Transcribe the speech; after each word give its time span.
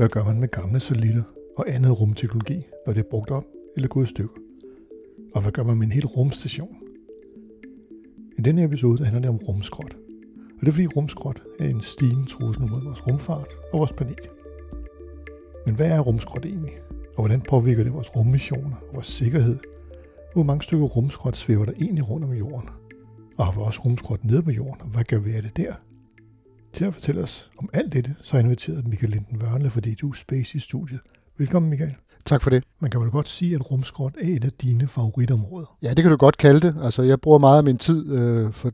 Hvad 0.00 0.08
gør 0.08 0.24
man 0.24 0.40
med 0.40 0.48
gamle 0.48 0.80
satellitter 0.80 1.22
og 1.56 1.64
andet 1.68 2.00
rumteknologi, 2.00 2.62
når 2.86 2.92
det 2.92 3.00
er 3.00 3.08
brugt 3.10 3.30
op 3.30 3.44
eller 3.76 3.88
gået 3.88 4.06
i 4.06 4.10
stykker? 4.10 4.34
Og 5.34 5.42
hvad 5.42 5.52
gør 5.52 5.62
man 5.62 5.76
med 5.76 5.86
en 5.86 5.92
hel 5.92 6.06
rumstation? 6.06 6.76
I 8.38 8.42
denne 8.42 8.64
episode 8.64 9.04
handler 9.04 9.20
det 9.20 9.30
om 9.30 9.36
rumskrot. 9.36 9.96
Og 10.54 10.60
det 10.60 10.68
er 10.68 10.72
fordi 10.72 10.86
rumskrot 10.86 11.42
er 11.58 11.68
en 11.68 11.80
stigende 11.80 12.26
trussel 12.26 12.70
mod 12.70 12.82
vores 12.84 13.06
rumfart 13.06 13.48
og 13.72 13.78
vores 13.78 13.92
planet. 13.92 14.28
Men 15.66 15.74
hvad 15.74 15.90
er 15.90 16.00
rumskrot 16.00 16.44
egentlig? 16.44 16.78
Og 17.16 17.22
hvordan 17.22 17.40
påvirker 17.40 17.84
det 17.84 17.92
vores 17.92 18.16
rummissioner 18.16 18.76
og 18.88 18.94
vores 18.94 19.06
sikkerhed? 19.06 19.58
Hvor 20.32 20.42
mange 20.42 20.62
stykker 20.62 20.86
rumskrot 20.86 21.36
svæver 21.36 21.64
der 21.64 21.72
egentlig 21.80 22.10
rundt 22.10 22.24
om 22.24 22.32
jorden? 22.32 22.68
Og 23.36 23.44
har 23.44 23.52
vi 23.52 23.58
også 23.60 23.80
rumskrot 23.84 24.24
nede 24.24 24.42
på 24.42 24.50
jorden, 24.50 24.80
og 24.80 24.88
hvad 24.88 25.04
gør 25.04 25.18
vi 25.18 25.32
af 25.32 25.42
det 25.42 25.56
der? 25.56 25.74
Til 26.72 26.84
at 26.84 26.94
fortælle 26.94 27.22
os 27.22 27.50
om 27.58 27.70
alt 27.72 27.92
dette, 27.92 28.14
så 28.22 28.32
har 28.32 28.38
jeg 28.38 28.44
inviteret 28.44 28.88
Michael 28.88 29.10
Linden 29.10 29.40
Vørnle 29.40 29.70
fra 29.70 29.80
DTU 29.80 30.12
Space 30.12 30.56
i 30.56 30.58
studiet. 30.58 31.00
Velkommen, 31.38 31.70
Michael. 31.70 31.94
Tak 32.24 32.42
for 32.42 32.50
det. 32.50 32.64
Man 32.80 32.90
kan 32.90 33.00
vel 33.00 33.10
godt 33.10 33.28
sige, 33.28 33.54
at 33.54 33.70
rumskrot 33.70 34.14
er 34.22 34.36
et 34.36 34.44
af 34.44 34.52
dine 34.52 34.88
favoritområder. 34.88 35.76
Ja, 35.82 35.88
det 35.88 36.02
kan 36.02 36.10
du 36.10 36.16
godt 36.16 36.36
kalde 36.36 36.60
det. 36.60 36.76
Altså, 36.82 37.02
jeg 37.02 37.20
bruger 37.20 37.38
meget 37.38 37.58
af 37.58 37.64
min 37.64 37.78
tid 37.78 38.12
øh, 38.12 38.52
for 38.52 38.72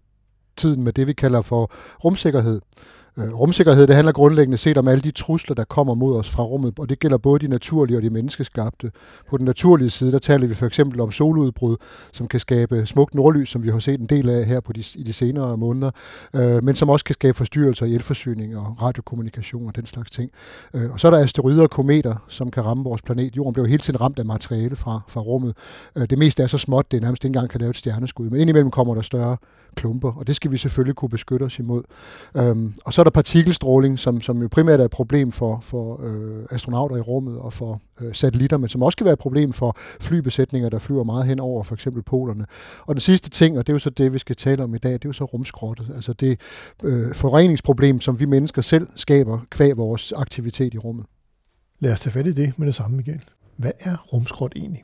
tiden 0.57 0.85
med 0.85 0.93
det, 0.93 1.07
vi 1.07 1.13
kalder 1.13 1.41
for 1.43 1.71
rumsikkerhed. 2.05 2.61
Øh, 3.19 3.35
rumsikkerhed, 3.35 3.87
det 3.87 3.95
handler 3.95 4.13
grundlæggende 4.13 4.59
set 4.59 4.79
om 4.79 4.89
alle 4.89 5.01
de 5.01 5.11
trusler, 5.11 5.55
der 5.55 5.65
kommer 5.65 5.95
mod 5.95 6.17
os 6.17 6.31
fra 6.31 6.43
rummet, 6.43 6.79
og 6.79 6.89
det 6.89 6.99
gælder 6.99 7.19
både 7.19 7.39
de 7.47 7.49
naturlige 7.49 7.97
og 7.97 8.03
de 8.03 8.11
menneskeskabte. 8.11 8.91
På 9.31 9.37
den 9.37 9.45
naturlige 9.45 9.91
side, 9.91 10.13
der 10.13 10.19
taler 10.19 10.47
vi 10.47 10.55
for 10.55 10.67
eksempel 10.67 11.01
om 11.01 11.13
soludbrud, 11.13 11.77
som 12.13 12.29
kan 12.29 12.41
skabe 12.41 12.87
smukt 12.87 13.15
nordlys, 13.15 13.49
som 13.49 13.63
vi 13.63 13.71
har 13.71 13.79
set 13.79 14.01
en 14.01 14.07
del 14.07 14.31
af 14.31 14.45
her 14.45 14.61
på 14.61 14.73
de, 14.73 14.85
i 14.95 15.03
de 15.03 15.13
senere 15.13 15.57
måneder, 15.57 15.91
øh, 16.35 16.65
men 16.65 16.75
som 16.75 16.89
også 16.89 17.05
kan 17.05 17.13
skabe 17.13 17.37
forstyrrelser 17.37 17.87
i 17.87 17.95
elforsyning 17.95 18.57
og 18.57 18.77
radiokommunikation 18.83 19.67
og 19.67 19.77
den 19.77 19.87
slags 19.87 20.11
ting. 20.11 20.31
Øh, 20.75 20.93
og 20.93 21.01
så 21.01 21.07
er 21.07 21.11
der 21.11 21.19
asteroider 21.19 21.63
og 21.63 21.71
kometer, 21.71 22.25
som 22.29 22.51
kan 22.51 22.65
ramme 22.65 22.85
vores 22.85 23.03
planet. 23.03 23.37
Jorden 23.37 23.53
bliver 23.53 23.69
hele 23.69 23.79
tiden 23.79 24.01
ramt 24.01 24.19
af 24.19 24.25
materiale 24.25 24.77
fra, 24.77 25.01
fra 25.09 25.21
rummet. 25.21 25.57
Øh, 25.97 26.11
det 26.11 26.19
meste 26.19 26.43
er 26.43 26.47
så 26.47 26.59
småt, 26.59 26.93
det 26.93 27.03
nærmest 27.03 27.25
ikke 27.25 27.31
engang 27.31 27.51
kan 27.51 27.61
lave 27.61 27.71
et 27.71 27.77
stjerneskud, 27.77 28.31
men 28.31 28.41
indimellem 28.41 28.71
kommer 28.71 28.95
der 28.95 29.03
større 29.03 29.37
klumper, 29.77 30.13
og 30.13 30.27
det 30.27 30.37
skal 30.37 30.51
vi 30.53 30.57
selvfølgelig 30.57 30.97
kunne 30.97 31.09
beskytte 31.09 31.45
os 31.45 31.59
imod. 31.59 31.83
Øh, 32.37 32.57
og 32.85 32.93
så 32.93 33.01
er 33.03 33.05
der 33.07 33.11
partikelstråling, 33.11 33.99
som, 33.99 34.21
som 34.21 34.43
jo 34.43 34.49
primært 34.49 34.81
er 34.81 34.85
et 34.85 34.91
problem 34.91 35.33
for, 35.33 35.61
for 35.63 36.01
øh, 36.05 36.47
astronauter 36.51 36.97
i 36.97 37.01
rummet 37.01 37.39
og 37.39 37.53
for 37.53 37.81
øh, 38.01 38.15
satellitter, 38.15 38.57
men 38.57 38.69
som 38.69 38.83
også 38.83 38.97
kan 38.97 39.05
være 39.05 39.13
et 39.13 39.19
problem 39.19 39.53
for 39.53 39.77
flybesætninger, 40.01 40.69
der 40.69 40.79
flyver 40.79 41.05
meget 41.05 41.27
hen 41.27 41.41
over 41.41 41.63
for 41.63 41.75
eksempel 41.75 42.03
polerne. 42.03 42.47
Og 42.87 42.95
den 42.95 43.01
sidste 43.01 43.31
ting, 43.31 43.59
og 43.59 43.67
det 43.67 43.73
er 43.73 43.75
jo 43.75 43.79
så 43.79 43.91
det, 43.91 44.13
vi 44.13 44.19
skal 44.19 44.37
tale 44.37 44.65
om 44.65 44.75
i 44.75 44.79
dag, 44.79 44.93
det 44.93 45.05
er 45.05 45.09
jo 45.09 45.13
så 45.13 45.25
rumskrottet, 45.25 45.93
altså 45.95 46.13
det 46.13 46.41
øh, 46.85 47.15
forureningsproblem, 47.15 48.01
som 48.01 48.21
vi 48.21 48.25
mennesker 48.25 48.63
selv 48.63 48.89
skaber 48.97 49.39
kvæg 49.51 49.77
vores 49.77 50.13
aktivitet 50.13 50.75
i 50.75 50.79
rummet. 50.79 51.07
Lad 51.81 51.93
os 51.93 52.01
tage 52.01 52.13
fat 52.13 52.27
i 52.27 52.33
det 52.33 52.59
med 52.59 52.67
det 52.67 52.75
samme 52.75 53.01
igen. 53.01 53.21
Hvad 53.57 53.73
er 53.81 53.97
rumskrot 54.13 54.53
egentlig? 54.57 54.83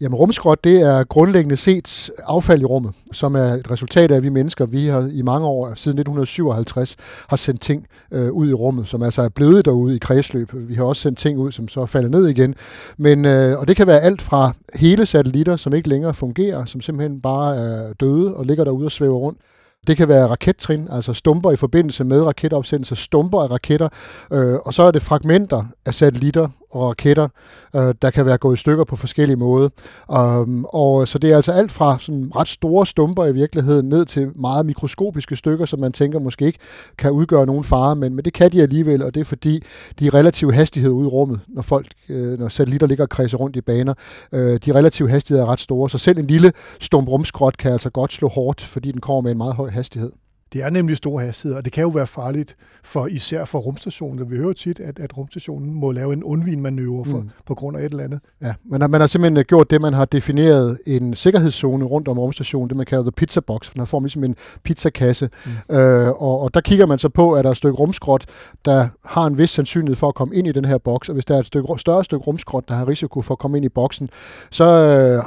Jamen 0.00 0.14
rumskrot, 0.14 0.64
det 0.64 0.80
er 0.80 1.04
grundlæggende 1.04 1.56
set 1.56 2.10
affald 2.26 2.60
i 2.60 2.64
rummet, 2.64 2.92
som 3.12 3.34
er 3.34 3.54
et 3.54 3.70
resultat 3.70 4.10
af, 4.10 4.16
at 4.16 4.22
vi 4.22 4.28
mennesker, 4.28 4.66
vi 4.66 4.86
har 4.86 5.08
i 5.12 5.22
mange 5.22 5.46
år, 5.46 5.74
siden 5.74 5.98
1957, 5.98 6.96
har 7.28 7.36
sendt 7.36 7.60
ting 7.60 7.86
øh, 8.12 8.32
ud 8.32 8.48
i 8.48 8.52
rummet, 8.52 8.88
som 8.88 9.02
altså 9.02 9.22
er 9.22 9.28
blevet 9.28 9.64
derude 9.64 9.96
i 9.96 9.98
kredsløb. 9.98 10.50
Vi 10.52 10.74
har 10.74 10.84
også 10.84 11.02
sendt 11.02 11.18
ting 11.18 11.38
ud, 11.38 11.52
som 11.52 11.68
så 11.68 11.80
er 11.80 11.86
faldet 11.86 12.10
ned 12.10 12.26
igen. 12.28 12.54
Men, 12.98 13.24
øh, 13.24 13.58
og 13.58 13.68
det 13.68 13.76
kan 13.76 13.86
være 13.86 14.00
alt 14.00 14.22
fra 14.22 14.52
hele 14.74 15.06
satellitter, 15.06 15.56
som 15.56 15.74
ikke 15.74 15.88
længere 15.88 16.14
fungerer, 16.14 16.64
som 16.64 16.80
simpelthen 16.80 17.20
bare 17.20 17.56
er 17.56 17.92
døde 17.92 18.34
og 18.34 18.46
ligger 18.46 18.64
derude 18.64 18.86
og 18.86 18.92
svæver 18.92 19.16
rundt, 19.16 19.38
det 19.86 19.96
kan 19.96 20.08
være 20.08 20.26
rakettrin, 20.26 20.88
altså 20.90 21.12
stumper 21.12 21.50
i 21.50 21.56
forbindelse 21.56 22.04
med 22.04 22.26
raketopsendelser, 22.26 22.96
stumper 22.96 23.42
af 23.42 23.50
raketter, 23.50 23.88
øh, 24.32 24.54
og 24.54 24.74
så 24.74 24.82
er 24.82 24.90
det 24.90 25.02
fragmenter 25.02 25.64
af 25.86 25.94
satellitter 25.94 26.48
og 26.70 26.88
raketter, 26.88 27.28
øh, 27.76 27.94
der 28.02 28.10
kan 28.10 28.26
være 28.26 28.38
gået 28.38 28.56
i 28.56 28.60
stykker 28.60 28.84
på 28.84 28.96
forskellige 28.96 29.36
måder. 29.36 29.68
Um, 30.08 30.64
og 30.68 31.00
øh, 31.00 31.06
så 31.06 31.18
det 31.18 31.32
er 31.32 31.36
altså 31.36 31.52
alt 31.52 31.72
fra 31.72 31.98
sådan 31.98 32.32
ret 32.36 32.48
store 32.48 32.86
stumper 32.86 33.24
i 33.26 33.32
virkeligheden 33.32 33.88
ned 33.88 34.04
til 34.04 34.30
meget 34.34 34.66
mikroskopiske 34.66 35.36
stykker, 35.36 35.64
som 35.64 35.80
man 35.80 35.92
tænker 35.92 36.18
måske 36.18 36.46
ikke 36.46 36.58
kan 36.98 37.10
udgøre 37.10 37.46
nogen 37.46 37.64
fare, 37.64 37.96
men, 37.96 38.16
men 38.16 38.24
det 38.24 38.32
kan 38.32 38.52
de 38.52 38.62
alligevel, 38.62 39.02
og 39.02 39.14
det 39.14 39.20
er 39.20 39.24
fordi 39.24 39.62
de 40.00 40.10
relative 40.10 40.52
hastighed 40.52 40.90
ude 40.90 41.06
i 41.06 41.08
rummet, 41.08 41.40
når 41.48 41.62
folk, 41.62 41.86
øh, 42.08 42.38
når 42.38 42.48
satellitter 42.48 42.86
ligger 42.86 43.04
og 43.04 43.10
kredser 43.10 43.38
rundt 43.38 43.56
i 43.56 43.60
baner. 43.60 43.94
Øh, 44.32 44.60
de 44.66 44.74
relative 44.74 45.10
hastigheder 45.10 45.46
er 45.46 45.52
ret 45.52 45.60
store, 45.60 45.90
så 45.90 45.98
selv 45.98 46.18
en 46.18 46.26
lille 46.26 46.52
stump 46.80 47.08
rumskrot 47.08 47.56
kan 47.56 47.72
altså 47.72 47.90
godt 47.90 48.12
slå 48.12 48.28
hårdt, 48.28 48.60
fordi 48.60 48.92
den 48.92 49.00
kommer 49.00 49.20
med 49.20 49.30
en 49.30 49.38
meget 49.38 49.54
høj 49.54 49.70
hastighed. 49.70 50.12
Det 50.52 50.62
er 50.62 50.70
nemlig 50.70 50.96
stor 50.96 51.20
hastighed, 51.20 51.56
og 51.56 51.64
det 51.64 51.72
kan 51.72 51.82
jo 51.82 51.88
være 51.88 52.06
farligt, 52.06 52.56
for 52.84 53.06
især 53.06 53.44
for 53.44 53.58
rumstationen. 53.58 54.30
Vi 54.30 54.36
hører 54.36 54.52
tit, 54.52 54.80
at, 54.80 54.98
at 54.98 55.16
rumstationen 55.16 55.74
må 55.74 55.92
lave 55.92 56.12
en 56.12 56.24
undvinmanøvre 56.24 57.04
for, 57.04 57.18
mm. 57.18 57.30
på 57.46 57.54
grund 57.54 57.76
af 57.76 57.80
et 57.80 57.90
eller 57.90 58.04
andet. 58.04 58.20
Ja, 58.42 58.54
man 58.64 58.80
har, 58.80 58.88
man 58.88 59.00
har 59.00 59.08
simpelthen 59.08 59.44
gjort 59.44 59.70
det, 59.70 59.80
man 59.80 59.92
har 59.92 60.04
defineret 60.04 60.78
en 60.86 61.14
sikkerhedszone 61.14 61.84
rundt 61.84 62.08
om 62.08 62.18
rumstationen, 62.18 62.68
det 62.68 62.76
man 62.76 62.86
kalder 62.86 63.04
the 63.04 63.12
pizza 63.12 63.40
box, 63.40 63.66
for 63.66 63.74
den 63.74 63.86
får 63.86 64.00
ligesom 64.00 64.24
en 64.24 64.36
pizzakasse. 64.64 65.28
Mm. 65.68 65.76
Øh, 65.76 66.08
og, 66.08 66.40
og 66.40 66.54
der 66.54 66.60
kigger 66.60 66.86
man 66.86 66.98
så 66.98 67.08
på, 67.08 67.32
at 67.32 67.44
der 67.44 67.48
er 67.48 67.52
et 67.52 67.56
stykke 67.56 67.76
rumskrot, 67.76 68.24
der 68.64 68.88
har 69.04 69.26
en 69.26 69.38
vis 69.38 69.50
sandsynlighed 69.50 69.96
for 69.96 70.08
at 70.08 70.14
komme 70.14 70.36
ind 70.36 70.46
i 70.46 70.52
den 70.52 70.64
her 70.64 70.78
boks, 70.78 71.08
og 71.08 71.12
hvis 71.12 71.24
der 71.24 71.34
er 71.34 71.40
et 71.40 71.46
stykke, 71.46 71.68
større 71.78 72.04
stykke 72.04 72.24
rumskrot, 72.24 72.68
der 72.68 72.74
har 72.74 72.88
risiko 72.88 73.22
for 73.22 73.34
at 73.34 73.38
komme 73.38 73.56
ind 73.56 73.64
i 73.64 73.68
boksen, 73.68 74.08
så 74.50 74.64
øh, 74.64 75.22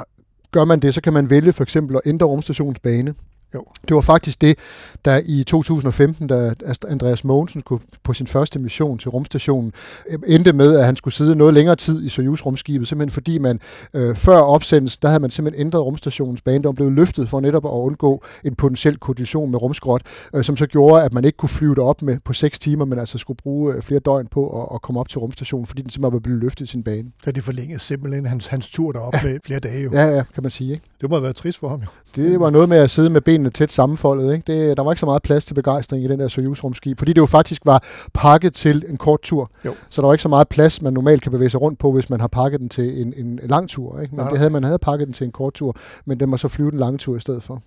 gør 0.50 0.64
man 0.64 0.80
det, 0.80 0.94
så 0.94 1.00
kan 1.00 1.12
man 1.12 1.30
vælge 1.30 1.52
for 1.52 1.62
eksempel 1.62 1.96
at 1.96 2.02
ændre 2.06 2.26
rumstationens 2.26 2.78
bane. 2.78 3.14
Jo. 3.54 3.64
Det 3.88 3.94
var 3.94 4.00
faktisk 4.00 4.40
det, 4.40 4.58
der 5.04 5.20
i 5.26 5.44
2015, 5.44 6.26
da 6.26 6.54
Andreas 6.88 7.24
Mogensen 7.24 7.62
kunne 7.62 7.80
på 8.02 8.12
sin 8.12 8.26
første 8.26 8.58
mission 8.58 8.98
til 8.98 9.10
rumstationen, 9.10 9.72
øh, 10.10 10.18
endte 10.26 10.52
med, 10.52 10.76
at 10.76 10.84
han 10.84 10.96
skulle 10.96 11.14
sidde 11.14 11.36
noget 11.36 11.54
længere 11.54 11.76
tid 11.76 12.04
i 12.04 12.08
Soyuz-rumskibet, 12.08 12.88
simpelthen 12.88 13.10
fordi 13.10 13.38
man 13.38 13.60
øh, 13.94 14.16
før 14.16 14.38
opsendelsen, 14.38 14.98
der 15.02 15.08
havde 15.08 15.20
man 15.20 15.30
simpelthen 15.30 15.66
ændret 15.66 15.82
rumstationens 15.82 16.42
bane, 16.42 16.62
der 16.62 16.72
blev 16.72 16.90
løftet 16.90 17.28
for 17.28 17.40
netop 17.40 17.64
at 17.64 17.70
undgå 17.70 18.24
en 18.44 18.54
potentiel 18.54 18.96
kollision 18.96 19.50
med 19.50 19.62
rumskrot, 19.62 20.02
øh, 20.34 20.44
som 20.44 20.56
så 20.56 20.66
gjorde, 20.66 21.04
at 21.04 21.12
man 21.12 21.24
ikke 21.24 21.36
kunne 21.36 21.48
flyve 21.48 21.82
op 21.82 22.02
med 22.02 22.18
på 22.24 22.32
6 22.32 22.58
timer, 22.58 22.84
men 22.84 22.98
altså 22.98 23.18
skulle 23.18 23.36
bruge 23.36 23.74
øh, 23.74 23.82
flere 23.82 24.00
døgn 24.00 24.26
på 24.26 24.62
at, 24.62 24.74
at 24.74 24.82
komme 24.82 25.00
op 25.00 25.08
til 25.08 25.18
rumstationen, 25.18 25.66
fordi 25.66 25.82
den 25.82 25.90
simpelthen 25.90 26.12
var 26.12 26.18
blevet 26.20 26.40
løftet 26.40 26.64
i 26.64 26.68
sin 26.68 26.82
bane. 26.82 27.10
Så 27.24 27.32
det 27.32 27.44
forlængede 27.44 27.78
simpelthen 27.78 28.26
hans, 28.26 28.46
hans 28.46 28.70
tur 28.70 28.92
derop 28.92 29.14
ja. 29.14 29.22
med 29.22 29.38
flere 29.44 29.60
dage 29.60 29.82
jo. 29.82 29.90
Ja, 29.92 30.06
ja, 30.06 30.22
kan 30.34 30.42
man 30.42 30.50
sige. 30.50 30.72
Ikke? 30.72 30.84
Det 31.00 31.10
må 31.10 31.16
have 31.16 31.22
været 31.22 31.36
trist 31.36 31.58
for 31.58 31.68
ham 31.68 31.80
jo. 31.80 31.86
Det 32.16 32.40
var 32.40 32.50
noget 32.50 32.68
med 32.68 32.78
at 32.78 32.90
sidde 32.90 33.10
med 33.10 33.20
benene 33.20 33.43
tæt 33.50 33.70
sammenfoldet. 33.70 34.34
Ikke? 34.34 34.52
Det, 34.52 34.76
der 34.76 34.82
var 34.82 34.92
ikke 34.92 35.00
så 35.00 35.06
meget 35.06 35.22
plads 35.22 35.44
til 35.44 35.54
begejstring 35.54 36.04
i 36.04 36.08
den 36.08 36.20
der 36.20 36.28
Soyuz-rumskib, 36.28 36.98
fordi 36.98 37.12
det 37.12 37.20
jo 37.20 37.26
faktisk 37.26 37.66
var 37.66 37.84
pakket 38.14 38.54
til 38.54 38.84
en 38.88 38.96
kort 38.96 39.22
tur. 39.22 39.50
Jo. 39.64 39.74
Så 39.90 40.00
der 40.00 40.06
var 40.06 40.14
ikke 40.14 40.22
så 40.22 40.28
meget 40.28 40.48
plads, 40.48 40.82
man 40.82 40.92
normalt 40.92 41.22
kan 41.22 41.32
bevæge 41.32 41.50
sig 41.50 41.60
rundt 41.60 41.78
på, 41.78 41.92
hvis 41.92 42.10
man 42.10 42.20
har 42.20 42.28
pakket 42.28 42.60
den 42.60 42.68
til 42.68 43.02
en, 43.02 43.14
en 43.16 43.40
lang 43.42 43.68
tur. 43.68 44.00
Ikke? 44.00 44.14
Men 44.14 44.24
nej, 44.24 44.30
det 44.30 44.38
havde, 44.38 44.50
man 44.50 44.64
havde 44.64 44.78
pakket 44.78 45.06
den 45.06 45.14
til 45.14 45.24
en 45.24 45.32
kort 45.32 45.54
tur, 45.54 45.76
men 46.04 46.20
den 46.20 46.28
må 46.28 46.36
så 46.36 46.48
flyve 46.48 46.70
den 46.70 46.78
lange 46.78 46.98
tur 46.98 47.16
i 47.16 47.20
stedet 47.20 47.42
for. 47.42 47.62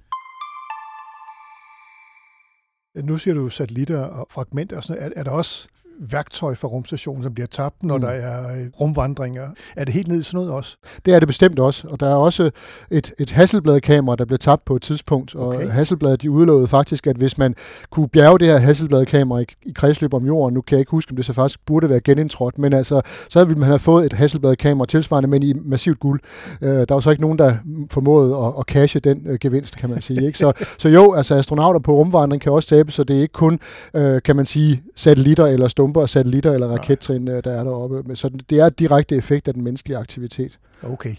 Nu 3.03 3.17
siger 3.17 3.33
du 3.33 3.49
satellitter 3.49 3.99
og 3.99 4.27
fragmenter 4.29 4.77
og 4.77 4.83
sådan 4.83 5.03
Er, 5.03 5.09
er 5.15 5.23
der 5.23 5.31
også 5.31 5.67
værktøj 5.99 6.55
for 6.55 6.67
rumstationen, 6.67 7.23
som 7.23 7.33
bliver 7.33 7.47
tabt, 7.47 7.83
når 7.83 7.97
mm. 7.97 8.01
der 8.01 8.09
er 8.09 8.51
øh, 8.51 8.65
rumvandringer. 8.79 9.47
Er 9.75 9.85
det 9.85 9.93
helt 9.93 10.07
ned 10.07 10.19
i 10.19 10.23
sådan 10.23 10.37
noget 10.37 10.51
også? 10.51 10.77
Det 11.05 11.13
er 11.13 11.19
det 11.19 11.27
bestemt 11.27 11.59
også, 11.59 11.87
og 11.87 11.99
der 11.99 12.09
er 12.09 12.15
også 12.15 12.51
et, 12.91 13.13
et 13.19 13.31
Hasselblad-kamera, 13.31 14.15
der 14.15 14.25
blev 14.25 14.39
tabt 14.39 14.65
på 14.65 14.75
et 14.75 14.81
tidspunkt, 14.81 15.35
okay. 15.35 15.65
og 15.65 15.71
Hasselblad 15.71 16.17
de 16.17 16.31
udlovede 16.31 16.67
faktisk, 16.67 17.07
at 17.07 17.15
hvis 17.15 17.37
man 17.37 17.55
kunne 17.89 18.09
bjerge 18.09 18.39
det 18.39 18.47
her 18.47 18.57
Hasselblad-kamera 18.57 19.39
i, 19.39 19.45
i 19.65 19.71
kredsløb 19.75 20.13
om 20.13 20.25
jorden, 20.25 20.53
nu 20.53 20.61
kan 20.61 20.75
jeg 20.75 20.79
ikke 20.79 20.91
huske, 20.91 21.11
om 21.11 21.15
det 21.15 21.25
så 21.25 21.33
faktisk 21.33 21.59
burde 21.65 21.89
være 21.89 21.99
genindtrådt, 21.99 22.57
men 22.57 22.73
altså, 22.73 23.01
så 23.29 23.43
ville 23.43 23.59
man 23.59 23.67
have 23.67 23.79
fået 23.79 24.05
et 24.05 24.13
Hasselblad-kamera 24.13 24.85
tilsvarende, 24.85 25.29
men 25.29 25.43
i 25.43 25.53
massivt 25.65 25.99
guld. 25.99 26.19
Uh, 26.61 26.67
der 26.67 26.93
var 26.93 26.99
så 26.99 27.09
ikke 27.09 27.21
nogen, 27.21 27.39
der 27.39 27.55
formåede 27.91 28.37
at, 28.37 28.53
at 28.59 28.65
cashe 28.65 28.99
den 28.99 29.27
uh, 29.29 29.35
gevinst, 29.41 29.77
kan 29.77 29.89
man 29.89 30.01
sige. 30.01 30.25
Ikke? 30.25 30.37
Så, 30.37 30.51
så 30.77 30.89
jo, 30.89 31.13
altså 31.13 31.35
astronauter 31.35 31.79
på 31.79 31.95
rumvandring 31.95 32.41
kan 32.41 32.51
også 32.51 32.69
tabe, 32.69 32.91
så 32.91 33.03
det 33.03 33.17
er 33.17 33.21
ikke 33.21 33.33
kun, 33.33 33.59
uh, 33.93 34.17
kan 34.25 34.35
man 34.35 34.45
sige, 34.45 34.83
satellitter 34.95 35.45
eller 35.45 35.67
stå 35.67 35.86
stumper, 35.87 36.05
satellitter 36.05 36.53
eller 36.53 36.67
rakettrin, 36.67 37.27
øh, 37.27 37.43
der 37.43 37.51
er 37.51 37.63
deroppe. 37.63 38.15
Så 38.15 38.29
det 38.49 38.59
er 38.59 38.69
direkte 38.69 39.15
effekt 39.15 39.47
af 39.47 39.53
den 39.53 39.63
menneskelige 39.63 39.97
aktivitet. 39.97 40.59
Okay. 40.83 41.15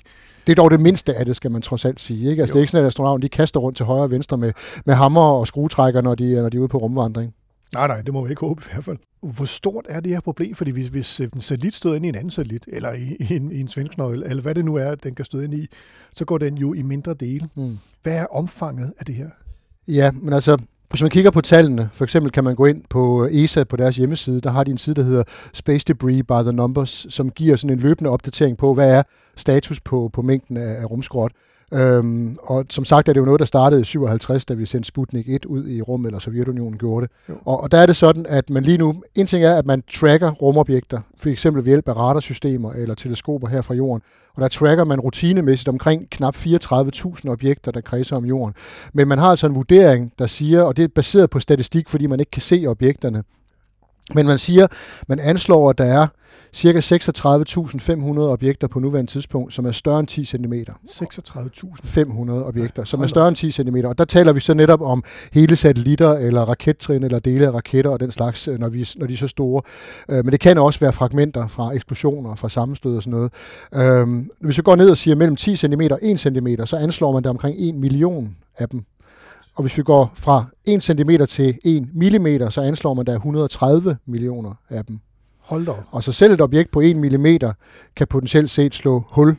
Det 0.47 0.53
er 0.53 0.63
dog 0.63 0.71
det 0.71 0.81
mindste 0.81 1.15
af 1.15 1.27
det, 1.27 1.37
skal 1.37 1.51
man 1.51 1.63
trods 1.63 1.85
alt 1.85 2.01
sige. 2.01 2.31
Ikke? 2.31 2.43
Altså, 2.43 2.53
det 2.53 2.59
er 2.59 2.63
ikke 2.63 2.71
sådan, 2.71 2.85
at 2.85 2.89
astronauten 2.89 3.23
de 3.23 3.29
kaster 3.29 3.61
rundt 3.61 3.77
til 3.77 3.87
højre 3.87 4.03
og 4.03 4.11
venstre 4.11 4.37
med, 4.37 4.53
med 4.87 4.95
hammer 4.95 5.21
og 5.21 5.47
skruetrækker, 5.47 6.01
når 6.01 6.15
de, 6.15 6.35
når 6.35 6.49
de 6.49 6.57
er 6.57 6.61
ude 6.61 6.69
på 6.69 6.79
rumvandring. 6.79 7.35
Nej, 7.75 7.87
nej, 7.87 8.03
det 8.03 8.13
må 8.15 8.25
vi 8.25 8.31
ikke 8.31 8.41
håbe 8.41 8.63
i 8.67 8.73
hvert 8.73 8.85
fald. 8.85 8.97
Hvor 9.23 9.45
stort 9.45 9.87
er 9.89 10.01
det 10.01 10.13
her 10.13 10.21
problem? 10.21 10.55
Fordi 10.55 10.71
hvis, 10.71 10.89
hvis 10.89 11.21
en 11.21 11.41
satellit 11.41 11.75
støder 11.75 11.97
ind 11.97 12.07
i 12.07 12.09
en 12.09 12.15
anden 12.15 12.31
satellit, 12.31 12.65
eller 12.69 12.93
i, 12.93 13.17
i 13.21 13.37
en, 13.37 13.53
i 13.53 13.61
en 13.61 13.69
svensknøgle, 13.69 14.31
eller 14.31 14.43
hvad 14.43 14.55
det 14.55 14.65
nu 14.65 14.77
er, 14.77 14.95
den 14.95 15.15
kan 15.15 15.25
støde 15.25 15.45
ind 15.45 15.55
i, 15.55 15.67
så 16.15 16.25
går 16.25 16.39
den 16.39 16.59
jo 16.59 16.75
i 16.75 16.83
mindre 16.83 17.15
dele. 17.15 17.49
Mm. 17.55 17.79
Hvad 18.03 18.17
er 18.17 18.27
omfanget 18.27 18.93
af 18.99 19.07
det 19.07 19.15
her? 19.15 19.29
Ja, 19.89 20.11
men 20.11 20.33
altså, 20.33 20.59
hvis 20.91 21.03
man 21.03 21.11
kigger 21.11 21.31
på 21.31 21.41
tallene, 21.41 21.89
for 21.93 22.05
eksempel 22.05 22.33
kan 22.33 22.45
man 22.45 22.55
gå 22.55 22.67
ind 22.67 22.83
på 22.91 23.25
øh, 23.25 23.35
ESA 23.35 23.65
på 23.65 23.77
deres 23.77 23.97
hjemmeside, 23.97 24.41
der 24.41 24.51
har 24.51 24.65
de 24.65 24.71
en 24.71 24.79
side, 24.79 24.95
der 24.95 25.03
hedder 25.03 25.23
Space 25.53 25.85
Debris 25.89 26.23
by 26.29 26.43
the 26.43 26.53
Numbers, 26.53 27.07
som 27.09 27.31
giver 27.31 27.57
sådan 27.57 27.77
en 27.77 27.83
løbende 27.83 28.11
opdatering 28.11 28.59
på, 28.59 28.75
hvad 28.75 28.91
er 28.91 29.03
status 29.37 29.81
på, 29.81 30.11
på 30.13 30.23
mængden 30.23 30.57
af, 30.57 30.81
af 30.81 30.91
rumskrot. 30.91 31.33
Øhm, 31.73 32.37
og 32.43 32.65
som 32.71 32.85
sagt 32.85 33.09
er 33.09 33.13
det 33.13 33.21
jo 33.21 33.25
noget, 33.25 33.41
der 33.41 33.47
startede 33.47 33.81
i 33.81 33.85
57, 33.85 34.45
da 34.45 34.55
vi 34.55 34.67
sendte 34.67 34.89
Sputnik 34.89 35.29
1 35.29 35.45
ud 35.45 35.69
i 35.69 35.83
rummet, 35.83 36.09
eller 36.09 36.19
Sovjetunionen 36.19 36.79
gjorde 36.79 37.07
det. 37.07 37.37
Og, 37.45 37.63
og 37.63 37.73
der 37.73 37.79
er 37.79 37.87
det 37.87 37.97
sådan, 37.97 38.27
at 38.29 38.51
man 38.51 38.63
lige 38.63 38.79
nu, 38.79 38.95
en 39.15 39.27
ting 39.27 39.45
er, 39.45 39.57
at 39.57 39.67
man 39.67 39.83
tracker 39.91 40.31
rumobjekter, 40.31 41.01
for 41.21 41.29
eksempel 41.29 41.65
ved 41.65 41.71
hjælp 41.71 41.89
af 41.89 41.97
radarsystemer 41.97 42.73
eller 42.73 42.95
teleskoper 42.95 43.49
her 43.49 43.63
fra 43.63 43.75
jorden, 43.75 44.03
og 44.35 44.43
der 44.43 44.49
tracker 44.49 44.85
man 44.85 45.01
rutinemæssigt 45.01 45.69
omkring 45.69 46.11
knap 46.11 46.37
34.000 46.37 47.29
objekter, 47.29 47.73
der 47.73 47.81
kredser 47.81 48.17
om 48.17 48.25
jorden. 48.25 48.55
Men 48.95 49.09
man 49.09 49.19
har 49.19 49.31
altså 49.31 49.47
en 49.47 49.55
vurdering, 49.55 50.13
der 50.19 50.27
siger, 50.27 50.63
og 50.63 50.77
det 50.77 50.85
er 50.85 50.89
baseret 50.89 51.31
på 51.31 51.41
statistik, 51.41 51.89
fordi 51.89 52.07
man 52.07 52.21
ikke 52.21 52.31
kan 52.31 52.43
se 52.43 52.65
objekterne, 52.69 53.23
men 54.15 54.27
man 54.27 54.39
siger, 54.39 54.67
man 55.09 55.21
anslår, 55.21 55.71
at 55.71 55.79
der 55.79 55.85
er 55.85 56.07
ca. 56.57 56.79
36.500 56.79 58.21
objekter 58.21 58.69
på 58.69 58.79
nuværende 58.79 59.11
tidspunkt, 59.11 59.55
som 59.55 59.67
er 59.67 59.73
større 59.73 60.01
end 60.01 60.09
10 60.09 60.25
cm. 60.25 60.55
36.500 60.55 62.31
objekter, 62.31 62.85
som 62.85 63.03
er 63.03 63.07
større 63.07 63.29
end 63.29 63.37
10 63.37 63.51
cm. 63.51 63.77
Og 63.85 63.99
der 63.99 64.05
taler 64.05 64.33
vi 64.33 64.41
så 64.41 64.55
netop 64.55 64.81
om 64.81 65.03
hele 65.33 65.57
satellitter, 65.57 66.13
eller 66.13 66.41
rakettrin, 66.41 67.05
eller 67.05 67.19
dele 67.19 67.47
af 67.47 67.51
raketter 67.51 67.91
og 67.91 68.01
den 68.01 68.11
slags, 68.11 68.49
øh, 68.49 68.59
når, 68.59 68.69
vi, 68.69 68.89
når 68.97 69.07
de 69.07 69.15
er 69.15 69.19
så 69.19 69.29
store. 69.29 69.63
Øh, 70.11 70.25
men 70.25 70.33
det 70.33 70.41
kan 70.41 70.59
også 70.59 70.81
være 70.81 70.93
fragmenter 70.93 71.47
fra 71.47 71.75
eksplosioner, 71.75 72.35
fra 72.35 72.49
sammenstød 72.49 72.97
og 72.97 73.03
sådan 73.03 73.11
noget. 73.11 73.33
Øh, 73.75 74.07
hvis 74.41 74.59
vi 74.59 74.63
går 74.63 74.77
ned 74.77 74.91
og 74.91 74.97
siger 74.97 75.15
mellem 75.15 75.37
10 75.37 75.57
cm 75.57 75.81
og 75.91 75.99
1 76.03 76.21
cm, 76.21 76.49
så 76.65 76.77
anslår 76.77 77.13
man 77.13 77.25
der 77.25 77.31
omkring 77.31 77.57
1 77.59 77.75
million 77.75 78.37
af 78.59 78.69
dem. 78.69 78.85
Og 79.59 79.63
hvis 79.63 79.79
vi 79.79 79.83
går 79.83 80.13
fra 80.15 80.45
1 80.65 80.83
cm 80.83 81.11
til 81.29 81.59
1 81.65 81.89
mm, 81.95 82.51
så 82.51 82.61
anslår 82.61 82.95
man, 82.95 83.07
der 83.07 83.13
er 83.13 83.17
130 83.17 83.97
millioner 84.07 84.55
af 84.71 84.85
dem. 84.85 84.99
Hold 85.39 85.67
da. 85.67 85.73
Og 85.91 86.03
så 86.05 86.13
selv 86.13 86.33
et 86.33 86.41
objekt 86.41 86.71
på 86.71 86.81
1 86.81 86.97
mm 86.97 87.27
kan 87.97 88.07
potentielt 88.11 88.51
set 88.51 88.75
slå 88.75 89.05
hul 89.09 89.37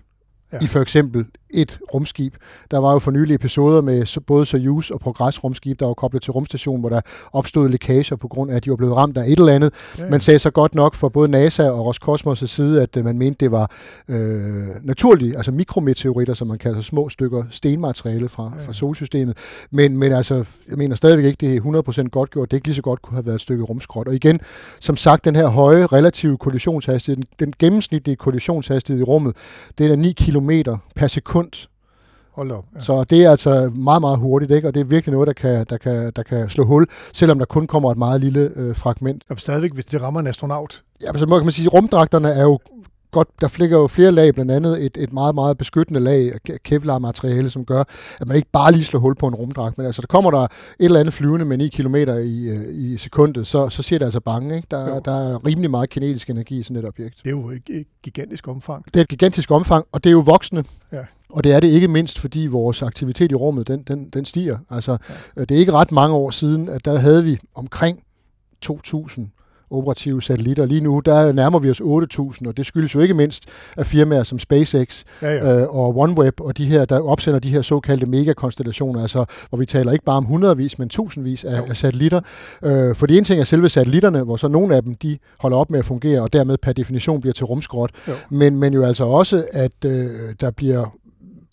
ja. 0.53 0.57
i 0.61 0.67
for 0.67 0.79
eksempel 0.79 1.25
et 1.53 1.79
rumskib. 1.93 2.33
Der 2.71 2.77
var 2.77 2.93
jo 2.93 2.99
for 2.99 3.11
nylig 3.11 3.35
episoder 3.35 3.81
med 3.81 4.21
både 4.21 4.45
Soyuz 4.45 4.89
og 4.89 4.99
Progress 4.99 5.43
rumskib, 5.43 5.79
der 5.79 5.85
var 5.85 5.93
koblet 5.93 6.21
til 6.21 6.31
rumstationen, 6.31 6.79
hvor 6.79 6.89
der 6.89 7.01
opstod 7.33 7.69
lækager 7.69 8.15
på 8.15 8.27
grund 8.27 8.51
af, 8.51 8.55
at 8.55 8.65
de 8.65 8.69
var 8.69 8.75
blevet 8.75 8.95
ramt 8.95 9.17
af 9.17 9.23
et 9.27 9.39
eller 9.39 9.53
andet. 9.53 9.73
Ja. 9.97 10.09
Man 10.09 10.19
sagde 10.19 10.39
så 10.39 10.49
godt 10.49 10.75
nok 10.75 10.95
fra 10.95 11.09
både 11.09 11.27
NASA 11.27 11.69
og 11.69 11.95
Roscosmos' 11.95 12.45
side, 12.45 12.81
at 12.81 12.97
øh, 12.97 13.05
man 13.05 13.17
mente, 13.17 13.45
det 13.45 13.51
var 13.51 13.71
øh, 14.09 14.67
naturligt, 14.83 15.35
altså 15.35 15.51
mikrometeoritter, 15.51 16.33
som 16.33 16.47
man 16.47 16.57
kalder 16.57 16.81
små 16.81 17.09
stykker 17.09 17.43
stenmateriale 17.51 18.29
fra, 18.29 18.51
ja. 18.55 18.65
fra 18.65 18.73
solsystemet. 18.73 19.37
Men, 19.71 19.97
men 19.97 20.11
altså, 20.11 20.35
jeg 20.69 20.77
mener 20.77 20.95
stadigvæk 20.95 21.25
ikke, 21.25 21.37
det 21.41 21.55
er 21.55 22.03
100% 22.05 22.09
godt 22.09 22.31
gjort. 22.31 22.51
Det 22.51 22.57
ikke 22.57 22.67
lige 22.67 22.75
så 22.75 22.81
godt 22.81 23.01
kunne 23.01 23.15
have 23.15 23.25
været 23.25 23.35
et 23.35 23.41
stykke 23.41 23.63
rumskrot. 23.63 24.07
Og 24.07 24.15
igen, 24.15 24.39
som 24.79 24.97
sagt, 24.97 25.25
den 25.25 25.35
her 25.35 25.47
høje 25.47 25.85
relative 25.85 26.37
kollisionshastighed, 26.37 27.23
den, 27.23 27.25
den 27.39 27.53
gennemsnitlige 27.59 28.15
kollisionshastighed 28.15 29.01
i 29.01 29.03
rummet, 29.03 29.35
det 29.77 29.91
er 29.91 29.95
9 29.95 30.11
km 30.11 30.51
per 30.99 31.07
sekund. 31.07 31.67
Hold 32.31 32.51
op. 32.51 32.65
Ja. 32.75 32.79
Så 32.79 33.03
det 33.03 33.23
er 33.23 33.31
altså 33.31 33.71
meget, 33.75 34.01
meget 34.01 34.17
hurtigt, 34.17 34.51
ikke? 34.51 34.67
og 34.67 34.73
det 34.73 34.79
er 34.79 34.85
virkelig 34.85 35.13
noget, 35.13 35.27
der 35.27 35.33
kan, 35.33 35.65
der 35.69 35.77
kan, 35.77 36.11
der 36.15 36.23
kan 36.23 36.49
slå 36.49 36.65
hul, 36.65 36.87
selvom 37.13 37.39
der 37.39 37.45
kun 37.45 37.67
kommer 37.67 37.91
et 37.91 37.97
meget 37.97 38.21
lille 38.21 38.51
øh, 38.55 38.75
fragment. 38.75 39.23
Og 39.29 39.39
stadigvæk, 39.39 39.73
hvis 39.73 39.85
det 39.85 40.01
rammer 40.01 40.19
en 40.19 40.27
astronaut. 40.27 40.83
Ja, 41.03 41.17
så 41.17 41.25
må 41.25 41.43
man 41.43 41.51
sige, 41.51 41.69
rumdragterne 41.69 42.29
er 42.29 42.43
jo 42.43 42.59
godt, 43.11 43.27
der 43.41 43.47
fligger 43.47 43.77
jo 43.77 43.87
flere 43.87 44.11
lag, 44.11 44.33
blandt 44.33 44.51
andet 44.51 44.85
et, 44.85 44.97
et 44.97 45.13
meget, 45.13 45.35
meget 45.35 45.57
beskyttende 45.57 45.99
lag 45.99 46.33
af 46.49 46.57
Kevlar-materiale, 46.63 47.49
som 47.49 47.65
gør, 47.65 47.83
at 48.19 48.27
man 48.27 48.35
ikke 48.35 48.49
bare 48.51 48.71
lige 48.71 48.83
slår 48.83 48.99
hul 48.99 49.15
på 49.15 49.27
en 49.27 49.35
rumdragt, 49.35 49.77
men 49.77 49.87
altså 49.87 50.01
der 50.01 50.07
kommer 50.07 50.31
der 50.31 50.39
et 50.39 50.49
eller 50.79 50.99
andet 50.99 51.13
flyvende 51.13 51.45
med 51.45 51.57
9 51.57 51.67
km 51.67 51.95
i, 51.95 52.49
øh, 52.49 52.65
i 52.69 52.97
sekundet, 52.97 53.47
så, 53.47 53.69
så 53.69 53.83
siger 53.83 53.99
det 53.99 54.05
altså 54.05 54.19
bange. 54.19 54.55
Ikke? 54.55 54.67
Der, 54.71 54.99
der 54.99 55.11
er 55.11 55.45
rimelig 55.45 55.71
meget 55.71 55.89
kinetisk 55.89 56.29
energi 56.29 56.59
i 56.59 56.63
sådan 56.63 56.77
et 56.77 56.85
objekt. 56.85 57.15
Det 57.23 57.27
er 57.27 57.31
jo 57.31 57.49
et, 57.49 57.63
et 57.69 57.87
gigantisk 58.03 58.47
omfang. 58.47 58.85
Det 58.85 58.95
er 58.95 59.01
et 59.01 59.09
gigantisk 59.09 59.51
omfang, 59.51 59.85
og 59.91 60.03
det 60.03 60.09
er 60.09 60.13
jo 60.13 60.19
voksne. 60.19 60.63
Ja. 60.91 61.01
Og 61.29 61.43
det 61.43 61.51
er 61.51 61.59
det 61.59 61.67
ikke 61.67 61.87
mindst, 61.87 62.19
fordi 62.19 62.47
vores 62.47 62.81
aktivitet 62.81 63.31
i 63.31 63.35
rummet, 63.35 63.67
den, 63.67 63.83
den, 63.87 64.09
den 64.09 64.25
stiger. 64.25 64.57
Altså, 64.69 64.97
ja. 65.37 65.41
Det 65.41 65.51
er 65.51 65.59
ikke 65.59 65.71
ret 65.71 65.91
mange 65.91 66.15
år 66.15 66.31
siden, 66.31 66.69
at 66.69 66.85
der 66.85 66.97
havde 66.97 67.23
vi 67.23 67.39
omkring 67.55 68.03
2.000 68.65 69.38
operative 69.71 70.21
satellitter. 70.21 70.65
Lige 70.65 70.81
nu, 70.81 70.99
der 71.05 71.31
nærmer 71.31 71.59
vi 71.59 71.69
os 71.69 71.81
8.000, 71.81 72.47
og 72.47 72.57
det 72.57 72.65
skyldes 72.65 72.95
jo 72.95 72.99
ikke 72.99 73.13
mindst 73.13 73.43
af 73.77 73.85
firmaer 73.85 74.23
som 74.23 74.39
SpaceX 74.39 75.03
ja, 75.21 75.33
ja. 75.33 75.59
Øh, 75.59 75.75
og 75.75 75.97
OneWeb, 75.97 76.41
og 76.41 76.57
de 76.57 76.65
her, 76.65 76.85
der 76.85 76.99
opsender 76.99 77.39
de 77.39 77.49
her 77.49 77.61
såkaldte 77.61 78.05
megakonstellationer, 78.05 79.01
altså 79.01 79.25
hvor 79.49 79.57
vi 79.57 79.65
taler 79.65 79.91
ikke 79.91 80.05
bare 80.05 80.17
om 80.17 80.25
hundredvis, 80.25 80.79
men 80.79 80.89
tusindvis 80.89 81.43
af, 81.43 81.61
af 81.69 81.77
satellitter. 81.77 82.21
Øh, 82.63 82.95
for 82.95 83.05
det 83.05 83.17
ene 83.17 83.25
ting 83.25 83.39
er 83.39 83.43
selve 83.43 83.69
satellitterne, 83.69 84.23
hvor 84.23 84.35
så 84.35 84.47
nogle 84.47 84.75
af 84.75 84.83
dem, 84.83 84.95
de 84.95 85.17
holder 85.39 85.57
op 85.57 85.71
med 85.71 85.79
at 85.79 85.85
fungere, 85.85 86.21
og 86.21 86.33
dermed 86.33 86.57
per 86.57 86.73
definition 86.73 87.21
bliver 87.21 87.33
til 87.33 87.45
rumskrot. 87.45 87.91
Men, 88.29 88.57
men 88.57 88.73
jo 88.73 88.83
altså 88.83 89.03
også, 89.03 89.45
at 89.51 89.85
øh, 89.85 90.09
der 90.41 90.51
bliver 90.51 90.95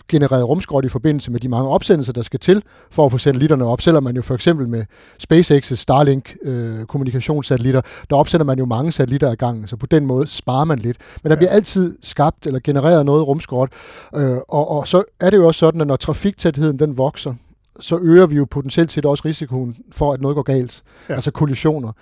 genereret 0.08 0.48
rumskrot 0.48 0.84
i 0.84 0.88
forbindelse 0.88 1.30
med 1.30 1.40
de 1.40 1.48
mange 1.48 1.68
opsendelser, 1.68 2.12
der 2.12 2.22
skal 2.22 2.40
til 2.40 2.62
for 2.90 3.04
at 3.04 3.12
få 3.12 3.18
satellitterne 3.18 3.64
op. 3.64 3.80
Selvom 3.80 4.04
man 4.04 4.16
jo 4.16 4.22
for 4.22 4.34
eksempel 4.34 4.68
med 4.68 4.84
SpaceX's 5.22 5.74
Starlink 5.74 6.36
øh, 6.42 6.84
kommunikationssatellitter, 6.84 7.80
der 8.10 8.16
opsender 8.16 8.44
man 8.44 8.58
jo 8.58 8.64
mange 8.64 8.92
satellitter 8.92 9.30
ad 9.30 9.36
gangen, 9.36 9.68
så 9.68 9.76
på 9.76 9.86
den 9.86 10.06
måde 10.06 10.28
sparer 10.28 10.64
man 10.64 10.78
lidt. 10.78 10.96
Men 11.22 11.30
der 11.30 11.36
bliver 11.36 11.50
altid 11.50 11.98
skabt 12.02 12.46
eller 12.46 12.60
genereret 12.64 13.06
noget 13.06 13.26
rumskrot, 13.26 13.70
øh, 14.14 14.36
og, 14.48 14.70
og 14.70 14.88
så 14.88 15.02
er 15.20 15.30
det 15.30 15.36
jo 15.36 15.46
også 15.46 15.58
sådan, 15.58 15.80
at 15.80 15.86
når 15.86 15.96
trafiktætheden 15.96 16.78
den 16.78 16.98
vokser, 16.98 17.34
så 17.80 17.98
øger 18.02 18.26
vi 18.26 18.36
jo 18.36 18.46
potentielt 18.50 18.92
set 18.92 19.06
også 19.06 19.22
risikoen 19.24 19.76
for, 19.92 20.12
at 20.12 20.20
noget 20.20 20.34
går 20.34 20.42
galt. 20.42 20.82
Ja. 21.08 21.14
Altså 21.14 21.30
kollisioner. 21.30 21.92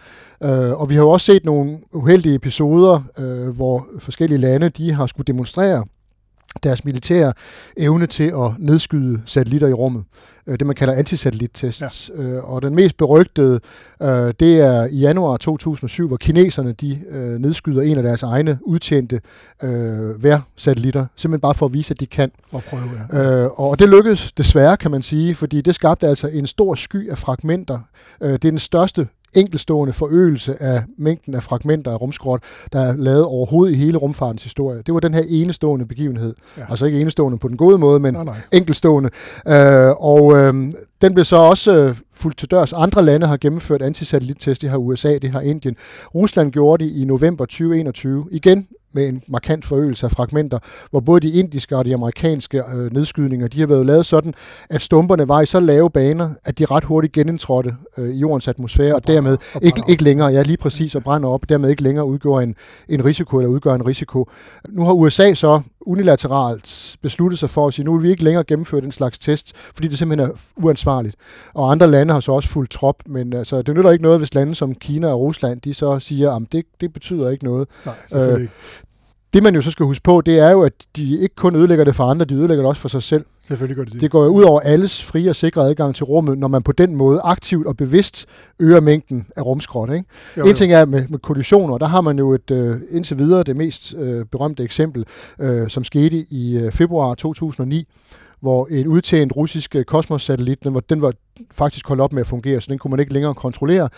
Øh, 0.42 0.72
og 0.80 0.90
vi 0.90 0.94
har 0.94 1.02
jo 1.02 1.10
også 1.10 1.24
set 1.24 1.44
nogle 1.44 1.78
uheldige 1.92 2.34
episoder, 2.34 3.02
øh, 3.18 3.48
hvor 3.48 3.86
forskellige 3.98 4.38
lande 4.38 4.68
de 4.68 4.92
har 4.92 5.06
skulle 5.06 5.24
demonstrere 5.24 5.84
deres 6.62 6.82
evne 7.76 8.06
til 8.06 8.24
at 8.24 8.50
nedskyde 8.58 9.22
satellitter 9.26 9.68
i 9.68 9.72
rummet. 9.72 10.04
Øh, 10.46 10.58
det, 10.58 10.66
man 10.66 10.76
kalder 10.76 10.94
antisatellittests. 10.94 12.10
Ja. 12.18 12.22
Øh, 12.22 12.44
og 12.44 12.62
den 12.62 12.74
mest 12.74 12.96
berygtede, 12.96 13.60
øh, 14.02 14.34
det 14.40 14.60
er 14.60 14.84
i 14.84 14.96
januar 14.96 15.36
2007, 15.36 16.08
hvor 16.08 16.16
kineserne 16.16 16.72
de 16.72 17.00
nedskyder 17.38 17.82
en 17.82 17.96
af 17.96 18.02
deres 18.02 18.22
egne 18.22 18.58
udtjente 18.62 19.20
værsatellitter, 20.18 21.06
simpelthen 21.16 21.40
bare 21.40 21.54
for 21.54 21.66
at 21.66 21.72
vise, 21.72 21.94
at 21.94 22.00
de 22.00 22.06
kan. 22.06 22.30
Og 22.52 22.62
prøve, 22.62 22.82
ja. 23.12 23.46
Og 23.46 23.78
det 23.78 23.88
lykkedes 23.88 24.32
desværre, 24.32 24.76
kan 24.76 24.90
man 24.90 25.02
sige, 25.02 25.34
fordi 25.34 25.60
det 25.60 25.74
skabte 25.74 26.08
altså 26.08 26.28
en 26.28 26.46
stor 26.46 26.74
sky 26.74 27.10
af 27.10 27.18
fragmenter. 27.18 27.78
Det 28.20 28.32
er 28.32 28.38
den 28.38 28.58
største 28.58 29.08
enkelstående 29.34 29.92
forøgelse 29.92 30.62
af 30.62 30.82
mængden 30.98 31.34
af 31.34 31.42
fragmenter 31.42 31.90
af 31.90 32.00
rumskrot, 32.00 32.42
der 32.72 32.80
er 32.80 32.96
lavet 32.96 33.24
overhovedet 33.24 33.74
i 33.74 33.78
hele 33.78 33.98
rumfartens 33.98 34.42
historie. 34.42 34.82
Det 34.86 34.94
var 34.94 35.00
den 35.00 35.14
her 35.14 35.24
enestående 35.28 35.86
begivenhed. 35.86 36.34
Ja. 36.58 36.62
Altså 36.68 36.86
ikke 36.86 37.00
enestående 37.00 37.38
på 37.38 37.48
den 37.48 37.56
gode 37.56 37.78
måde, 37.78 38.00
men 38.00 38.14
nej, 38.14 38.24
nej. 38.24 38.36
enkelstående. 38.52 39.10
Øh, 39.48 39.90
og 39.90 40.36
øh, 40.36 40.54
den 41.04 41.14
blev 41.14 41.24
så 41.24 41.36
også 41.36 41.74
øh, 41.74 41.96
fuldt 42.14 42.38
til 42.38 42.50
dørs. 42.50 42.72
Andre 42.72 43.04
lande 43.04 43.26
har 43.26 43.36
gennemført 43.36 43.82
antisatellittest. 43.82 44.62
Det 44.62 44.70
har 44.70 44.76
USA, 44.76 45.18
det 45.18 45.30
har 45.30 45.40
Indien. 45.40 45.76
Rusland 46.14 46.52
gjorde 46.52 46.84
det 46.84 46.90
i 46.90 47.04
november 47.04 47.44
2021. 47.44 48.28
Igen 48.30 48.68
med 48.94 49.08
en 49.08 49.22
markant 49.28 49.64
forøgelse 49.64 50.06
af 50.06 50.12
fragmenter, 50.12 50.58
hvor 50.90 51.00
både 51.00 51.20
de 51.20 51.38
indiske 51.38 51.76
og 51.76 51.84
de 51.84 51.94
amerikanske 51.94 52.62
øh, 52.74 52.92
nedskydninger, 52.92 53.48
de 53.48 53.60
har 53.60 53.66
været 53.66 53.86
lavet 53.86 54.06
sådan, 54.06 54.32
at 54.70 54.82
stumperne 54.82 55.28
var 55.28 55.40
i 55.40 55.46
så 55.46 55.60
lave 55.60 55.90
baner, 55.90 56.30
at 56.44 56.58
de 56.58 56.64
ret 56.64 56.84
hurtigt 56.84 57.12
genindtrådte 57.12 57.74
øh, 57.98 58.14
i 58.14 58.18
jordens 58.18 58.48
atmosfære, 58.48 58.92
og, 58.92 58.96
og 58.96 59.06
dermed 59.06 59.36
og 59.54 59.64
ikke, 59.64 59.82
ikke 59.88 60.04
længere, 60.04 60.28
ja 60.28 60.42
lige 60.42 60.56
præcis, 60.56 60.94
og 60.94 61.02
brænder 61.02 61.28
op, 61.28 61.48
dermed 61.48 61.70
ikke 61.70 61.82
længere 61.82 62.06
udgjorde 62.06 62.42
en, 62.42 62.54
en 62.88 63.04
risiko, 63.04 63.38
eller 63.38 63.50
udgør 63.50 63.74
en 63.74 63.86
risiko. 63.86 64.30
Nu 64.68 64.84
har 64.84 64.92
USA 64.92 65.34
så 65.34 65.60
unilateralt 65.86 66.96
besluttet 67.02 67.38
sig 67.38 67.50
for 67.50 67.66
at 67.66 67.74
sige, 67.74 67.84
nu 67.84 67.94
vil 67.94 68.02
vi 68.02 68.10
ikke 68.10 68.24
længere 68.24 68.44
gennemføre 68.44 68.80
den 68.80 68.92
slags 68.92 69.18
test, 69.18 69.56
fordi 69.56 69.88
det 69.88 69.98
simpelthen 69.98 70.30
er 70.30 70.34
uansvarligt. 70.56 71.16
Og 71.54 71.70
andre 71.70 71.86
lande 71.86 72.12
har 72.12 72.20
så 72.20 72.32
også 72.32 72.48
fuldt 72.48 72.70
trop, 72.70 72.96
men 73.06 73.32
altså, 73.32 73.62
det 73.62 73.74
nytter 73.74 73.90
ikke 73.90 74.02
noget, 74.02 74.18
hvis 74.18 74.34
lande 74.34 74.54
som 74.54 74.74
Kina 74.74 75.08
og 75.08 75.20
Rusland, 75.20 75.60
de 75.60 75.74
så 75.74 75.98
siger, 75.98 76.32
at 76.32 76.42
det, 76.52 76.64
det 76.80 76.92
betyder 76.92 77.30
ikke 77.30 77.44
noget. 77.44 77.68
Nej, 78.12 78.20
øh, 78.20 78.48
det 79.34 79.42
man 79.42 79.54
jo 79.54 79.62
så 79.62 79.70
skal 79.70 79.86
huske 79.86 80.02
på, 80.02 80.20
det 80.20 80.38
er 80.38 80.50
jo, 80.50 80.62
at 80.62 80.72
de 80.96 81.18
ikke 81.20 81.34
kun 81.34 81.56
ødelægger 81.56 81.84
det 81.84 81.94
for 81.94 82.04
andre, 82.04 82.24
de 82.24 82.34
ødelægger 82.34 82.62
det 82.62 82.68
også 82.68 82.82
for 82.82 82.88
sig 82.88 83.02
selv. 83.02 83.24
Selvfølgelig 83.48 83.76
gør 83.76 83.84
det 83.84 83.92
det. 83.92 84.00
Det 84.00 84.10
går 84.10 84.24
jo 84.24 84.30
ud 84.30 84.42
over 84.42 84.60
alles 84.60 85.04
frie 85.04 85.30
og 85.30 85.36
sikre 85.36 85.62
adgang 85.62 85.94
til 85.94 86.04
rummet, 86.04 86.38
når 86.38 86.48
man 86.48 86.62
på 86.62 86.72
den 86.72 86.94
måde 86.96 87.20
aktivt 87.24 87.66
og 87.66 87.76
bevidst 87.76 88.26
øger 88.60 88.80
mængden 88.80 89.26
af 89.36 89.42
rumskrot. 89.42 89.90
Ikke? 89.92 90.04
Jo, 90.36 90.42
jo. 90.42 90.48
En 90.48 90.54
ting 90.54 90.72
er 90.72 90.84
med, 90.84 91.04
med 91.08 91.18
kollisioner, 91.18 91.78
der 91.78 91.86
har 91.86 92.00
man 92.00 92.18
jo 92.18 92.34
et 92.34 92.50
øh, 92.50 92.76
indtil 92.90 93.18
videre 93.18 93.42
det 93.42 93.56
mest 93.56 93.94
øh, 93.98 94.24
berømte 94.24 94.62
eksempel, 94.62 95.04
øh, 95.40 95.68
som 95.68 95.84
skete 95.84 96.16
i 96.30 96.58
øh, 96.58 96.72
februar 96.72 97.14
2009, 97.14 97.86
hvor 98.44 98.66
en 98.70 98.86
udtjent 98.86 99.36
russisk 99.36 99.76
øh, 99.76 99.84
kosmossatellit, 99.84 100.64
den 100.64 100.74
var, 100.74 100.80
den 100.80 101.02
var 101.02 101.12
faktisk 101.52 101.88
holdt 101.88 102.02
op 102.02 102.12
med 102.12 102.20
at 102.20 102.26
fungere, 102.26 102.60
så 102.60 102.66
den 102.70 102.78
kunne 102.78 102.90
man 102.90 103.00
ikke 103.00 103.12
længere 103.12 103.34
kontrollere. 103.34 103.88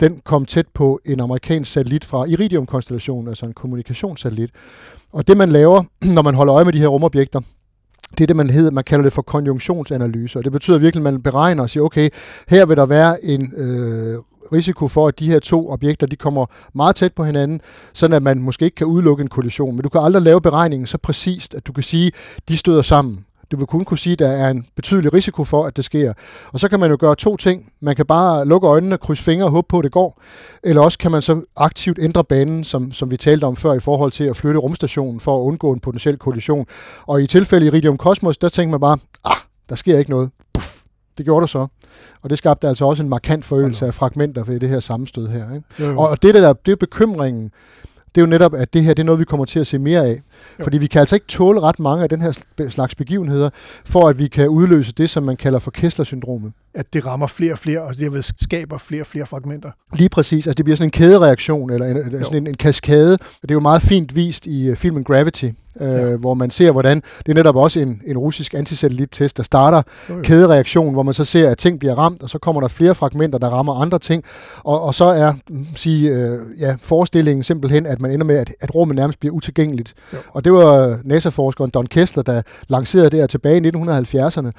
Den 0.00 0.20
kom 0.24 0.44
tæt 0.44 0.66
på 0.74 1.00
en 1.04 1.20
amerikansk 1.20 1.72
satellit 1.72 2.04
fra 2.04 2.24
Iridium-konstellationen, 2.24 3.28
altså 3.28 3.46
en 3.46 3.52
kommunikationssatellit. 3.52 4.50
Og 5.12 5.28
det 5.28 5.36
man 5.36 5.48
laver, 5.48 5.82
når 6.16 6.22
man 6.22 6.34
holder 6.34 6.54
øje 6.54 6.64
med 6.64 6.72
de 6.72 6.78
her 6.78 6.88
rumobjekter, 6.88 7.40
det 8.10 8.20
er 8.20 8.26
det, 8.26 8.36
man, 8.36 8.50
hedder, 8.50 8.70
man 8.70 8.84
kalder 8.84 9.02
det 9.02 9.12
for 9.12 9.22
konjunktionsanalyse, 9.22 10.38
og 10.38 10.44
det 10.44 10.52
betyder 10.52 10.78
virkelig, 10.78 11.06
at 11.06 11.12
man 11.12 11.22
beregner 11.22 11.62
og 11.62 11.70
siger, 11.70 11.84
okay, 11.84 12.10
her 12.48 12.66
vil 12.66 12.76
der 12.76 12.86
være 12.86 13.24
en 13.24 13.52
øh, 13.56 14.18
risiko 14.52 14.88
for, 14.88 15.08
at 15.08 15.18
de 15.18 15.26
her 15.26 15.38
to 15.38 15.70
objekter 15.70 16.06
de 16.06 16.16
kommer 16.16 16.46
meget 16.74 16.96
tæt 16.96 17.12
på 17.12 17.24
hinanden, 17.24 17.60
sådan 17.92 18.16
at 18.16 18.22
man 18.22 18.38
måske 18.38 18.64
ikke 18.64 18.74
kan 18.74 18.86
udelukke 18.86 19.22
en 19.22 19.28
kollision. 19.28 19.74
Men 19.74 19.82
du 19.82 19.88
kan 19.88 20.00
aldrig 20.00 20.22
lave 20.22 20.40
beregningen 20.40 20.86
så 20.86 20.98
præcist, 20.98 21.54
at 21.54 21.66
du 21.66 21.72
kan 21.72 21.82
sige, 21.82 22.12
at 22.36 22.48
de 22.48 22.56
støder 22.56 22.82
sammen. 22.82 23.25
Du 23.50 23.56
vil 23.56 23.66
kun 23.66 23.84
kunne 23.84 23.98
sige, 23.98 24.12
at 24.12 24.18
der 24.18 24.28
er 24.28 24.50
en 24.50 24.66
betydelig 24.76 25.12
risiko 25.12 25.44
for, 25.44 25.66
at 25.66 25.76
det 25.76 25.84
sker. 25.84 26.12
Og 26.52 26.60
så 26.60 26.68
kan 26.68 26.80
man 26.80 26.90
jo 26.90 26.96
gøre 27.00 27.14
to 27.14 27.36
ting. 27.36 27.72
Man 27.80 27.96
kan 27.96 28.06
bare 28.06 28.46
lukke 28.46 28.68
øjnene, 28.68 28.98
krydse 28.98 29.22
fingre 29.22 29.46
og 29.46 29.50
håbe 29.50 29.66
på, 29.68 29.78
at 29.78 29.84
det 29.84 29.92
går. 29.92 30.22
Eller 30.62 30.82
også 30.82 30.98
kan 30.98 31.10
man 31.10 31.22
så 31.22 31.42
aktivt 31.56 31.98
ændre 32.00 32.24
banen, 32.24 32.64
som, 32.64 32.92
som 32.92 33.10
vi 33.10 33.16
talte 33.16 33.44
om 33.44 33.56
før, 33.56 33.72
i 33.72 33.80
forhold 33.80 34.12
til 34.12 34.24
at 34.24 34.36
flytte 34.36 34.60
rumstationen 34.60 35.20
for 35.20 35.38
at 35.38 35.42
undgå 35.42 35.72
en 35.72 35.80
potentiel 35.80 36.18
kollision. 36.18 36.66
Og 37.06 37.22
i 37.22 37.26
tilfælde 37.26 37.66
Iridium 37.66 37.96
Cosmos, 37.96 38.38
der 38.38 38.48
tænker 38.48 38.70
man 38.70 38.80
bare, 38.80 38.98
ah, 39.24 39.36
der 39.68 39.74
sker 39.74 39.98
ikke 39.98 40.10
noget. 40.10 40.30
Puff, 40.54 40.76
det 41.18 41.24
gjorde 41.24 41.40
der 41.40 41.46
så. 41.46 41.66
Og 42.22 42.30
det 42.30 42.38
skabte 42.38 42.68
altså 42.68 42.84
også 42.84 43.02
en 43.02 43.08
markant 43.08 43.44
forøgelse 43.44 43.86
af 43.86 43.94
fragmenter 43.94 44.44
ved 44.44 44.60
det 44.60 44.68
her 44.68 44.80
sammenstød 44.80 45.28
her. 45.28 45.54
Ikke? 45.54 45.66
Jo, 45.80 45.84
jo. 45.84 46.00
Og 46.00 46.22
det 46.22 46.34
der, 46.34 46.52
det 46.52 46.72
er 46.72 46.76
bekymringen, 46.76 47.50
det 48.16 48.22
er 48.22 48.26
jo 48.26 48.30
netop, 48.30 48.54
at 48.54 48.74
det 48.74 48.84
her 48.84 48.94
det 48.94 49.02
er 49.02 49.06
noget, 49.06 49.18
vi 49.18 49.24
kommer 49.24 49.46
til 49.46 49.60
at 49.60 49.66
se 49.66 49.78
mere 49.78 50.06
af. 50.06 50.22
Jo. 50.58 50.64
Fordi 50.64 50.78
vi 50.78 50.86
kan 50.86 51.00
altså 51.00 51.16
ikke 51.16 51.26
tåle 51.26 51.60
ret 51.60 51.78
mange 51.78 52.02
af 52.02 52.08
den 52.08 52.22
her 52.22 52.32
slags 52.68 52.94
begivenheder, 52.94 53.50
for 53.84 54.08
at 54.08 54.18
vi 54.18 54.28
kan 54.28 54.48
udløse 54.48 54.92
det, 54.92 55.10
som 55.10 55.22
man 55.22 55.36
kalder 55.36 55.58
for 55.58 55.70
Kessler-syndromet. 55.70 56.52
At 56.74 56.92
det 56.92 57.06
rammer 57.06 57.26
flere 57.26 57.52
og 57.52 57.58
flere, 57.58 57.82
og 57.82 57.96
det 57.96 58.34
skaber 58.40 58.78
flere 58.78 59.02
og 59.02 59.06
flere 59.06 59.26
fragmenter. 59.26 59.70
Lige 59.94 60.08
præcis. 60.08 60.46
Altså 60.46 60.54
det 60.54 60.64
bliver 60.64 60.76
sådan 60.76 60.86
en 60.86 60.90
kædereaktion, 60.90 61.70
eller 61.70 61.86
en, 61.86 62.12
sådan 62.12 62.36
en, 62.36 62.46
en 62.46 62.54
kaskade. 62.54 63.18
Det 63.42 63.50
er 63.50 63.54
jo 63.54 63.60
meget 63.60 63.82
fint 63.82 64.16
vist 64.16 64.46
i 64.46 64.68
øh, 64.68 64.76
filmen 64.76 65.04
Gravity, 65.04 65.50
øh, 65.80 65.90
ja. 65.90 66.16
hvor 66.16 66.34
man 66.34 66.50
ser, 66.50 66.70
hvordan 66.70 67.02
det 67.18 67.28
er 67.28 67.34
netop 67.34 67.56
også 67.56 67.80
en, 67.80 68.02
en 68.06 68.18
russisk 68.18 68.54
antisatellittest, 68.54 69.36
der 69.36 69.42
starter 69.42 69.82
jo, 70.08 70.16
jo. 70.16 70.22
kædereaktion, 70.22 70.92
hvor 70.92 71.02
man 71.02 71.14
så 71.14 71.24
ser, 71.24 71.50
at 71.50 71.58
ting 71.58 71.78
bliver 71.78 71.94
ramt, 71.94 72.22
og 72.22 72.30
så 72.30 72.38
kommer 72.38 72.60
der 72.60 72.68
flere 72.68 72.94
fragmenter, 72.94 73.38
der 73.38 73.48
rammer 73.48 73.74
andre 73.74 73.98
ting, 73.98 74.24
og, 74.64 74.82
og 74.82 74.94
så 74.94 75.04
er 75.04 75.32
mm, 75.50 75.66
sige, 75.74 76.10
øh, 76.10 76.38
ja, 76.58 76.76
forestillingen 76.80 77.44
simpelthen, 77.44 77.86
at 77.86 78.00
man 78.00 78.10
ender 78.10 78.26
med, 78.26 78.36
at, 78.36 78.54
at 78.60 78.74
rummet 78.74 78.96
nærmest 78.96 79.20
bliver 79.20 79.34
utilgængeligt. 79.34 79.94
Jo. 80.12 80.18
Og 80.32 80.44
det 80.44 80.52
var 80.52 80.98
NASA-forskeren 81.04 81.70
Don 81.70 81.86
Kessler, 81.86 82.22
der 82.22 82.42
lancerede 82.68 83.10
det 83.10 83.20
her 83.20 83.26
tilbage 83.26 83.66
i 83.66 83.70
1970'erne, 83.70 84.50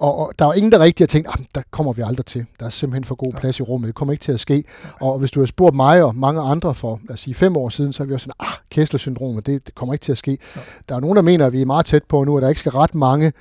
og, 0.00 0.18
og 0.18 0.32
der 0.38 0.44
var 0.44 0.52
ingen, 0.52 0.72
der 0.72 0.78
rigtig 0.78 1.04
har 1.04 1.06
tænkt, 1.08 1.28
at 1.32 1.40
der 1.54 1.62
kommer 1.70 1.92
vi 1.92 2.02
aldrig 2.02 2.26
til. 2.26 2.46
Der 2.60 2.66
er 2.66 2.70
simpelthen 2.70 3.04
for 3.04 3.14
god 3.14 3.32
plads 3.32 3.58
i 3.58 3.62
rummet. 3.62 3.86
Det 3.86 3.94
kommer 3.94 4.12
ikke 4.12 4.22
til 4.22 4.32
at 4.32 4.40
ske. 4.40 4.64
Og 5.00 5.18
hvis 5.18 5.30
du 5.30 5.40
har 5.40 5.46
spurgt 5.46 5.76
mig 5.76 6.02
og 6.02 6.14
mange 6.14 6.40
andre 6.40 6.74
for, 6.74 7.00
lad 7.08 7.14
os 7.14 7.20
sige, 7.20 7.34
fem 7.34 7.56
år 7.56 7.68
siden, 7.68 7.92
så 7.92 8.02
har 8.02 8.06
vi 8.06 8.14
også 8.14 8.24
sådan, 8.24 8.46
ah, 8.48 8.54
Kessler-syndromet, 8.70 9.46
det, 9.46 9.66
det 9.66 9.74
kommer 9.74 9.92
ikke 9.92 10.02
til 10.02 10.12
at 10.12 10.18
ske. 10.18 10.38
Ja. 10.56 10.60
Der 10.88 10.96
er 10.96 11.00
nogen, 11.00 11.16
der 11.16 11.22
mener, 11.22 11.46
at 11.46 11.52
vi 11.52 11.62
er 11.62 11.66
meget 11.66 11.86
tæt 11.86 12.02
på 12.04 12.24
nu, 12.24 12.36
at 12.36 12.42
der 12.42 12.48
ikke 12.48 12.60
skal 12.60 12.72
ret 12.72 12.94
mange 12.94 13.32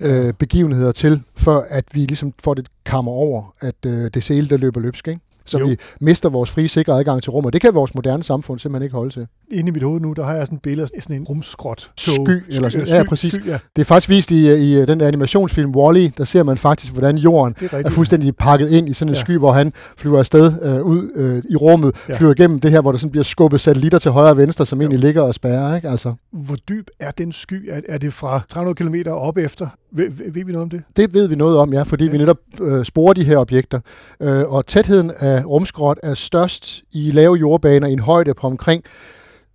øh, 0.00 0.32
begivenheder 0.32 0.92
til, 0.92 1.22
før 1.36 1.60
at 1.68 1.84
vi 1.92 2.00
ligesom 2.00 2.32
får 2.44 2.54
det 2.54 2.68
kammer 2.84 3.12
over, 3.12 3.54
at 3.60 3.86
øh, 3.86 4.10
det 4.14 4.28
hele, 4.28 4.48
der 4.48 4.56
løber 4.56 4.80
løbsk. 4.80 5.08
Ikke? 5.08 5.20
Så 5.48 5.58
jo. 5.58 5.66
vi 5.66 5.76
mister 6.00 6.28
vores 6.28 6.50
frie, 6.50 6.68
sikre 6.68 6.92
adgang 6.92 7.22
til 7.22 7.30
rummet. 7.30 7.52
Det 7.52 7.60
kan 7.60 7.74
vores 7.74 7.94
moderne 7.94 8.24
samfund 8.24 8.58
simpelthen 8.58 8.84
ikke 8.84 8.96
holde 8.96 9.10
til. 9.10 9.26
Inde 9.50 9.68
i 9.68 9.70
mit 9.70 9.82
hoved 9.82 10.00
nu, 10.00 10.12
der 10.12 10.24
har 10.24 10.34
jeg 10.34 10.46
sådan 10.46 10.56
et 10.56 10.62
billede 10.62 10.88
af 10.96 11.02
sådan 11.02 11.16
en 11.16 11.24
rumskrot. 11.24 11.90
Sky, 11.96 12.42
eller 12.48 12.68
sky, 12.68 12.88
ja, 12.88 13.02
præcis. 13.08 13.32
Sky, 13.32 13.46
ja. 13.46 13.58
Det 13.76 13.82
er 13.82 13.84
faktisk 13.84 14.08
vist 14.08 14.30
i, 14.30 14.52
i 14.52 14.86
den 14.86 15.00
animationsfilm 15.00 15.74
Wall-E, 15.76 16.10
der 16.18 16.24
ser 16.24 16.42
man 16.42 16.58
faktisk, 16.58 16.92
hvordan 16.92 17.16
jorden 17.16 17.54
er, 17.72 17.82
er 17.84 17.90
fuldstændig 17.90 18.36
pakket 18.36 18.70
ind 18.70 18.88
i 18.88 18.92
sådan 18.92 19.08
en 19.08 19.14
ja. 19.14 19.20
sky, 19.20 19.38
hvor 19.38 19.52
han 19.52 19.72
flyver 19.96 20.18
afsted 20.18 20.52
øh, 20.62 20.82
ud 20.82 21.10
øh, 21.14 21.42
i 21.50 21.56
rummet, 21.56 21.94
ja. 22.08 22.16
flyver 22.16 22.32
igennem 22.32 22.60
det 22.60 22.70
her, 22.70 22.80
hvor 22.80 22.92
der 22.92 22.98
sådan 22.98 23.10
bliver 23.10 23.24
skubbet 23.24 23.60
satellitter 23.60 23.98
til 23.98 24.10
højre 24.10 24.30
og 24.30 24.36
venstre, 24.36 24.66
som 24.66 24.78
jo. 24.78 24.82
egentlig 24.82 25.00
ligger 25.00 25.22
og 25.22 25.34
spærrer. 25.34 25.76
Ikke? 25.76 25.88
Altså. 25.88 26.14
Hvor 26.32 26.56
dyb 26.68 26.86
er 27.00 27.10
den 27.10 27.32
sky? 27.32 27.68
Er, 27.70 27.80
er 27.88 27.98
det 27.98 28.12
fra 28.12 28.40
300 28.48 28.74
km 28.74 29.10
op 29.10 29.38
efter? 29.38 29.68
Ved, 29.90 30.10
ved 30.10 30.44
vi 30.44 30.52
noget 30.52 30.62
om 30.62 30.70
det? 30.70 30.82
Det 30.96 31.14
ved 31.14 31.28
vi 31.28 31.34
noget 31.34 31.58
om, 31.58 31.72
ja, 31.72 31.82
fordi 31.82 32.04
ja. 32.04 32.10
vi 32.10 32.18
netop 32.18 32.38
øh, 32.60 32.84
sporer 32.84 33.12
de 33.12 33.24
her 33.24 33.38
objekter. 33.38 33.80
Øh, 34.20 34.52
og 34.52 34.66
tætheden 34.66 35.12
af 35.18 35.46
rumskrot 35.46 35.98
er 36.02 36.14
størst 36.14 36.82
i 36.92 37.10
lave 37.10 37.36
jordbaner 37.36 37.86
i 37.86 37.92
en 37.92 37.98
højde 37.98 38.34
på 38.34 38.46
omkring 38.46 38.84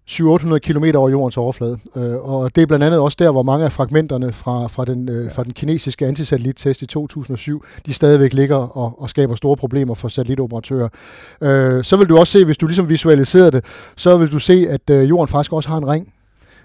700-800 0.10 0.58
km 0.58 0.86
over 0.96 1.10
jordens 1.10 1.38
overflade. 1.38 1.78
Øh, 1.96 2.16
og 2.16 2.56
det 2.56 2.62
er 2.62 2.66
blandt 2.66 2.86
andet 2.86 3.00
også 3.00 3.16
der, 3.20 3.32
hvor 3.32 3.44
mange 3.44 3.66
af 3.66 3.72
fragmenterne 3.72 4.34
fra, 4.34 4.68
fra, 4.68 4.86
den, 4.86 5.10
øh, 5.10 5.32
fra 5.32 5.44
den 5.44 5.54
kinesiske 5.54 6.08
antisatellittest 6.08 6.82
i 6.82 6.86
2007, 6.86 7.64
de 7.86 7.94
stadigvæk 7.94 8.34
ligger 8.34 8.56
og, 8.56 9.02
og 9.02 9.10
skaber 9.10 9.36
store 9.36 9.58
problemer 9.58 9.94
for 9.94 10.08
satellitoperatører. 10.08 10.90
Øh, 11.42 11.84
så 11.84 11.98
vil 11.98 12.10
du 12.10 12.18
også 12.18 12.32
se, 12.32 12.46
hvis 12.46 12.58
du 12.58 12.68
ligesom 12.68 12.90
visualiserer 12.90 13.50
det, 13.50 13.66
så 13.96 14.18
vil 14.18 14.32
du 14.32 14.40
se, 14.40 14.68
at 14.70 14.90
øh, 14.90 15.10
jorden 15.10 15.28
faktisk 15.28 15.54
også 15.54 15.70
har 15.70 15.78
en 15.78 15.88
ring. 15.88 16.13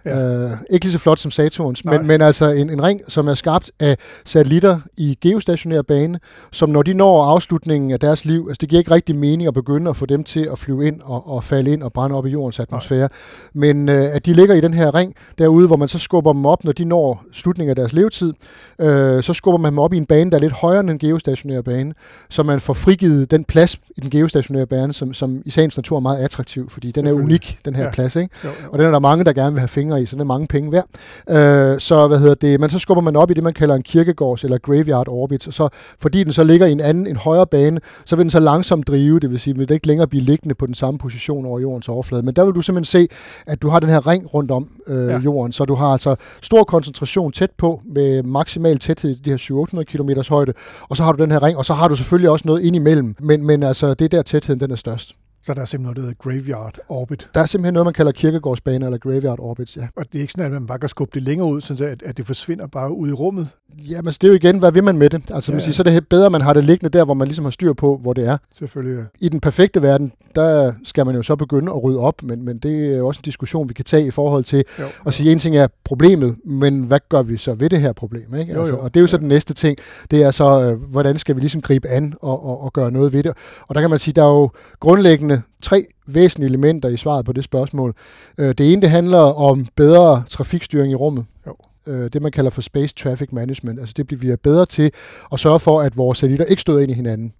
Ja. 0.08 0.44
Øh, 0.44 0.50
ikke 0.70 0.84
lige 0.84 0.92
så 0.92 0.98
flot 0.98 1.18
som 1.18 1.30
Saturns, 1.30 1.84
men, 1.84 2.06
men 2.06 2.22
altså 2.22 2.50
en, 2.50 2.70
en 2.70 2.82
ring, 2.82 3.00
som 3.08 3.28
er 3.28 3.34
skabt 3.34 3.70
af 3.80 3.96
satellitter 4.24 4.80
i 4.96 5.18
geostationær 5.20 5.82
bane, 5.82 6.20
som 6.52 6.70
når 6.70 6.82
de 6.82 6.94
når 6.94 7.24
afslutningen 7.24 7.90
af 7.90 8.00
deres 8.00 8.24
liv, 8.24 8.46
altså 8.48 8.58
det 8.60 8.68
giver 8.68 8.78
ikke 8.80 8.90
rigtig 8.90 9.16
mening 9.16 9.48
at 9.48 9.54
begynde 9.54 9.90
at 9.90 9.96
få 9.96 10.06
dem 10.06 10.24
til 10.24 10.48
at 10.52 10.58
flyve 10.58 10.86
ind 10.86 11.00
og, 11.04 11.28
og 11.28 11.44
falde 11.44 11.72
ind 11.72 11.82
og 11.82 11.92
brænde 11.92 12.16
op 12.16 12.26
i 12.26 12.30
jordens 12.30 12.60
atmosfære. 12.60 12.98
Nej. 12.98 13.08
Men 13.52 13.88
øh, 13.88 14.14
at 14.14 14.26
de 14.26 14.32
ligger 14.32 14.54
i 14.54 14.60
den 14.60 14.74
her 14.74 14.94
ring 14.94 15.14
derude, 15.38 15.66
hvor 15.66 15.76
man 15.76 15.88
så 15.88 15.98
skubber 15.98 16.32
dem 16.32 16.46
op, 16.46 16.64
når 16.64 16.72
de 16.72 16.84
når 16.84 17.24
slutningen 17.32 17.70
af 17.70 17.76
deres 17.76 17.92
levetid, 17.92 18.32
øh, 18.80 19.22
så 19.22 19.34
skubber 19.34 19.58
man 19.58 19.70
dem 19.70 19.78
op 19.78 19.92
i 19.92 19.96
en 19.96 20.06
bane, 20.06 20.30
der 20.30 20.36
er 20.36 20.40
lidt 20.40 20.52
højere 20.52 20.80
end 20.80 20.90
en 20.90 20.98
geostationær 20.98 21.60
bane, 21.60 21.94
så 22.30 22.42
man 22.42 22.60
får 22.60 22.72
frigivet 22.72 23.30
den 23.30 23.44
plads 23.44 23.76
i 23.96 24.00
den 24.00 24.10
geostationære 24.10 24.66
bane, 24.66 24.92
som, 24.92 25.14
som 25.14 25.42
i 25.44 25.50
sagens 25.50 25.76
natur 25.76 25.96
er 25.96 26.00
meget 26.00 26.24
attraktiv, 26.24 26.70
fordi 26.70 26.90
den 26.90 27.06
er 27.06 27.12
unik, 27.12 27.58
den 27.64 27.74
her 27.74 27.84
ja. 27.84 27.90
plads. 27.90 28.16
Ikke? 28.16 28.34
Jo, 28.44 28.48
jo. 28.48 28.68
Og 28.72 28.78
den 28.78 28.86
er 28.86 28.90
der 28.90 28.98
mange, 28.98 29.24
der 29.24 29.32
gerne 29.32 29.52
vil 29.52 29.60
have 29.60 29.68
fingre 29.68 29.97
i, 30.02 30.06
så 30.06 30.16
det 30.16 30.20
er 30.20 30.24
mange 30.24 30.46
penge 30.46 30.72
værd. 30.72 30.86
Øh, 31.30 31.80
så 31.80 32.06
hvad 32.06 32.18
hedder 32.18 32.34
det, 32.34 32.60
men 32.60 32.70
så 32.70 32.78
skubber 32.78 33.02
man 33.02 33.16
op 33.16 33.30
i 33.30 33.34
det, 33.34 33.44
man 33.44 33.52
kalder 33.52 33.74
en 33.74 33.82
kirkegårds 33.82 34.44
eller 34.44 34.58
graveyard 34.58 35.08
orbit, 35.08 35.46
og 35.46 35.52
så 35.52 35.68
fordi 35.98 36.24
den 36.24 36.32
så 36.32 36.44
ligger 36.44 36.66
i 36.66 36.72
en 36.72 36.80
anden, 36.80 37.06
en 37.06 37.16
højere 37.16 37.46
bane, 37.46 37.80
så 38.04 38.16
vil 38.16 38.22
den 38.22 38.30
så 38.30 38.40
langsomt 38.40 38.88
drive, 38.88 39.20
det 39.20 39.30
vil 39.30 39.40
sige, 39.40 39.56
vil 39.56 39.68
det 39.68 39.74
ikke 39.74 39.86
længere 39.86 40.06
blive 40.06 40.22
liggende 40.22 40.54
på 40.54 40.66
den 40.66 40.74
samme 40.74 40.98
position 40.98 41.46
over 41.46 41.60
jordens 41.60 41.88
overflade. 41.88 42.22
Men 42.22 42.34
der 42.34 42.44
vil 42.44 42.54
du 42.54 42.60
simpelthen 42.60 42.84
se, 42.84 43.08
at 43.46 43.62
du 43.62 43.68
har 43.68 43.80
den 43.80 43.88
her 43.88 44.06
ring 44.06 44.34
rundt 44.34 44.50
om 44.50 44.68
øh, 44.86 45.08
ja. 45.08 45.18
jorden, 45.18 45.52
så 45.52 45.64
du 45.64 45.74
har 45.74 45.86
altså 45.86 46.16
stor 46.42 46.64
koncentration 46.64 47.32
tæt 47.32 47.50
på, 47.58 47.80
med 47.84 48.22
maksimal 48.22 48.78
tæthed 48.78 49.10
i 49.10 49.14
de 49.14 49.30
her 49.30 49.36
700-800 49.80 49.82
km 49.82 50.10
højde, 50.28 50.52
og 50.88 50.96
så 50.96 51.02
har 51.02 51.12
du 51.12 51.22
den 51.22 51.30
her 51.30 51.42
ring, 51.42 51.58
og 51.58 51.64
så 51.64 51.74
har 51.74 51.88
du 51.88 51.96
selvfølgelig 51.96 52.30
også 52.30 52.48
noget 52.48 52.62
ind 52.62 52.76
imellem, 52.76 53.14
men, 53.20 53.46
men 53.46 53.62
altså, 53.62 53.94
det 53.94 54.04
er 54.04 54.08
der 54.08 54.22
tætheden 54.22 54.60
den 54.60 54.70
er 54.70 54.76
størst. 54.76 55.14
Så 55.42 55.54
der 55.54 55.60
er 55.60 55.64
simpelthen 55.64 55.82
noget, 55.82 55.96
der 55.96 56.02
hedder 56.02 56.40
graveyard 56.44 56.78
orbit. 56.88 57.28
Der 57.34 57.40
er 57.40 57.46
simpelthen 57.46 57.74
noget, 57.74 57.84
man 57.84 57.94
kalder 57.94 58.12
kirkegårdsbane 58.12 58.84
eller 58.84 58.98
graveyard 58.98 59.38
orbits, 59.40 59.76
ja. 59.76 59.88
Og 59.96 60.04
det 60.12 60.18
er 60.18 60.20
ikke 60.20 60.32
sådan, 60.32 60.46
at 60.46 60.52
man 60.52 60.66
bare 60.66 60.78
kan 60.78 60.88
skubbe 60.88 61.10
det 61.14 61.22
længere 61.22 61.48
ud, 61.48 61.60
så 61.60 61.84
at, 61.84 62.02
at 62.02 62.16
det 62.16 62.26
forsvinder 62.26 62.66
bare 62.66 62.92
ud 62.92 63.08
i 63.08 63.12
rummet? 63.12 63.48
Ja, 63.90 64.02
men 64.02 64.12
det 64.12 64.24
er 64.24 64.28
jo 64.28 64.34
igen, 64.34 64.58
hvad 64.58 64.72
vil 64.72 64.84
man 64.84 64.98
med 64.98 65.10
det? 65.10 65.30
Altså, 65.30 65.52
ja, 65.52 65.58
ja. 65.58 65.72
så 65.72 65.82
er 65.82 65.90
det 65.90 66.08
bedre, 66.08 66.26
at 66.26 66.32
man 66.32 66.40
har 66.40 66.52
det 66.52 66.64
liggende 66.64 66.98
der, 66.98 67.04
hvor 67.04 67.14
man 67.14 67.28
ligesom 67.28 67.44
har 67.44 67.50
styr 67.50 67.72
på, 67.72 67.96
hvor 67.96 68.12
det 68.12 68.26
er. 68.26 68.38
Selvfølgelig, 68.58 68.98
ja. 68.98 69.26
I 69.26 69.28
den 69.28 69.40
perfekte 69.40 69.82
verden, 69.82 70.12
der 70.34 70.72
skal 70.84 71.06
man 71.06 71.14
jo 71.14 71.22
så 71.22 71.36
begynde 71.36 71.72
at 71.72 71.84
rydde 71.84 71.98
op, 71.98 72.22
men, 72.22 72.44
men 72.44 72.58
det 72.58 72.92
er 72.92 72.96
jo 72.96 73.06
også 73.06 73.18
en 73.18 73.24
diskussion, 73.24 73.68
vi 73.68 73.74
kan 73.74 73.84
tage 73.84 74.06
i 74.06 74.10
forhold 74.10 74.44
til 74.44 74.64
jo, 74.78 74.84
at 75.06 75.14
sige, 75.14 75.32
en 75.32 75.38
ting 75.38 75.56
er 75.56 75.68
problemet, 75.84 76.36
men 76.44 76.84
hvad 76.84 77.00
gør 77.08 77.22
vi 77.22 77.36
så 77.36 77.54
ved 77.54 77.70
det 77.70 77.80
her 77.80 77.92
problem? 77.92 78.34
Ikke? 78.34 78.54
Altså, 78.54 78.74
jo. 78.74 78.80
Og 78.80 78.94
det 78.94 79.00
er 79.00 79.02
jo 79.02 79.06
så 79.06 79.16
ja. 79.16 79.20
den 79.20 79.28
næste 79.28 79.54
ting, 79.54 79.78
det 80.10 80.22
er 80.22 80.30
så, 80.30 80.62
øh, 80.62 80.82
hvordan 80.82 81.18
skal 81.18 81.34
vi 81.34 81.40
ligesom 81.40 81.60
gribe 81.60 81.88
an 81.88 82.14
og, 82.20 82.44
og, 82.44 82.62
og 82.62 82.72
gøre 82.72 82.90
noget 82.90 83.12
ved 83.12 83.22
det? 83.22 83.32
Og 83.68 83.74
der 83.74 83.80
kan 83.80 83.90
man 83.90 83.98
sige, 83.98 84.14
der 84.14 84.22
er 84.22 84.28
jo 84.30 84.50
grundlæggende 84.80 85.37
tre 85.62 85.86
væsentlige 86.06 86.48
elementer 86.48 86.88
i 86.88 86.96
svaret 86.96 87.24
på 87.24 87.32
det 87.32 87.44
spørgsmål. 87.44 87.94
Øh, 88.38 88.54
det 88.58 88.72
ene, 88.72 88.82
det 88.82 88.90
handler 88.90 89.18
om 89.18 89.66
bedre 89.76 90.22
trafikstyring 90.28 90.92
i 90.92 90.94
rummet. 90.94 91.26
Jo. 91.46 91.56
Øh, 91.86 92.10
det, 92.12 92.22
man 92.22 92.32
kalder 92.32 92.50
for 92.50 92.60
Space 92.60 92.94
Traffic 92.94 93.28
Management. 93.32 93.80
Altså 93.80 93.94
det 93.96 94.06
bliver 94.06 94.20
vi 94.20 94.36
bedre 94.36 94.66
til 94.66 94.92
at 95.32 95.40
sørge 95.40 95.58
for, 95.58 95.80
at 95.80 95.96
vores 95.96 96.18
satellitter 96.18 96.46
ikke 96.46 96.62
støder 96.62 96.78
ind 96.78 96.90
i 96.90 96.94
hinanden. 96.94 97.32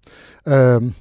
Øhm, 0.47 0.93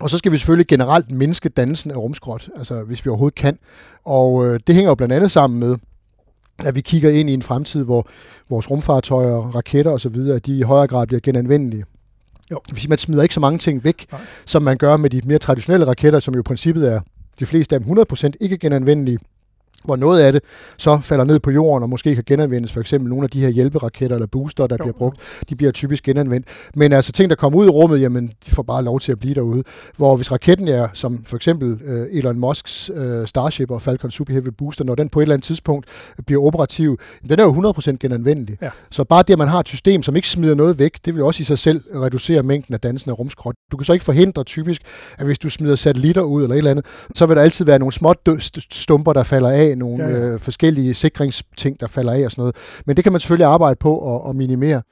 og 0.00 0.10
så 0.10 0.18
skal 0.18 0.32
vi 0.32 0.38
selvfølgelig 0.38 0.66
generelt 0.66 1.10
mindske 1.10 1.48
dannelsen 1.48 1.90
af 1.90 1.96
rumskrot, 1.96 2.48
altså 2.56 2.82
hvis 2.82 3.04
vi 3.04 3.10
overhovedet 3.10 3.38
kan. 3.38 3.58
Og 4.04 4.46
øh, 4.46 4.60
det 4.66 4.74
hænger 4.74 4.90
jo 4.90 4.94
blandt 4.94 5.14
andet 5.14 5.30
sammen 5.30 5.60
med, 5.60 5.76
at 6.64 6.74
vi 6.74 6.80
kigger 6.80 7.10
ind 7.10 7.30
i 7.30 7.34
en 7.34 7.42
fremtid, 7.42 7.84
hvor 7.84 8.08
vores 8.50 8.70
rumfartøjer, 8.70 9.36
raketter 9.36 9.90
osv., 9.90 10.16
de 10.46 10.58
i 10.58 10.62
højere 10.62 10.86
grad 10.86 11.06
bliver 11.06 11.20
genanvendelige. 11.20 11.84
Jo. 12.50 12.60
Man 12.88 12.98
smider 12.98 13.22
ikke 13.22 13.34
så 13.34 13.40
mange 13.40 13.58
ting 13.58 13.84
væk, 13.84 14.06
Nej. 14.12 14.20
som 14.44 14.62
man 14.62 14.76
gør 14.76 14.96
med 14.96 15.10
de 15.10 15.20
mere 15.24 15.38
traditionelle 15.38 15.86
raketter, 15.86 16.20
som 16.20 16.34
jo 16.34 16.40
i 16.40 16.42
princippet 16.42 16.92
er 16.92 17.00
de 17.40 17.46
fleste 17.46 17.74
af 17.74 17.80
dem 17.80 17.98
100% 17.98 18.30
ikke 18.40 18.58
genanvendelige. 18.58 19.18
Hvor 19.84 19.96
noget 19.96 20.20
af 20.20 20.32
det 20.32 20.42
så 20.78 20.98
falder 21.02 21.24
ned 21.24 21.40
på 21.40 21.50
jorden 21.50 21.82
og 21.82 21.88
måske 21.88 22.14
kan 22.14 22.24
genanvendes. 22.26 22.72
For 22.72 22.80
eksempel 22.80 23.10
nogle 23.10 23.24
af 23.24 23.30
de 23.30 23.40
her 23.40 23.48
hjælperaketter 23.48 24.16
eller 24.16 24.26
booster, 24.26 24.66
der 24.66 24.76
jo. 24.80 24.84
bliver 24.84 24.98
brugt, 24.98 25.20
de 25.48 25.56
bliver 25.56 25.72
typisk 25.72 26.04
genanvendt. 26.04 26.46
Men 26.74 26.92
altså 26.92 27.12
ting, 27.12 27.30
der 27.30 27.36
kommer 27.36 27.58
ud 27.58 27.66
i 27.66 27.68
rummet, 27.68 28.00
jamen 28.00 28.32
de 28.46 28.50
får 28.50 28.62
bare 28.62 28.84
lov 28.84 29.00
til 29.00 29.12
at 29.12 29.18
blive 29.18 29.34
derude. 29.34 29.62
Hvor 29.96 30.16
hvis 30.16 30.32
raketten 30.32 30.68
er, 30.68 30.88
som 30.92 31.24
for 31.26 31.36
eksempel 31.36 31.80
øh, 31.84 32.06
Elon 32.10 32.38
Musks 32.38 32.90
øh, 32.94 33.26
Starship 33.26 33.70
og 33.70 33.82
Falcon 33.82 34.10
Super 34.10 34.32
Heavy 34.32 34.48
Booster, 34.58 34.84
når 34.84 34.94
den 34.94 35.08
på 35.08 35.20
et 35.20 35.22
eller 35.22 35.34
andet 35.34 35.44
tidspunkt 35.44 35.86
bliver 36.26 36.42
operativ, 36.42 36.98
den 37.28 37.40
er 37.40 37.44
jo 37.44 37.72
100% 37.72 37.96
genanvendelig. 38.00 38.58
Ja. 38.62 38.70
Så 38.90 39.04
bare 39.04 39.22
det, 39.22 39.32
at 39.32 39.38
man 39.38 39.48
har 39.48 39.60
et 39.60 39.68
system, 39.68 40.02
som 40.02 40.16
ikke 40.16 40.28
smider 40.28 40.54
noget 40.54 40.78
væk, 40.78 40.92
det 41.04 41.14
vil 41.14 41.22
også 41.22 41.40
i 41.40 41.44
sig 41.44 41.58
selv 41.58 41.80
reducere 41.94 42.42
mængden 42.42 42.74
af 42.74 42.80
dansende 42.80 43.14
rumskrot. 43.14 43.54
Du 43.72 43.76
kan 43.76 43.84
så 43.84 43.92
ikke 43.92 44.04
forhindre 44.04 44.44
typisk, 44.44 44.82
at 45.18 45.26
hvis 45.26 45.38
du 45.38 45.48
smider 45.48 45.76
satellitter 45.76 46.22
ud 46.22 46.42
eller 46.42 46.54
et 46.54 46.58
eller 46.58 46.70
andet, 46.70 46.86
så 47.14 47.26
vil 47.26 47.36
der 47.36 47.42
altid 47.42 47.64
være 47.64 47.78
nogle 47.78 47.92
små 47.92 48.14
stumper, 48.70 49.12
der 49.12 49.22
falder 49.22 49.50
af, 49.50 49.65
nogle 49.74 50.04
ja, 50.04 50.10
ja. 50.10 50.32
Øh, 50.32 50.40
forskellige 50.40 50.94
sikringsting, 50.94 51.80
der 51.80 51.86
falder 51.86 52.12
af 52.12 52.24
og 52.24 52.30
sådan 52.30 52.42
noget. 52.42 52.56
Men 52.86 52.96
det 52.96 53.04
kan 53.04 53.12
man 53.12 53.20
selvfølgelig 53.20 53.46
arbejde 53.46 53.76
på 53.80 54.16
at, 54.16 54.30
at 54.30 54.36
minimere. 54.36 54.82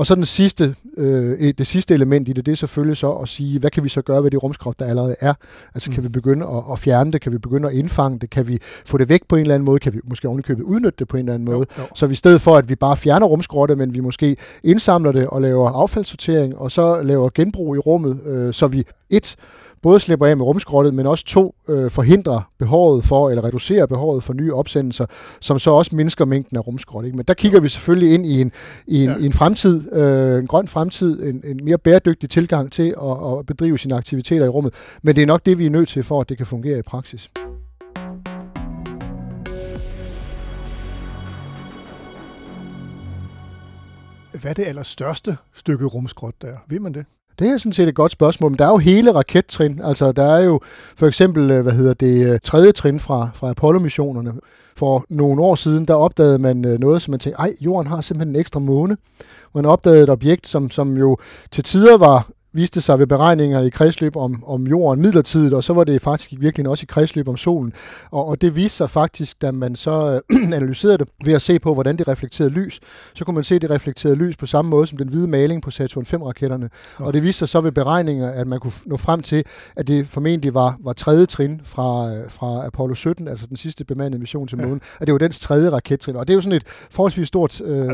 Og 0.00 0.06
så 0.06 0.14
den 0.14 0.26
sidste, 0.26 0.74
øh, 0.96 1.54
det 1.58 1.66
sidste 1.66 1.94
element 1.94 2.28
i 2.28 2.32
det, 2.32 2.46
det 2.46 2.52
er 2.52 2.56
selvfølgelig 2.56 2.96
så 2.96 3.12
at 3.12 3.28
sige, 3.28 3.58
hvad 3.58 3.70
kan 3.70 3.84
vi 3.84 3.88
så 3.88 4.02
gøre 4.02 4.24
ved 4.24 4.30
det 4.30 4.42
rumskrot, 4.42 4.78
der 4.78 4.84
allerede 4.84 5.16
er? 5.20 5.34
Altså 5.74 5.90
mm. 5.90 5.94
kan 5.94 6.04
vi 6.04 6.08
begynde 6.08 6.46
at, 6.46 6.62
at 6.72 6.78
fjerne 6.78 7.12
det? 7.12 7.20
Kan 7.20 7.32
vi 7.32 7.38
begynde 7.38 7.68
at 7.68 7.74
indfange 7.74 8.18
det? 8.18 8.30
Kan 8.30 8.48
vi 8.48 8.58
få 8.86 8.98
det 8.98 9.08
væk 9.08 9.20
på 9.28 9.36
en 9.36 9.40
eller 9.40 9.54
anden 9.54 9.64
måde? 9.64 9.78
Kan 9.78 9.92
vi 9.92 9.98
måske 10.04 10.28
ovenikøbet 10.28 10.62
udnytte 10.62 10.96
det 10.98 11.08
på 11.08 11.16
en 11.16 11.20
eller 11.20 11.34
anden 11.34 11.44
måde? 11.44 11.66
Jo, 11.78 11.82
jo. 11.82 11.88
Så 11.94 12.06
vi 12.06 12.12
i 12.12 12.16
stedet 12.16 12.40
for, 12.40 12.56
at 12.56 12.68
vi 12.68 12.74
bare 12.74 12.96
fjerner 12.96 13.26
rumskrottet, 13.26 13.78
men 13.78 13.94
vi 13.94 14.00
måske 14.00 14.36
indsamler 14.64 15.12
det 15.12 15.26
og 15.26 15.42
laver 15.42 15.70
affaldssortering, 15.70 16.58
og 16.58 16.70
så 16.70 17.02
laver 17.02 17.30
genbrug 17.34 17.76
i 17.76 17.78
rummet, 17.78 18.20
øh, 18.26 18.54
så 18.54 18.66
vi 18.66 18.84
et 19.10 19.36
både 19.82 20.00
slipper 20.00 20.26
af 20.26 20.36
med 20.36 20.46
rumskrottet, 20.46 20.94
men 20.94 21.06
også 21.06 21.24
to 21.24 21.54
øh, 21.68 21.90
forhindrer 21.90 22.50
behovet 22.58 23.04
for, 23.04 23.30
eller 23.30 23.44
reducerer 23.44 23.86
behovet 23.86 24.24
for 24.24 24.32
nye 24.32 24.54
opsendelser, 24.54 25.06
som 25.40 25.58
så 25.58 25.70
også 25.70 25.96
mindsker 25.96 26.24
mængden 26.24 26.56
af 26.56 26.66
rumskrot. 26.66 27.04
Ikke? 27.04 27.16
Men 27.16 27.24
der 27.28 27.34
kigger 27.34 27.60
vi 27.60 27.68
selvfølgelig 27.68 28.14
ind 28.14 28.26
i 28.26 28.40
en, 28.40 28.52
i 28.86 29.04
en, 29.04 29.10
ja. 29.10 29.16
i 29.16 29.26
en 29.26 29.32
fremtid, 29.32 29.92
øh, 29.92 30.38
en 30.38 30.46
grøn 30.46 30.68
fremtid, 30.68 31.22
en, 31.22 31.42
en 31.44 31.64
mere 31.64 31.78
bæredygtig 31.78 32.30
tilgang 32.30 32.72
til 32.72 32.94
at, 33.02 33.38
at 33.38 33.46
bedrive 33.46 33.78
sine 33.78 33.94
aktiviteter 33.94 34.46
i 34.46 34.48
rummet. 34.48 34.74
Men 35.02 35.16
det 35.16 35.22
er 35.22 35.26
nok 35.26 35.46
det, 35.46 35.58
vi 35.58 35.66
er 35.66 35.70
nødt 35.70 35.88
til, 35.88 36.02
for 36.02 36.20
at 36.20 36.28
det 36.28 36.36
kan 36.36 36.46
fungere 36.46 36.78
i 36.78 36.82
praksis. 36.82 37.30
Hvad 44.40 44.50
er 44.50 44.54
det 44.54 44.64
allerstørste 44.64 45.36
stykke 45.54 45.84
rumskrot 45.84 46.34
der? 46.42 46.56
Ved 46.68 46.80
man 46.80 46.94
det? 46.94 47.04
Det 47.40 47.48
er 47.48 47.58
sådan 47.58 47.72
set 47.72 47.88
et 47.88 47.94
godt 47.94 48.12
spørgsmål, 48.12 48.50
men 48.50 48.58
der 48.58 48.64
er 48.64 48.70
jo 48.70 48.78
hele 48.78 49.14
rakettrin. 49.14 49.80
Altså, 49.84 50.12
der 50.12 50.24
er 50.24 50.38
jo 50.44 50.60
for 50.96 51.06
eksempel, 51.06 51.50
øh, 51.50 51.62
hvad 51.62 51.72
hedder 51.72 51.94
det, 51.94 52.32
øh, 52.32 52.38
tredje 52.42 52.72
trin 52.72 53.00
fra, 53.00 53.28
fra 53.34 53.50
Apollo-missionerne. 53.50 54.32
For 54.76 55.04
nogle 55.08 55.42
år 55.42 55.54
siden, 55.54 55.84
der 55.84 55.94
opdagede 55.94 56.38
man 56.38 56.64
øh, 56.64 56.78
noget, 56.78 57.02
som 57.02 57.10
man 57.10 57.20
tænkte, 57.20 57.40
ej, 57.40 57.54
jorden 57.60 57.86
har 57.86 58.00
simpelthen 58.00 58.34
en 58.34 58.40
ekstra 58.40 58.60
måne. 58.60 58.96
Man 59.54 59.66
opdagede 59.66 60.02
et 60.02 60.10
objekt, 60.10 60.46
som, 60.46 60.70
som 60.70 60.96
jo 60.96 61.16
til 61.50 61.64
tider 61.64 61.96
var 61.96 62.28
viste 62.52 62.80
sig 62.80 62.98
ved 62.98 63.06
beregninger 63.06 63.60
i 63.60 63.68
kredsløb 63.68 64.16
om, 64.16 64.44
om 64.46 64.66
jorden 64.66 65.02
midlertidigt, 65.02 65.54
og 65.54 65.64
så 65.64 65.72
var 65.72 65.84
det 65.84 66.02
faktisk 66.02 66.32
virkelig 66.40 66.68
også 66.68 66.82
i 66.82 66.86
kredsløb 66.86 67.28
om 67.28 67.36
solen. 67.36 67.72
Og, 68.10 68.26
og 68.26 68.40
det 68.40 68.56
viste 68.56 68.76
sig 68.76 68.90
faktisk, 68.90 69.42
da 69.42 69.50
man 69.50 69.76
så 69.76 70.20
øh, 70.30 70.52
analyserede 70.58 70.98
det 70.98 71.08
ved 71.24 71.32
at 71.32 71.42
se 71.42 71.58
på, 71.58 71.74
hvordan 71.74 71.96
det 71.96 72.08
reflekterede 72.08 72.50
lys, 72.50 72.80
så 73.14 73.24
kunne 73.24 73.34
man 73.34 73.44
se, 73.44 73.58
det 73.58 73.70
reflekterede 73.70 74.16
lys 74.16 74.36
på 74.36 74.46
samme 74.46 74.68
måde 74.68 74.86
som 74.86 74.98
den 74.98 75.08
hvide 75.08 75.26
maling 75.26 75.62
på 75.62 75.70
Saturn 75.70 76.04
5-raketterne. 76.04 76.68
Ja. 77.00 77.04
Og 77.04 77.12
det 77.12 77.22
viste 77.22 77.38
sig 77.38 77.48
så 77.48 77.60
ved 77.60 77.72
beregninger, 77.72 78.30
at 78.30 78.46
man 78.46 78.60
kunne 78.60 78.72
nå 78.86 78.96
frem 78.96 79.22
til, 79.22 79.44
at 79.76 79.86
det 79.86 80.08
formentlig 80.08 80.54
var, 80.54 80.76
var 80.84 80.92
tredje 80.92 81.26
trin 81.26 81.60
fra, 81.64 82.14
øh, 82.14 82.30
fra 82.30 82.66
Apollo 82.66 82.94
17, 82.94 83.28
altså 83.28 83.46
den 83.46 83.56
sidste 83.56 83.84
bemandede 83.84 84.20
mission 84.20 84.48
til 84.48 84.58
månen, 84.58 84.80
ja. 84.82 85.00
at 85.00 85.06
det 85.06 85.12
var 85.12 85.18
dens 85.18 85.40
tredje 85.40 85.70
rakettrin. 85.70 86.16
Og 86.16 86.28
det 86.28 86.32
er 86.32 86.34
jo 86.34 86.40
sådan 86.40 86.56
et 86.56 86.66
forholdsvis 86.90 87.28
stort 87.28 87.60
øh, 87.60 87.86
ja, 87.86 87.92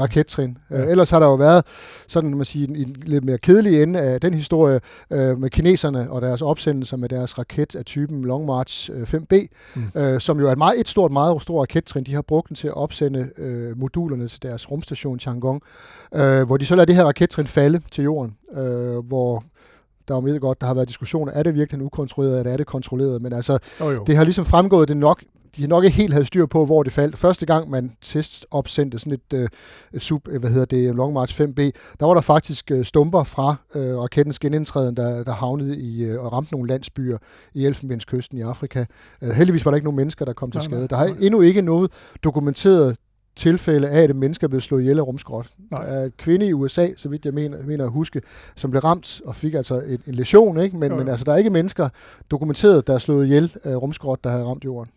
rakettrin. 0.00 0.58
Ja. 0.70 0.82
Øh, 0.82 0.90
ellers 0.90 1.10
har 1.10 1.18
der 1.18 1.26
jo 1.26 1.34
været 1.34 1.64
sådan, 2.08 2.36
man 2.36 2.44
sige, 2.44 2.68
en, 2.68 2.76
en 2.76 2.96
lidt 3.02 3.24
mere 3.24 3.38
kedelig 3.38 3.85
ende 3.86 4.00
af 4.00 4.20
den 4.20 4.34
historie 4.34 4.80
øh, 5.10 5.38
med 5.38 5.50
kineserne 5.50 6.10
og 6.10 6.22
deres 6.22 6.42
opsendelser 6.42 6.96
med 6.96 7.08
deres 7.08 7.38
raket 7.38 7.74
af 7.74 7.84
typen 7.84 8.24
Long 8.24 8.46
March 8.46 8.90
5B, 8.90 9.34
øh, 9.34 9.42
mm. 9.74 10.00
øh, 10.00 10.20
som 10.20 10.40
jo 10.40 10.48
er 10.48 10.52
et, 10.52 10.58
meget, 10.58 10.80
et 10.80 10.88
stort, 10.88 11.12
meget 11.12 11.42
stort 11.42 11.60
rakettrin. 11.60 12.04
De 12.04 12.14
har 12.14 12.22
brugt 12.22 12.48
den 12.48 12.56
til 12.56 12.68
at 12.68 12.74
opsende 12.74 13.28
øh, 13.38 13.78
modulerne 13.78 14.28
til 14.28 14.42
deres 14.42 14.70
rumstation 14.70 15.18
Tiangong, 15.18 15.62
øh, 16.14 16.42
hvor 16.42 16.56
de 16.56 16.66
så 16.66 16.74
lader 16.74 16.86
det 16.86 16.94
her 16.94 17.04
rakettrin 17.04 17.46
falde 17.46 17.80
til 17.90 18.04
jorden, 18.04 18.36
øh, 18.52 18.98
hvor 19.06 19.44
der 20.08 20.16
er 20.16 20.34
jo 20.34 20.38
godt, 20.40 20.60
der 20.60 20.66
har 20.66 20.74
været 20.74 20.88
diskussioner, 20.88 21.32
er 21.32 21.42
det 21.42 21.54
virkelig 21.54 21.82
ukontrolleret, 21.82 22.38
eller 22.38 22.52
er 22.52 22.56
det 22.56 22.66
kontrolleret, 22.66 23.22
men 23.22 23.32
altså, 23.32 23.58
oh, 23.80 23.94
jo. 23.94 24.04
det 24.06 24.16
har 24.16 24.24
ligesom 24.24 24.44
fremgået, 24.44 24.88
det 24.88 24.96
nok 24.96 25.22
de 25.56 25.62
har 25.62 25.68
nok 25.68 25.84
ikke 25.84 25.96
helt 25.96 26.12
havde 26.12 26.24
styr 26.24 26.46
på, 26.46 26.66
hvor 26.66 26.82
det 26.82 26.92
faldt. 26.92 27.18
Første 27.18 27.46
gang, 27.46 27.70
man 27.70 27.90
testopsendte 28.00 28.98
sådan 28.98 29.12
et, 29.12 29.32
øh, 29.34 29.48
et 29.92 30.02
sub, 30.02 30.28
øh, 30.28 30.40
hvad 30.40 30.50
hedder 30.50 30.64
det, 30.64 30.94
Long 30.94 31.12
March 31.12 31.42
5B, 31.42 31.60
der 32.00 32.06
var 32.06 32.14
der 32.14 32.20
faktisk 32.20 32.70
øh, 32.70 32.84
stumper 32.84 33.24
fra 33.24 33.56
øh, 33.74 33.98
rakettens 33.98 34.38
genindtræden, 34.38 34.96
der, 34.96 35.24
der 35.24 35.32
havnede 35.32 35.76
i 35.76 36.04
øh, 36.04 36.24
og 36.24 36.32
ramte 36.32 36.52
nogle 36.52 36.68
landsbyer 36.68 37.18
i 37.54 37.66
Elfenbenskysten 37.66 38.38
i 38.38 38.40
Afrika. 38.40 38.84
Øh, 39.22 39.30
heldigvis 39.30 39.64
var 39.64 39.70
der 39.70 39.76
ikke 39.76 39.86
nogen 39.86 39.96
mennesker, 39.96 40.24
der 40.24 40.32
kom 40.32 40.50
til 40.50 40.62
skade. 40.62 40.88
Der 40.88 40.96
har 40.96 41.16
endnu 41.20 41.40
ikke 41.40 41.62
noget 41.62 41.90
dokumenteret 42.24 42.96
tilfælde 43.36 43.88
af, 43.88 44.02
at 44.02 44.10
et 44.10 44.16
menneske 44.16 44.44
er 44.44 44.48
blevet 44.48 44.62
slået 44.62 44.82
ihjel 44.82 44.98
af 44.98 45.06
rumskrot. 45.06 45.46
Der 45.70 45.78
er 45.78 46.04
et 46.04 46.16
kvinde 46.16 46.46
i 46.46 46.52
USA, 46.52 46.88
så 46.96 47.08
vidt 47.08 47.24
jeg 47.24 47.34
mener, 47.34 47.62
mener 47.66 47.84
at 47.84 47.90
huske, 47.90 48.22
som 48.56 48.70
blev 48.70 48.80
ramt 48.80 49.20
og 49.24 49.36
fik 49.36 49.54
altså 49.54 49.80
en, 49.80 49.98
en 50.06 50.14
lesion, 50.14 50.60
ikke? 50.60 50.76
Men, 50.76 50.96
men 50.96 51.08
altså, 51.08 51.24
der 51.24 51.32
er 51.32 51.36
ikke 51.36 51.50
mennesker 51.50 51.88
dokumenteret, 52.30 52.86
der 52.86 52.94
er 52.94 52.98
slået 52.98 53.24
ihjel 53.24 53.56
af 53.64 53.76
rumskrot, 53.76 54.24
der 54.24 54.30
har 54.30 54.38
ramt 54.38 54.64
jorden. 54.64 54.90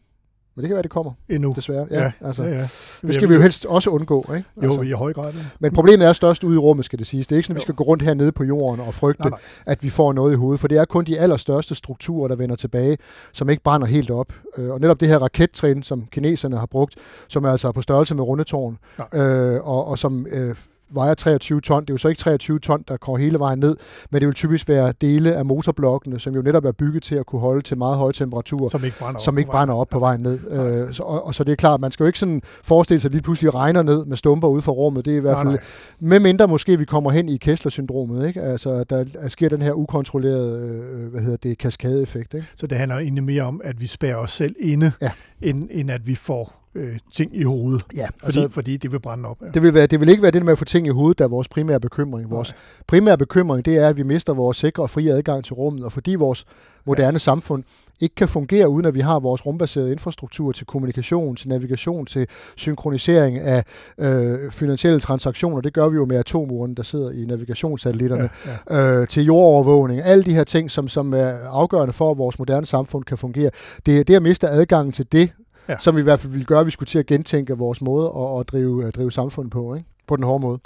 Men 0.60 0.64
det 0.64 0.70
kan 0.70 0.76
være, 0.76 0.84
det 0.84 0.92
kommer. 0.92 1.12
Endnu. 1.30 1.54
Desværre. 1.56 1.88
Ja, 1.92 2.04
ja, 2.04 2.12
altså, 2.22 2.44
ja, 2.44 2.50
ja. 2.50 2.68
Det 3.02 3.14
skal 3.14 3.30
vi 3.30 3.34
jo 3.34 3.42
helst 3.42 3.66
også 3.66 3.90
undgå. 3.90 4.26
Ikke? 4.36 4.50
Altså. 4.62 4.82
Jo, 4.82 4.82
i 4.82 4.92
høj 4.92 5.14
grad. 5.14 5.34
Ja. 5.34 5.40
Men 5.60 5.74
problemet 5.74 6.08
er 6.08 6.14
størst 6.14 6.44
ude 6.44 6.56
i 6.56 6.58
rummet, 6.58 6.86
skal 6.86 7.00
det 7.00 7.08
siges. 7.08 7.28
Det 7.28 7.36
er 7.36 7.38
ikke 7.38 7.48
sådan, 7.48 7.56
at 7.56 7.58
vi 7.58 7.62
skal 7.62 7.76
gå 7.76 7.84
rundt 7.84 8.04
hernede 8.04 8.32
på 8.32 8.44
jorden 8.44 8.80
og 8.80 8.94
frygte, 8.94 9.22
nej, 9.22 9.30
nej. 9.30 9.40
at 9.66 9.84
vi 9.84 9.90
får 9.90 10.14
noget 10.14 10.34
i 10.34 10.36
hovedet. 10.36 10.60
For 10.60 10.68
det 10.68 10.78
er 10.78 10.86
kun 10.86 11.06
de 11.06 11.20
allerstørste 11.20 11.76
strukturer, 11.76 12.28
der 12.28 12.36
vender 12.36 12.56
tilbage, 12.56 12.98
som 13.34 13.50
ikke 13.50 13.64
brænder 13.64 13.88
helt 13.88 14.12
op. 14.12 14.34
Øh, 14.58 14.70
og 14.70 14.80
netop 14.80 15.00
det 15.00 15.08
her 15.08 15.18
rakettrin, 15.18 15.84
som 15.84 16.08
kineserne 16.12 16.58
har 16.58 16.66
brugt, 16.66 16.96
som 17.28 17.46
er 17.46 17.52
altså 17.52 17.72
på 17.72 17.82
størrelse 17.82 18.16
med 18.16 18.24
rundetårn, 18.24 18.78
øh, 19.14 19.68
og, 19.68 19.88
og 19.88 20.00
som 20.00 20.28
øh, 20.32 20.56
vejer 20.92 21.14
23 21.14 21.62
ton. 21.62 21.82
Det 21.82 21.90
er 21.90 21.94
jo 21.94 21.98
så 21.98 22.08
ikke 22.08 22.20
23 22.20 22.60
ton, 22.60 22.84
der 22.88 22.98
går 22.98 23.18
hele 23.18 23.40
vejen 23.40 23.60
ned, 23.60 23.78
men 24.12 24.22
det 24.22 24.28
vil 24.28 24.36
typisk 24.36 24.70
være 24.70 24.94
dele 25.02 25.36
af 25.36 25.46
motorblokkene, 25.46 26.20
som 26.20 26.36
jo 26.36 26.42
netop 26.42 26.66
er 26.66 26.72
bygget 26.72 27.04
til 27.04 27.16
at 27.16 27.26
kunne 27.26 27.42
holde 27.42 27.62
til 27.62 27.78
meget 27.78 27.98
høje 27.98 28.14
temperaturer, 28.14 28.70
som 28.70 28.84
ikke 28.84 29.00
brænder 29.00 29.20
som 29.20 29.36
op, 29.36 29.40
ikke 29.40 29.52
brænder 29.52 29.76
op 29.76 29.88
på 29.90 30.00
vejen 30.00 30.22
ned. 30.22 30.40
Ja. 30.52 30.68
Øh, 30.68 30.94
så, 30.94 31.04
og, 31.04 31.26
og 31.26 31.36
så 31.36 31.44
det 31.44 31.52
er 31.52 31.56
klart, 31.56 31.80
man 31.80 31.92
skal 31.92 32.04
jo 32.04 32.08
ikke 32.08 32.20
sådan 32.20 32.42
forestille 32.64 33.00
sig, 33.00 33.08
at 33.08 33.12
lige 33.12 33.22
pludselig 33.22 33.56
regner 33.56 33.82
ned 33.82 34.06
med 34.06 34.18
stumper 34.18 34.48
ude 34.48 34.62
fra 34.62 34.72
rummet. 34.72 35.06
Det 35.06 35.14
er 35.14 35.18
i 35.18 35.20
hvert 35.20 35.38
fald, 35.38 35.48
nej, 35.48 35.58
nej. 36.00 36.10
med 36.10 36.20
mindre 36.20 36.48
måske 36.48 36.80
vi 36.80 36.86
kommer 36.86 37.12
hen 37.12 37.30
i 37.30 37.38
Kessler-syndromet, 37.38 38.28
ikke? 38.28 38.42
Altså, 38.42 38.84
der 38.84 39.06
sker 39.28 39.50
den 39.50 39.62
her 39.62 39.74
ukontrollerede, 39.74 40.80
øh, 40.94 41.12
hvad 41.12 41.22
hedder 41.22 41.38
det, 41.38 41.58
kaskadeeffekt. 41.58 42.34
Ikke? 42.34 42.48
Så 42.56 42.68
det 42.68 42.78
handler 42.78 42.98
egentlig 42.98 43.24
mere 43.24 43.44
om, 43.44 43.62
at 43.64 43.82
vi 43.82 43.88
spærer 43.88 44.16
os 44.16 44.32
selv 44.32 44.56
inde, 44.60 44.92
ja. 45.02 45.12
end, 45.42 45.70
end 45.72 45.92
at 45.92 46.08
vi 46.08 46.16
får 46.16 46.59
øh, 46.76 47.00
ting 47.14 47.38
i 47.38 47.44
hovedet, 47.44 47.84
ja, 47.96 48.06
fordi, 48.06 48.40
altså, 48.40 48.50
fordi 48.50 48.78
det 48.78 48.92
vil 48.92 49.00
brænde 49.00 49.30
op. 49.30 49.38
Ja. 49.42 49.48
Det, 49.54 49.64
vil 49.64 49.74
være, 49.74 49.88
det 49.88 50.00
vil 50.00 50.10
ikke 50.10 50.22
være 50.22 50.32
det 50.32 50.46
med 50.46 50.52
at 50.52 50.58
få 50.58 50.66
ting 50.66 50.88
i 50.88 50.90
hovedet, 50.90 51.20
der 51.20 51.26
er 51.26 51.30
vores 51.30 51.48
primære 51.48 51.80
bekymring. 51.80 52.30
Vores 52.30 52.50
Nej. 52.50 52.58
primære 52.88 53.18
bekymring, 53.18 53.66
det 53.66 53.78
er, 53.78 53.88
at 53.88 53.98
vi 53.98 54.04
mister 54.04 54.34
vores 54.34 54.58
sikre 54.58 54.84
og 54.84 54.90
frie 54.90 55.12
adgang 55.14 55.46
til 55.46 55.54
rummet, 55.54 55.86
og 55.86 55.92
fordi 55.92 56.16
vores 56.16 56.46
moderne 56.86 57.16
ja. 57.16 57.18
samfund 57.18 57.64
ikke 58.02 58.16
kan 58.16 58.28
fungere, 58.28 58.70
uden 58.70 58.86
at 58.86 58.94
vi 58.94 59.00
har 59.00 59.20
vores 59.20 59.46
rumbaserede 59.46 59.92
infrastruktur 59.92 60.52
til 60.52 60.66
kommunikation, 60.66 61.36
til 61.36 61.50
navigation, 61.50 62.06
til 62.06 62.28
synkronisering 62.56 63.38
af 63.40 63.64
øh, 63.98 64.52
finansielle 64.52 65.00
transaktioner. 65.00 65.62
Det 65.62 65.74
gør 65.74 65.90
vi 65.90 65.96
jo 65.96 66.06
med 66.06 66.18
atomurene, 66.18 66.76
der 66.76 66.84
sidder 66.84 67.12
i 67.12 67.26
navigationssatellitterne, 67.26 68.30
ja, 68.70 68.78
ja. 68.78 69.00
Øh, 69.00 69.08
til 69.08 69.24
jordovervågning. 69.24 70.02
Alle 70.02 70.24
de 70.24 70.34
her 70.34 70.44
ting, 70.44 70.72
som, 70.72 70.88
som 70.88 71.14
er 71.14 71.34
afgørende 71.50 71.94
for, 71.94 72.12
at 72.12 72.18
vores 72.18 72.40
moderne 72.40 72.66
samfund 72.66 73.04
kan 73.04 73.18
fungere. 73.18 73.52
Det, 73.86 74.08
det 74.08 74.16
at 74.16 74.22
miste 74.22 74.50
adgangen 74.50 74.92
til 74.92 75.12
det, 75.12 75.30
ja. 75.70 75.78
som 75.80 75.96
vi 75.96 76.00
i 76.00 76.04
hvert 76.04 76.20
fald 76.20 76.32
ville 76.32 76.46
gøre, 76.46 76.60
at 76.60 76.66
vi 76.66 76.72
skulle 76.72 76.88
til 76.88 77.00
at 77.00 77.06
gentænke 77.06 77.58
vores 77.58 77.82
måde 77.82 78.14
at, 78.18 78.40
at 78.40 78.48
drive, 78.48 78.88
at 78.88 78.96
drive 78.96 79.12
samfundet 79.12 79.52
på, 79.52 79.76
ikke? 79.76 79.88
på 80.08 80.16
den 80.16 80.24
hårde 80.24 80.42
måde. 80.42 80.60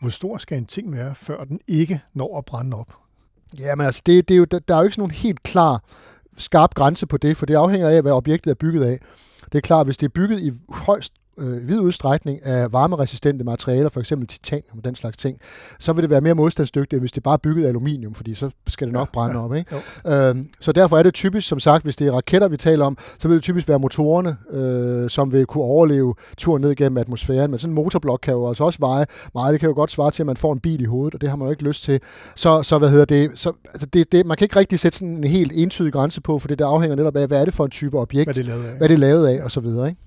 Hvor 0.00 0.10
stor 0.10 0.38
skal 0.38 0.58
en 0.58 0.66
ting 0.66 0.92
være, 0.92 1.14
før 1.14 1.44
den 1.44 1.60
ikke 1.68 2.00
når 2.14 2.38
at 2.38 2.44
brænde 2.44 2.76
op? 2.76 2.92
Jamen 3.58 3.86
altså, 3.86 4.02
det, 4.06 4.28
det 4.28 4.34
er 4.34 4.38
jo, 4.38 4.44
der, 4.44 4.58
der 4.58 4.74
er 4.74 4.78
jo 4.78 4.84
ikke 4.84 4.94
sådan 4.94 5.02
nogen 5.02 5.14
helt 5.14 5.42
klar, 5.42 5.82
skarp 6.36 6.74
grænse 6.74 7.06
på 7.06 7.16
det, 7.16 7.36
for 7.36 7.46
det 7.46 7.54
afhænger 7.54 7.88
af, 7.88 8.02
hvad 8.02 8.12
objektet 8.12 8.50
er 8.50 8.54
bygget 8.54 8.84
af. 8.84 9.00
Det 9.52 9.58
er 9.58 9.60
klart, 9.60 9.86
hvis 9.86 9.96
det 9.96 10.06
er 10.06 10.12
bygget 10.14 10.40
i 10.40 10.52
højst 10.68 11.12
øh, 11.38 11.68
vid 11.68 11.80
udstrækning 11.80 12.46
af 12.46 12.72
varmeresistente 12.72 13.44
materialer, 13.44 13.88
for 13.88 14.00
eksempel 14.00 14.28
titanium 14.28 14.78
og 14.78 14.84
den 14.84 14.94
slags 14.94 15.16
ting, 15.16 15.38
så 15.78 15.92
vil 15.92 16.02
det 16.02 16.10
være 16.10 16.20
mere 16.20 16.34
modstandsdygtigt, 16.34 16.92
end 16.92 17.00
hvis 17.00 17.12
det 17.12 17.22
bare 17.22 17.34
er 17.34 17.38
bygget 17.38 17.64
af 17.64 17.68
aluminium, 17.68 18.14
fordi 18.14 18.34
så 18.34 18.50
skal 18.66 18.86
det 18.86 18.92
nok 18.92 19.08
ja, 19.08 19.12
brænde 19.12 19.36
ja, 19.36 19.44
op. 19.44 19.54
Ikke? 19.54 19.76
Øhm, 20.06 20.48
så 20.60 20.72
derfor 20.72 20.98
er 20.98 21.02
det 21.02 21.14
typisk, 21.14 21.48
som 21.48 21.60
sagt, 21.60 21.84
hvis 21.84 21.96
det 21.96 22.06
er 22.06 22.12
raketter, 22.12 22.48
vi 22.48 22.56
taler 22.56 22.84
om, 22.84 22.98
så 23.18 23.28
vil 23.28 23.34
det 23.34 23.42
typisk 23.42 23.68
være 23.68 23.78
motorerne, 23.78 24.36
øh, 24.50 25.10
som 25.10 25.32
vil 25.32 25.46
kunne 25.46 25.64
overleve 25.64 26.14
turen 26.38 26.62
ned 26.62 26.74
gennem 26.74 26.98
atmosfæren. 26.98 27.50
Men 27.50 27.58
sådan 27.58 27.70
en 27.70 27.74
motorblok 27.74 28.20
kan 28.22 28.34
jo 28.34 28.48
altså 28.48 28.64
også 28.64 28.78
veje 28.78 29.06
meget. 29.34 29.52
Det 29.52 29.60
kan 29.60 29.68
jo 29.68 29.74
godt 29.74 29.90
svare 29.90 30.10
til, 30.10 30.22
at 30.22 30.26
man 30.26 30.36
får 30.36 30.52
en 30.52 30.60
bil 30.60 30.80
i 30.80 30.84
hovedet, 30.84 31.14
og 31.14 31.20
det 31.20 31.28
har 31.28 31.36
man 31.36 31.46
jo 31.46 31.50
ikke 31.50 31.64
lyst 31.64 31.84
til. 31.84 32.00
Så, 32.34 32.62
så 32.62 32.78
hvad 32.78 32.90
hedder 32.90 33.04
det? 33.04 33.30
Så, 33.34 33.52
altså 33.72 33.86
det, 33.86 34.12
det, 34.12 34.26
man 34.26 34.36
kan 34.36 34.44
ikke 34.44 34.56
rigtig 34.56 34.80
sætte 34.80 34.98
sådan 34.98 35.16
en 35.16 35.24
helt 35.24 35.52
entydig 35.54 35.92
grænse 35.92 36.20
på, 36.20 36.38
for 36.38 36.48
det 36.48 36.58
der 36.58 36.66
afhænger 36.66 36.96
netop 36.96 37.16
af, 37.16 37.26
hvad 37.26 37.40
er 37.40 37.44
det 37.44 37.54
for 37.54 37.64
en 37.64 37.70
type 37.70 37.98
objekt, 37.98 38.26
hvad 38.26 38.34
det 38.34 38.40
er 38.40 38.46
lavet 38.46 38.64
af, 38.64 38.76
hvad 38.76 38.88
det 38.88 38.94
er 38.94 38.98
lavet 38.98 39.26
af 39.26 39.42
og 39.42 39.50
så 39.50 39.60
videre. 39.60 39.88
Ikke? 39.88 40.00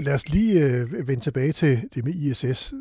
Lad 0.00 0.14
os 0.14 0.28
lige 0.28 0.60
øh, 0.60 1.08
vende 1.08 1.22
tilbage 1.22 1.52
til 1.52 1.80
det 1.94 2.04
med 2.04 2.14
ISS. 2.14 2.74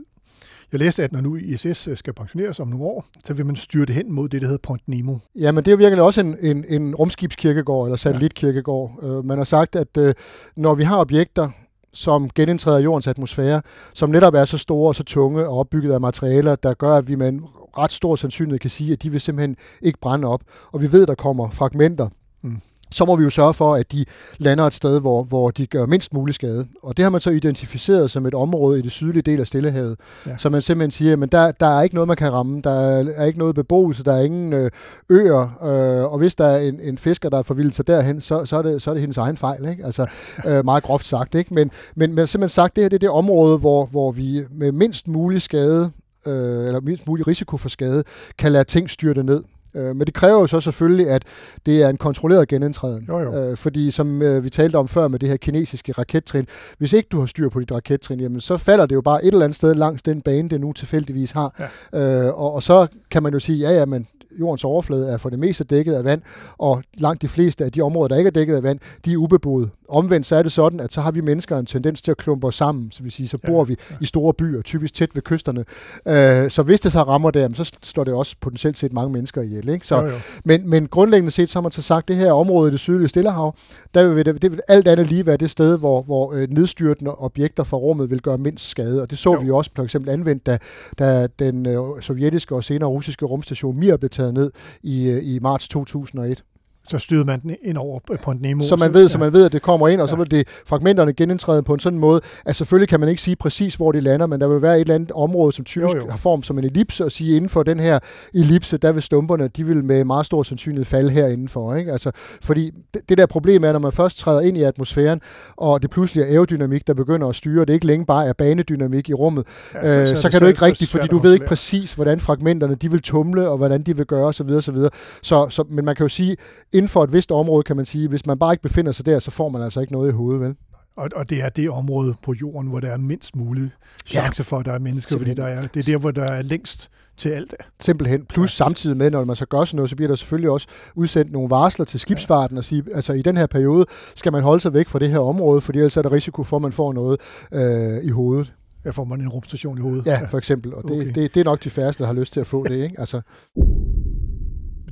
Jeg 0.71 0.79
læste, 0.79 1.03
at 1.03 1.11
når 1.11 1.21
nu 1.21 1.35
ISS 1.35 1.87
øh, 1.87 1.97
skal 1.97 2.13
pensioneres 2.13 2.59
om 2.59 2.67
nogle 2.67 2.85
år, 2.85 3.05
så 3.25 3.33
vil 3.33 3.45
man 3.45 3.55
styre 3.55 3.85
det 3.85 3.95
hen 3.95 4.11
mod 4.11 4.29
det, 4.29 4.41
der 4.41 4.47
hedder 4.47 4.61
Point 4.63 4.87
Nemo. 4.87 5.17
Ja, 5.35 5.51
men 5.51 5.65
det 5.65 5.73
er 5.73 5.77
virkelig 5.77 6.03
også 6.03 6.21
en, 6.21 6.37
en, 6.41 6.65
en 6.69 6.95
rumskibskirkegård 6.95 7.87
eller 7.87 7.97
satellitkirkegård. 7.97 8.99
Ja. 9.01 9.07
Uh, 9.07 9.25
man 9.25 9.37
har 9.37 9.45
sagt, 9.45 9.75
at 9.75 9.97
uh, 9.97 10.11
når 10.55 10.75
vi 10.75 10.83
har 10.83 10.97
objekter, 10.97 11.49
som 11.93 12.29
genindtræder 12.29 12.79
jordens 12.79 13.07
atmosfære, 13.07 13.61
som 13.93 14.09
netop 14.09 14.33
er 14.33 14.45
så 14.45 14.57
store 14.57 14.87
og 14.87 14.95
så 14.95 15.03
tunge 15.03 15.47
og 15.47 15.57
opbygget 15.57 15.93
af 15.93 16.01
materialer, 16.01 16.55
der 16.55 16.73
gør, 16.73 16.93
at 16.97 17.07
vi 17.07 17.15
med 17.15 17.27
en 17.27 17.45
ret 17.77 17.91
stor 17.91 18.15
sandsynlighed 18.15 18.59
kan 18.59 18.69
sige, 18.69 18.93
at 18.93 19.03
de 19.03 19.11
vil 19.11 19.21
simpelthen 19.21 19.55
ikke 19.81 19.99
brænde 19.99 20.27
op. 20.27 20.41
Og 20.71 20.81
vi 20.81 20.91
ved, 20.91 21.01
at 21.01 21.07
der 21.07 21.15
kommer 21.15 21.49
fragmenter 21.49 22.09
mm 22.41 22.61
så 22.95 23.05
må 23.05 23.15
vi 23.15 23.23
jo 23.23 23.29
sørge 23.29 23.53
for, 23.53 23.75
at 23.75 23.91
de 23.91 24.05
lander 24.37 24.63
et 24.63 24.73
sted, 24.73 25.01
hvor, 25.01 25.23
hvor 25.23 25.51
de 25.51 25.67
gør 25.67 25.85
mindst 25.85 26.13
mulig 26.13 26.35
skade. 26.35 26.67
Og 26.83 26.97
det 26.97 27.03
har 27.03 27.09
man 27.09 27.21
så 27.21 27.29
identificeret 27.29 28.11
som 28.11 28.25
et 28.25 28.33
område 28.33 28.79
i 28.79 28.81
det 28.81 28.91
sydlige 28.91 29.21
del 29.21 29.39
af 29.39 29.47
Stillehavet. 29.47 29.99
Ja. 30.25 30.37
Så 30.37 30.49
man 30.49 30.61
simpelthen 30.61 30.91
siger, 30.91 31.15
men 31.15 31.29
der, 31.29 31.51
der 31.51 31.77
er 31.77 31.81
ikke 31.81 31.95
noget, 31.95 32.07
man 32.07 32.17
kan 32.17 32.33
ramme. 32.33 32.61
Der 32.61 32.71
er 33.15 33.25
ikke 33.25 33.39
noget 33.39 33.55
beboelse, 33.55 34.03
der 34.03 34.13
er 34.13 34.21
ingen 34.21 34.53
øh, 34.53 34.71
øer. 35.09 35.41
Øh, 35.63 36.13
og 36.13 36.17
hvis 36.17 36.35
der 36.35 36.45
er 36.45 36.59
en, 36.59 36.79
en 36.81 36.97
fisker, 36.97 37.29
der 37.29 37.37
er 37.37 37.43
forvildet 37.43 37.75
sig 37.75 37.87
derhen, 37.87 38.21
så, 38.21 38.45
så, 38.45 38.57
er 38.57 38.61
det, 38.61 38.81
så 38.81 38.89
er 38.89 38.93
det 38.93 39.01
hendes 39.01 39.17
egen 39.17 39.37
fejl. 39.37 39.65
Ikke? 39.69 39.85
Altså 39.85 40.05
øh, 40.47 40.65
meget 40.65 40.83
groft 40.83 41.05
sagt. 41.05 41.35
Ikke? 41.35 41.53
Men, 41.53 41.71
men, 41.95 42.13
men 42.13 42.27
simpelthen 42.27 42.49
sagt, 42.49 42.75
det 42.75 42.83
her 42.83 42.89
det 42.89 42.95
er 42.95 42.99
det 42.99 43.09
område, 43.09 43.57
hvor, 43.57 43.85
hvor 43.85 44.11
vi 44.11 44.43
med 44.51 44.71
mindst 44.71 45.07
mulig 45.07 45.41
skade 45.41 45.91
øh, 46.27 46.67
eller 46.67 46.81
mindst 46.81 47.07
mulig 47.07 47.27
risiko 47.27 47.57
for 47.57 47.69
skade, 47.69 48.03
kan 48.37 48.51
lade 48.51 48.63
ting 48.63 48.89
styrte 48.89 49.23
ned. 49.23 49.43
Øh, 49.75 49.95
men 49.95 50.07
det 50.07 50.13
kræver 50.13 50.39
jo 50.39 50.47
så 50.47 50.59
selvfølgelig, 50.59 51.09
at 51.09 51.23
det 51.65 51.83
er 51.83 51.89
en 51.89 51.97
kontrolleret 51.97 52.47
genindtræden. 52.47 53.05
Jo, 53.07 53.19
jo. 53.19 53.33
Øh, 53.33 53.57
fordi 53.57 53.91
som 53.91 54.21
øh, 54.21 54.43
vi 54.43 54.49
talte 54.49 54.75
om 54.75 54.87
før 54.87 55.07
med 55.07 55.19
det 55.19 55.29
her 55.29 55.37
kinesiske 55.37 55.91
rakettrin, 55.91 56.47
hvis 56.77 56.93
ikke 56.93 57.07
du 57.11 57.19
har 57.19 57.25
styr 57.25 57.49
på 57.49 57.59
dit 57.59 57.71
rakettrin, 57.71 58.19
jamen 58.19 58.41
så 58.41 58.57
falder 58.57 58.85
det 58.85 58.95
jo 58.95 59.01
bare 59.01 59.25
et 59.25 59.31
eller 59.31 59.45
andet 59.45 59.55
sted 59.55 59.75
langs 59.75 60.01
den 60.01 60.21
bane, 60.21 60.49
det 60.49 60.61
nu 60.61 60.73
tilfældigvis 60.73 61.31
har. 61.31 61.69
Ja. 61.93 62.27
Øh, 62.27 62.39
og, 62.39 62.53
og 62.53 62.63
så 62.63 62.87
kan 63.11 63.23
man 63.23 63.33
jo 63.33 63.39
sige, 63.39 63.57
ja 63.57 63.79
ja, 63.79 63.85
men 63.85 64.07
jordens 64.39 64.63
overflade 64.63 65.09
er 65.09 65.17
for 65.17 65.29
det 65.29 65.39
meste 65.39 65.63
dækket 65.63 65.93
af 65.93 66.03
vand, 66.03 66.21
og 66.57 66.83
langt 66.97 67.21
de 67.21 67.27
fleste 67.27 67.65
af 67.65 67.71
de 67.71 67.81
områder, 67.81 68.07
der 68.07 68.15
ikke 68.15 68.27
er 68.27 68.31
dækket 68.31 68.55
af 68.55 68.63
vand, 68.63 68.79
de 69.05 69.13
er 69.13 69.17
ubeboede. 69.17 69.69
Omvendt 69.89 70.27
så 70.27 70.35
er 70.35 70.43
det 70.43 70.51
sådan, 70.51 70.79
at 70.79 70.93
så 70.93 71.01
har 71.01 71.11
vi 71.11 71.21
mennesker 71.21 71.57
en 71.57 71.65
tendens 71.65 72.01
til 72.01 72.11
at 72.11 72.17
klumpe 72.17 72.47
os 72.47 72.55
sammen, 72.55 72.91
så, 72.91 73.03
vil 73.03 73.11
sige, 73.11 73.27
så 73.27 73.37
bor 73.45 73.57
ja, 73.57 73.63
vi 73.63 73.75
ja. 73.91 73.95
i 74.01 74.05
store 74.05 74.33
byer, 74.33 74.61
typisk 74.61 74.93
tæt 74.93 75.09
ved 75.15 75.21
kysterne. 75.21 75.65
Øh, 76.07 76.51
så 76.51 76.63
hvis 76.63 76.79
det 76.79 76.91
så 76.91 77.01
rammer 77.01 77.31
der, 77.31 77.49
så 77.53 77.71
står 77.83 78.03
det 78.03 78.13
også 78.13 78.35
potentielt 78.41 78.77
set 78.77 78.93
mange 78.93 79.13
mennesker 79.13 79.41
ihjel. 79.41 79.69
Ikke? 79.69 79.87
Så, 79.87 80.01
jo, 80.01 80.07
jo. 80.07 80.15
Men, 80.45 80.69
men 80.69 80.87
grundlæggende 80.87 81.31
set, 81.31 81.49
så 81.49 81.57
har 81.57 81.61
man 81.61 81.71
så 81.71 81.81
sagt, 81.81 82.07
det 82.07 82.15
her 82.15 82.31
område 82.31 82.69
i 82.69 82.71
det 82.71 82.79
sydlige 82.79 83.07
Stillehav, 83.07 83.55
der 83.93 84.07
vil 84.07 84.25
det, 84.25 84.41
det 84.41 84.51
vil 84.51 84.61
alt 84.67 84.87
andet 84.87 85.07
lige 85.07 85.25
være 85.25 85.37
det 85.37 85.49
sted, 85.49 85.77
hvor, 85.77 86.01
hvor 86.01 86.33
øh, 86.33 86.47
nedstyrtende 86.49 87.15
objekter 87.15 87.63
fra 87.63 87.77
rummet 87.77 88.09
vil 88.09 88.21
gøre 88.21 88.37
mindst 88.37 88.69
skade. 88.69 89.01
Og 89.01 89.09
det 89.09 89.17
så 89.17 89.33
jo. 89.33 89.39
vi 89.39 89.51
også 89.51 89.71
for 89.75 89.83
eksempel 89.83 90.09
anvendt, 90.11 90.45
da, 90.45 90.57
da 90.99 91.27
den 91.39 91.65
øh, 91.65 92.01
sovjetiske 92.01 92.55
og 92.55 92.63
senere 92.63 92.89
russiske 92.89 93.25
rumstation 93.25 93.79
Mir 93.79 93.97
blev 93.97 94.09
taget 94.09 94.33
ned 94.33 94.51
i, 94.83 95.09
øh, 95.09 95.21
i 95.23 95.39
marts 95.39 95.67
2001 95.67 96.43
så 96.89 96.99
styrede 96.99 97.25
man 97.25 97.41
den 97.41 97.55
ind 97.63 97.77
over 97.77 97.99
på 98.23 98.31
en 98.31 98.37
Nemo. 98.41 98.63
Så 98.63 98.75
man 98.75 98.93
ved, 98.93 99.01
ja. 99.01 99.07
så 99.07 99.17
man 99.17 99.33
ved, 99.33 99.45
at 99.45 99.53
det 99.53 99.61
kommer 99.61 99.87
ind, 99.87 100.01
og 100.01 100.07
ja. 100.07 100.09
så 100.09 100.15
vil 100.15 100.31
det 100.31 100.47
fragmenterne 100.65 101.13
genindtræde 101.13 101.63
på 101.63 101.73
en 101.73 101.79
sådan 101.79 101.99
måde, 101.99 102.21
at 102.45 102.55
selvfølgelig 102.55 102.89
kan 102.89 102.99
man 102.99 103.09
ikke 103.09 103.21
sige 103.21 103.35
præcis, 103.35 103.75
hvor 103.75 103.91
de 103.91 103.99
lander, 103.99 104.25
men 104.25 104.41
der 104.41 104.47
vil 104.47 104.61
være 104.61 104.75
et 104.75 104.81
eller 104.81 104.95
andet 104.95 105.11
område, 105.11 105.53
som 105.53 105.65
typisk 105.65 105.95
jo, 105.95 106.01
jo. 106.01 106.09
har 106.09 106.17
form 106.17 106.43
som 106.43 106.57
en 106.57 106.63
ellipse, 106.63 107.05
og 107.05 107.11
sige, 107.11 107.35
inden 107.35 107.49
for 107.49 107.63
den 107.63 107.79
her 107.79 107.99
ellipse, 108.33 108.77
der 108.77 108.91
vil 108.91 109.01
stumperne, 109.03 109.47
de 109.47 109.65
vil 109.65 109.83
med 109.83 110.03
meget 110.03 110.25
stor 110.25 110.43
sandsynlighed 110.43 110.85
falde 110.85 111.09
her 111.09 111.27
indenfor. 111.27 111.75
Ikke? 111.75 111.91
Altså, 111.91 112.11
fordi 112.41 112.71
det, 112.93 113.09
det 113.09 113.17
der 113.17 113.25
problem 113.25 113.63
er, 113.63 113.71
når 113.71 113.79
man 113.79 113.91
først 113.91 114.17
træder 114.17 114.41
ind 114.41 114.57
i 114.57 114.63
atmosfæren, 114.63 115.21
og 115.57 115.81
det 115.81 115.89
pludselig 115.89 116.21
er 116.21 116.27
aerodynamik, 116.27 116.87
der 116.87 116.93
begynder 116.93 117.27
at 117.27 117.35
styre, 117.35 117.65
det 117.65 117.73
ikke 117.73 117.85
længe 117.85 118.05
bare 118.05 118.27
er 118.27 118.33
banedynamik 118.33 119.09
i 119.09 119.13
rummet, 119.13 119.47
ja, 119.73 119.93
så, 119.93 119.99
øh, 119.99 120.07
så, 120.07 120.15
så, 120.15 120.21
så 120.21 120.29
kan 120.29 120.39
du 120.41 120.47
ikke 120.47 120.61
rigtigt, 120.61 120.91
fordi 120.91 121.07
du 121.07 121.17
ved 121.17 121.33
ikke 121.33 121.45
præcis, 121.45 121.93
hvordan 121.93 122.19
fragmenterne 122.19 122.75
de 122.75 122.91
vil 122.91 123.01
tumle, 123.01 123.49
og 123.49 123.57
hvordan 123.57 123.81
de 123.81 123.97
vil 123.97 124.05
gøre 124.05 124.25
osv. 124.25 124.49
osv. 124.49 124.75
Så, 125.21 125.49
så, 125.49 125.63
men 125.69 125.85
man 125.85 125.95
kan 125.95 126.03
jo 126.03 126.09
sige, 126.09 126.37
inden 126.75 126.89
for 126.89 127.03
et 127.03 127.13
vist 127.13 127.31
område, 127.31 127.63
kan 127.63 127.75
man 127.75 127.85
sige, 127.85 128.07
hvis 128.07 128.25
man 128.25 128.39
bare 128.39 128.53
ikke 128.53 128.63
befinder 128.63 128.91
sig 128.91 129.05
der, 129.05 129.19
så 129.19 129.31
får 129.31 129.49
man 129.49 129.61
altså 129.61 129.81
ikke 129.81 129.93
noget 129.93 130.09
i 130.09 130.13
hovedet, 130.13 130.41
vel? 130.41 130.55
Og, 130.97 131.09
og 131.15 131.29
det 131.29 131.43
er 131.43 131.49
det 131.49 131.69
område 131.69 132.15
på 132.23 132.33
jorden, 132.33 132.69
hvor 132.69 132.79
der 132.79 132.91
er 132.91 132.97
mindst 132.97 133.35
mulig 133.35 133.71
chance 134.05 134.39
ja. 134.39 134.43
for, 134.43 134.59
at 134.59 134.65
der 134.65 134.71
er 134.71 134.79
mennesker, 134.79 135.17
fordi 135.17 135.33
der 135.33 135.45
er, 135.45 135.67
det 135.67 135.79
er 135.79 135.83
der, 135.83 135.97
hvor 135.97 136.11
der 136.11 136.23
er 136.23 136.41
længst 136.41 136.89
til 137.17 137.29
alt. 137.29 137.53
Simpelthen. 137.79 138.25
Plus 138.25 138.59
ja. 138.59 138.63
samtidig 138.65 138.97
med, 138.97 139.11
når 139.11 139.23
man 139.23 139.35
så 139.35 139.45
gør 139.45 139.65
sådan 139.65 139.75
noget, 139.75 139.89
så 139.89 139.95
bliver 139.95 140.07
der 140.07 140.15
selvfølgelig 140.15 140.49
også 140.49 140.67
udsendt 140.95 141.31
nogle 141.31 141.49
varsler 141.49 141.85
til 141.85 141.99
skibsfarten 141.99 142.57
og 142.57 142.63
sige, 142.63 142.83
altså 142.93 143.13
i 143.13 143.21
den 143.21 143.37
her 143.37 143.47
periode 143.47 143.85
skal 144.15 144.31
man 144.31 144.43
holde 144.43 144.61
sig 144.61 144.73
væk 144.73 144.87
fra 144.87 144.99
det 144.99 145.09
her 145.09 145.19
område, 145.19 145.61
fordi 145.61 145.79
ellers 145.79 145.97
er 145.97 146.01
der 146.01 146.11
risiko 146.11 146.43
for, 146.43 146.55
at 146.55 146.61
man 146.61 146.71
får 146.71 146.93
noget 146.93 147.19
øh, 147.51 148.03
i 148.03 148.09
hovedet. 148.09 148.53
Ja, 148.85 148.89
får 148.89 149.03
man 149.03 149.21
en 149.21 149.29
rumstation 149.29 149.77
i 149.77 149.81
hovedet. 149.81 150.05
Ja, 150.05 150.25
for 150.25 150.37
eksempel. 150.37 150.73
Og 150.73 150.83
det, 150.83 150.91
okay. 150.91 151.11
det, 151.15 151.35
det 151.35 151.39
er 151.39 151.43
nok 151.43 151.63
de 151.63 151.69
færreste, 151.69 152.03
der 152.03 152.07
har 152.07 152.13
lyst 152.13 152.33
til 152.33 152.39
at 152.39 152.47
få 152.47 152.63
det. 152.63 152.75
Ikke? 152.83 152.99
Altså. 152.99 153.21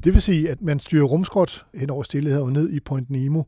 Det 0.04 0.14
vil 0.14 0.22
sige, 0.22 0.50
at 0.50 0.62
man 0.62 0.80
styrer 0.80 1.04
rumskrot 1.04 1.66
hen 1.74 1.90
over 1.90 2.04
Stillehavet 2.04 2.54
ned 2.54 2.70
i 2.70 2.80
Point 2.80 3.10
Nemo, 3.10 3.44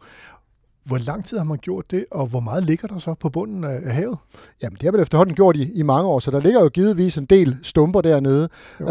hvor 0.86 0.98
lang 1.08 1.26
tid 1.26 1.38
har 1.38 1.45
man 1.45 1.58
gjort 1.58 1.91
det, 1.91 2.06
og 2.12 2.26
hvor 2.28 2.39
meget 2.39 2.63
ligger 2.63 2.88
der 2.88 3.00
så 3.00 3.13
på 3.13 3.30
bunden 3.30 3.63
af, 3.63 3.80
af 3.86 3.93
havet? 3.93 4.17
Jamen, 4.63 4.76
det 4.76 4.84
har 4.84 4.91
man 4.91 5.02
efterhånden 5.02 5.36
gjort 5.36 5.56
i, 5.56 5.71
i 5.74 5.82
mange 5.82 6.10
år, 6.10 6.19
så 6.19 6.32
der 6.32 6.39
ligger 6.39 6.62
jo 6.62 6.69
givetvis 6.69 7.17
en 7.17 7.26
del 7.26 7.58
stumper 7.63 8.02
dernede. 8.02 8.50
Øh, 8.82 8.88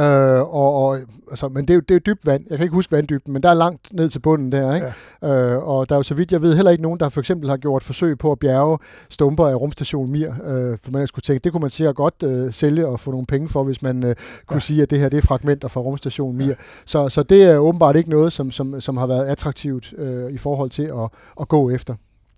og, 0.55 0.85
og, 0.85 0.99
altså, 1.31 1.49
men 1.49 1.63
det 1.63 1.71
er, 1.71 1.75
jo, 1.75 1.81
det 1.81 1.91
er 1.91 1.95
jo 1.95 2.01
dybt 2.07 2.27
vand. 2.27 2.45
Jeg 2.51 2.59
kan 2.59 2.65
ikke 2.65 2.75
huske 2.75 2.93
vanddybden, 2.93 3.33
men 3.33 3.43
der 3.43 3.49
er 3.49 3.55
langt 3.55 3.93
ned 3.93 4.09
til 4.09 4.19
bunden 4.19 4.53
der. 4.53 4.75
Ikke? 4.75 4.93
Ja. 5.23 5.53
Øh, 5.53 5.69
og 5.69 5.89
der 5.89 5.95
er 5.95 5.99
jo 5.99 6.03
så 6.03 6.15
vidt 6.15 6.33
jeg 6.33 6.43
ved 6.43 6.55
heller 6.55 6.71
ikke 6.71 6.83
nogen, 6.83 7.01
der 7.01 7.09
for 7.09 7.21
eksempel 7.21 7.51
har 7.51 7.57
gjort 7.57 7.83
forsøg 7.83 8.19
på 8.19 8.33
at 8.33 8.39
bjerge 8.39 8.79
stumper 9.11 9.47
af 9.47 9.55
rumstation 9.55 10.11
Mir. 10.11 10.31
Øh, 10.45 10.79
for 10.83 10.91
man 10.91 11.07
skulle 11.07 11.23
tænke, 11.23 11.45
det 11.45 11.53
kunne 11.53 11.61
man 11.61 11.71
sikkert 11.71 11.97
godt 11.97 12.23
øh, 12.25 12.53
sælge 12.53 12.87
og 12.87 13.01
få 13.01 13.11
nogle 13.11 13.27
penge 13.27 13.49
for, 13.49 13.65
hvis 13.65 13.83
man 13.83 14.05
øh, 14.05 14.15
kunne 14.47 14.57
ja. 14.57 14.61
sige, 14.61 14.83
at 14.83 14.91
det 14.91 14.99
her 14.99 15.09
det 15.09 15.19
er 15.19 15.27
fragmenter 15.27 15.69
fra 15.69 15.81
rumstation 15.81 16.37
Mir. 16.37 16.47
Ja. 16.47 16.55
Så, 16.85 17.09
så 17.09 17.23
det 17.23 17.43
er 17.43 17.57
åbenbart 17.57 17.97
ikke 17.97 18.11
noget, 18.11 18.33
som, 18.33 18.51
som, 18.51 18.81
som 18.81 18.97
har 18.97 19.07
været 19.07 19.25
attraktivt 19.25 19.95
øh, 19.99 20.33
i 20.33 20.39
forhold 20.39 20.71
til 20.71 20.83
at, 20.83 21.09
at 21.41 21.49
gå 21.49 21.71
efter. 21.71 21.84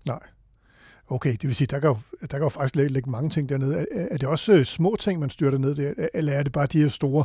Nej. 0.07 0.19
Okay, 1.09 1.33
det 1.33 1.43
vil 1.43 1.55
sige, 1.55 1.69
der 1.71 1.79
kan 1.79 1.89
jo, 1.89 1.97
der 2.21 2.27
kan 2.27 2.43
jo 2.43 2.49
faktisk 2.49 2.91
ligge 2.91 3.11
mange 3.11 3.31
ting 3.31 3.49
dernede. 3.49 3.77
Er, 3.77 4.07
er 4.11 4.17
det 4.17 4.29
også 4.29 4.53
øh, 4.53 4.65
små 4.65 4.97
ting, 5.01 5.21
man 5.21 5.31
styrer 5.31 5.51
dernede 5.51 5.77
der, 5.77 6.09
eller 6.15 6.33
er 6.33 6.43
det 6.43 6.53
bare 6.53 6.67
de 6.67 6.81
her 6.81 6.89
store, 6.89 7.25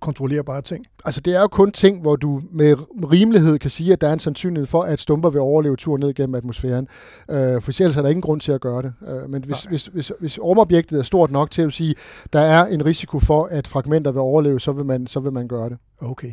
kontrollerbare 0.00 0.62
ting? 0.62 0.86
Altså, 1.04 1.20
det 1.20 1.34
er 1.36 1.40
jo 1.40 1.46
kun 1.46 1.72
ting, 1.72 2.00
hvor 2.00 2.16
du 2.16 2.40
med 2.50 2.76
rimelighed 3.12 3.58
kan 3.58 3.70
sige, 3.70 3.92
at 3.92 4.00
der 4.00 4.08
er 4.08 4.12
en 4.12 4.20
sandsynlighed 4.20 4.66
for, 4.66 4.82
at 4.82 5.00
stumper 5.00 5.30
vil 5.30 5.40
overleve 5.40 5.76
tur 5.76 5.96
ned 5.98 6.14
gennem 6.14 6.34
atmosfæren. 6.34 6.88
Øh, 7.30 7.62
for 7.62 7.82
ellers 7.82 7.96
er 7.96 8.02
der 8.02 8.08
ingen 8.08 8.22
grund 8.22 8.40
til 8.40 8.52
at 8.52 8.60
gøre 8.60 8.82
det. 8.82 8.92
Øh, 9.08 9.30
men 9.30 9.44
hvis, 9.44 9.62
hvis, 9.62 9.86
hvis, 9.86 10.12
hvis 10.20 10.38
rumobjektet 10.38 10.98
er 10.98 11.02
stort 11.02 11.30
nok 11.30 11.50
til 11.50 11.62
at 11.62 11.72
sige, 11.72 11.94
der 12.32 12.40
er 12.40 12.66
en 12.66 12.84
risiko 12.84 13.18
for, 13.18 13.44
at 13.44 13.66
fragmenter 13.66 14.12
vil 14.12 14.20
overleve, 14.20 14.60
så 14.60 14.72
vil 14.72 14.84
man, 14.84 15.06
så 15.06 15.20
vil 15.20 15.32
man 15.32 15.48
gøre 15.48 15.68
det. 15.68 15.78
Okay. 16.00 16.32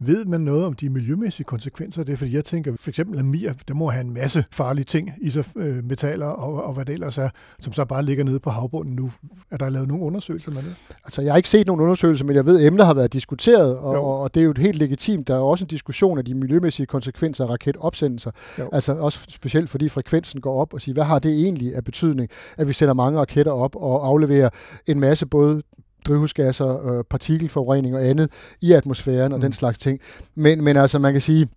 Ved 0.00 0.24
man 0.24 0.40
noget 0.40 0.64
om 0.64 0.72
de 0.72 0.88
miljømæssige 0.88 1.44
konsekvenser 1.44 2.00
af 2.00 2.06
det? 2.06 2.18
Fordi 2.18 2.34
jeg 2.34 2.44
tænker, 2.44 2.72
for 2.80 2.90
eksempel 2.90 3.18
amir, 3.18 3.52
der 3.68 3.74
må 3.74 3.90
have 3.90 4.00
en 4.00 4.14
masse 4.14 4.44
farlige 4.50 4.84
ting 4.84 5.12
i 5.20 5.30
sig, 5.30 5.44
øh, 5.56 5.84
metaller 5.84 6.26
og, 6.26 6.64
og 6.64 6.72
hvad 6.72 6.84
det 6.84 6.92
ellers 6.92 7.18
er, 7.18 7.28
som 7.58 7.72
så 7.72 7.84
bare 7.84 8.02
ligger 8.02 8.24
nede 8.24 8.40
på 8.40 8.50
havbunden 8.50 8.96
nu. 8.96 9.12
Er 9.50 9.56
der 9.56 9.68
lavet 9.68 9.88
nogle 9.88 10.04
undersøgelser 10.04 10.50
med 10.50 10.62
det? 10.62 10.74
Altså, 11.04 11.22
jeg 11.22 11.32
har 11.32 11.36
ikke 11.36 11.48
set 11.48 11.66
nogen 11.66 11.80
undersøgelser, 11.80 12.24
men 12.24 12.36
jeg 12.36 12.46
ved, 12.46 12.60
at 12.60 12.66
emnet 12.66 12.86
har 12.86 12.94
været 12.94 13.12
diskuteret, 13.12 13.78
og, 13.78 14.20
og 14.20 14.34
det 14.34 14.40
er 14.40 14.44
jo 14.44 14.54
helt 14.56 14.78
legitimt. 14.78 15.28
Der 15.28 15.34
er 15.34 15.38
også 15.38 15.64
en 15.64 15.68
diskussion 15.68 16.18
af 16.18 16.24
de 16.24 16.34
miljømæssige 16.34 16.86
konsekvenser 16.86 17.44
af 17.44 17.50
raketopsendelser. 17.50 18.30
Jo. 18.58 18.68
Altså 18.72 18.92
også 18.92 19.26
specielt 19.28 19.70
fordi 19.70 19.88
frekvensen 19.88 20.40
går 20.40 20.60
op 20.60 20.74
og 20.74 20.80
siger, 20.80 20.92
hvad 20.92 21.04
har 21.04 21.18
det 21.18 21.32
egentlig 21.32 21.74
af 21.74 21.84
betydning, 21.84 22.30
at 22.58 22.68
vi 22.68 22.72
sender 22.72 22.94
mange 22.94 23.18
raketter 23.18 23.52
op 23.52 23.76
og 23.76 24.06
afleverer 24.06 24.50
en 24.86 25.00
masse 25.00 25.26
både 25.26 25.62
drivhusgasser, 26.08 26.98
øh, 26.98 27.04
partikelforurening 27.04 27.96
og 27.96 28.06
andet 28.06 28.30
i 28.60 28.72
atmosfæren 28.72 29.32
og 29.32 29.38
mm. 29.38 29.42
den 29.42 29.52
slags 29.52 29.78
ting. 29.78 30.00
Men, 30.34 30.64
men 30.64 30.76
altså, 30.76 30.98
man 30.98 31.12
kan 31.12 31.20
sige, 31.20 31.48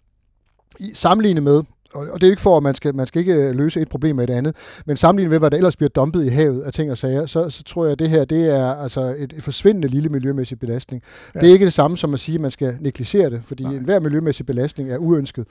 sammenlignet 0.94 1.44
med, 1.44 1.64
og 1.94 2.22
det 2.22 2.28
er 2.28 2.32
ikke 2.32 2.42
for, 2.42 2.58
at 2.58 2.64
man 2.64 2.76
skal, 2.76 2.96
man 2.96 3.08
skal 3.08 3.20
ikke 3.20 3.34
øh, 3.34 3.56
løse 3.56 3.82
et 3.82 3.90
problem 3.90 4.16
med 4.16 4.30
et 4.30 4.34
andet, 4.34 4.56
men 4.86 4.98
sammenlignet 4.98 5.30
med, 5.30 5.40
hvad 5.40 5.52
der 5.52 5.58
ellers 5.58 5.76
bliver 5.76 5.90
dumpet 5.90 6.26
i 6.26 6.28
havet 6.28 6.62
af 6.62 6.74
ting 6.74 6.92
og 6.92 6.98
sager, 6.98 7.26
så, 7.26 7.50
så 7.50 7.64
tror 7.64 7.86
jeg, 7.86 7.92
at 7.92 8.00
det 8.00 8.10
her 8.10 8.26
det 8.26 8.50
er 8.50 8.66
altså 8.66 9.02
et, 9.02 9.34
et 9.38 9.44
forsvindende 9.44 9.88
lille 9.88 10.10
miljømæssig 10.10 10.60
belastning. 10.60 11.04
Ja. 11.36 11.40
Det 11.40 11.50
er 11.50 11.54
ikke 11.54 11.66
det 11.66 11.74
samme 11.74 11.98
som 11.98 12.14
at 12.14 12.20
sige, 12.20 12.36
at 12.36 12.42
man 12.42 12.52
skal 12.52 12.78
negligere 12.80 13.30
det, 13.30 13.42
fordi 13.46 13.64
Nej. 13.64 13.74
enhver 13.74 14.00
miljømæssig 14.00 14.46
belastning 14.46 14.92
er 14.92 14.98
uønsket. 14.98 15.48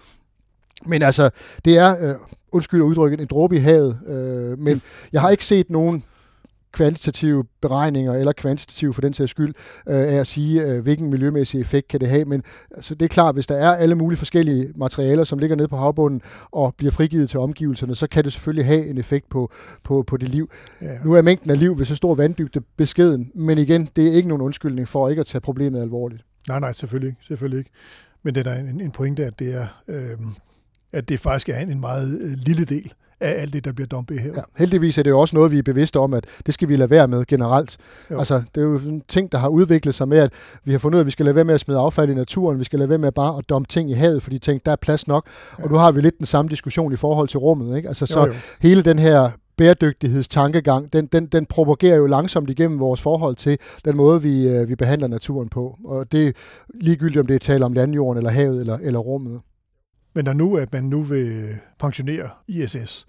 Men 0.87 1.03
altså, 1.03 1.31
det 1.65 1.79
er, 1.79 2.11
øh, 2.11 2.15
undskyld 2.53 2.83
udtrykket, 2.83 3.21
en 3.21 3.27
dråbe 3.27 3.57
i 3.57 3.59
havet, 3.59 3.99
øh, 4.07 4.59
men 4.59 4.83
jeg 5.13 5.21
har 5.21 5.31
ikke 5.31 5.45
set 5.45 5.71
nogen 5.71 6.05
kvantitative 6.73 7.45
beregninger, 7.63 8.13
eller 8.13 8.33
kvantitative 8.33 8.95
for 8.95 9.01
den 9.01 9.15
sags 9.15 9.31
skyld, 9.31 9.55
øh, 9.89 9.97
af 9.97 10.15
at 10.15 10.27
sige, 10.27 10.63
øh, 10.63 10.83
hvilken 10.83 11.11
miljømæssig 11.11 11.61
effekt 11.61 11.89
kan 11.89 12.01
det 12.01 12.09
have. 12.09 12.25
Men 12.25 12.43
altså, 12.71 12.95
det 12.95 13.03
er 13.03 13.09
klart, 13.09 13.35
hvis 13.35 13.47
der 13.47 13.57
er 13.57 13.77
alle 13.77 13.95
mulige 13.95 14.19
forskellige 14.19 14.73
materialer, 14.75 15.25
som 15.25 15.39
ligger 15.39 15.57
nede 15.57 15.69
på 15.69 15.77
havbunden 15.77 16.23
og 16.51 16.75
bliver 16.75 16.91
frigivet 16.91 17.31
til 17.31 17.41
omgivelserne, 17.41 17.95
så 17.95 18.07
kan 18.07 18.25
det 18.25 18.33
selvfølgelig 18.33 18.65
have 18.65 18.87
en 18.87 18.99
effekt 18.99 19.29
på, 19.29 19.53
på, 19.85 20.05
på 20.07 20.17
det 20.17 20.29
liv. 20.29 20.51
Ja. 20.83 20.99
Nu 21.05 21.15
er 21.15 21.23
mængden 21.23 21.51
af 21.51 21.59
liv 21.59 21.79
ved 21.79 21.87
så 21.87 21.97
stor 21.97 22.15
vanddybde 22.15 22.61
beskeden, 22.77 23.33
men 23.35 23.59
igen, 23.59 23.89
det 23.97 24.09
er 24.09 24.13
ikke 24.13 24.29
nogen 24.29 24.43
undskyldning 24.43 24.89
for 24.89 25.09
ikke 25.09 25.21
at 25.21 25.27
tage 25.27 25.41
problemet 25.41 25.83
alvorligt. 25.83 26.23
Nej, 26.49 26.61
nej, 26.61 26.73
selvfølgelig. 26.73 27.17
Selvfølgelig 27.23 27.59
ikke. 27.59 27.71
Men 28.23 28.35
det 28.35 28.47
er 28.47 28.55
en, 28.55 28.81
en 28.81 28.91
pointe, 28.91 29.25
at 29.25 29.39
det 29.39 29.55
er, 29.55 29.67
øh, 29.89 30.19
at 30.93 31.09
det 31.09 31.21
faktisk 31.21 31.49
er 31.49 31.59
en 31.59 31.81
meget 31.81 32.21
øh, 32.21 32.31
lille 32.47 32.65
del 32.65 32.93
af 33.21 33.43
alt 33.43 33.53
det, 33.53 33.65
der 33.65 33.73
bliver 33.73 33.89
dumpet 33.89 34.21
her. 34.21 34.33
Ja, 34.37 34.43
heldigvis 34.59 34.99
er 34.99 35.03
det 35.03 35.11
jo 35.11 35.21
også 35.21 35.37
noget, 35.37 35.53
vi 35.53 35.59
er 35.59 35.63
bevidste 35.63 35.99
om, 35.99 36.15
at 36.15 36.25
det 36.47 36.55
skal 36.55 36.69
vi 36.69 36.77
lade 36.77 36.91
være 36.91 37.09
med 37.09 37.27
generelt. 37.27 37.77
Jo. 38.11 38.19
Altså, 38.19 38.43
det 38.55 38.61
er 38.61 38.65
jo 38.65 38.79
en 38.79 39.03
ting, 39.09 39.33
der 39.33 39.39
har 39.39 39.49
udviklet 39.49 39.95
sig 39.95 40.09
med, 40.09 40.19
at 40.19 40.33
vi 40.65 40.73
har 40.73 40.79
fundet 40.79 40.97
ud 40.97 40.99
af, 40.99 41.03
at 41.03 41.07
vi 41.07 41.11
skal 41.11 41.25
lade 41.25 41.37
være 41.37 41.45
med 41.45 41.55
at 41.55 41.61
smide 41.61 41.79
affald 41.79 42.11
i 42.11 42.15
naturen, 42.15 42.59
vi 42.59 42.65
skal 42.65 42.79
lade 42.79 42.89
være 42.89 42.99
med 42.99 43.13
bare 43.13 43.39
at 43.39 43.49
dumpe 43.49 43.69
ting 43.69 43.91
i 43.91 43.95
havet, 43.95 44.23
fordi 44.23 44.39
tænk, 44.39 44.67
der 44.67 44.73
er 44.73 44.77
plads 44.77 45.07
nok. 45.07 45.27
Ja. 45.59 45.65
Og 45.65 45.71
nu 45.71 45.77
har 45.77 45.93
vi 45.93 46.01
lidt 46.01 46.19
den 46.19 46.27
samme 46.27 46.49
diskussion 46.49 46.93
i 46.93 46.97
forhold 46.97 47.29
til 47.29 47.39
rummet. 47.39 47.77
Ikke? 47.77 47.89
Altså, 47.89 48.07
så 48.07 48.21
jo, 48.21 48.27
jo. 48.27 48.33
hele 48.61 48.83
den 48.83 48.99
her 48.99 49.31
bæredygtighedstankegang, 49.57 50.93
den, 50.93 51.07
den, 51.07 51.27
den 51.27 51.47
propagerer 51.47 51.97
jo 51.97 52.07
langsomt 52.07 52.51
igennem 52.51 52.79
vores 52.79 53.03
forhold 53.03 53.37
til 53.37 53.59
den 53.85 53.97
måde, 53.97 54.23
vi, 54.23 54.49
øh, 54.49 54.69
vi 54.69 54.77
behandler 54.77 55.09
naturen 55.09 55.49
på. 55.49 55.79
Og 55.85 56.13
det 56.13 56.27
er 56.27 56.33
ligegyldigt, 56.75 57.21
om 57.21 57.27
det 57.27 57.35
er 57.35 57.39
tale 57.39 57.65
om 57.65 57.73
landjorden, 57.73 58.19
eller 58.19 58.31
havet, 58.31 58.61
eller, 58.61 58.79
eller 58.83 58.99
rummet. 58.99 59.41
Men 60.15 60.25
når 60.25 60.33
nu, 60.33 60.57
at 60.57 60.73
man 60.73 60.85
nu 60.85 61.03
vil 61.03 61.57
pensionere 61.79 62.29
ISS, 62.49 63.07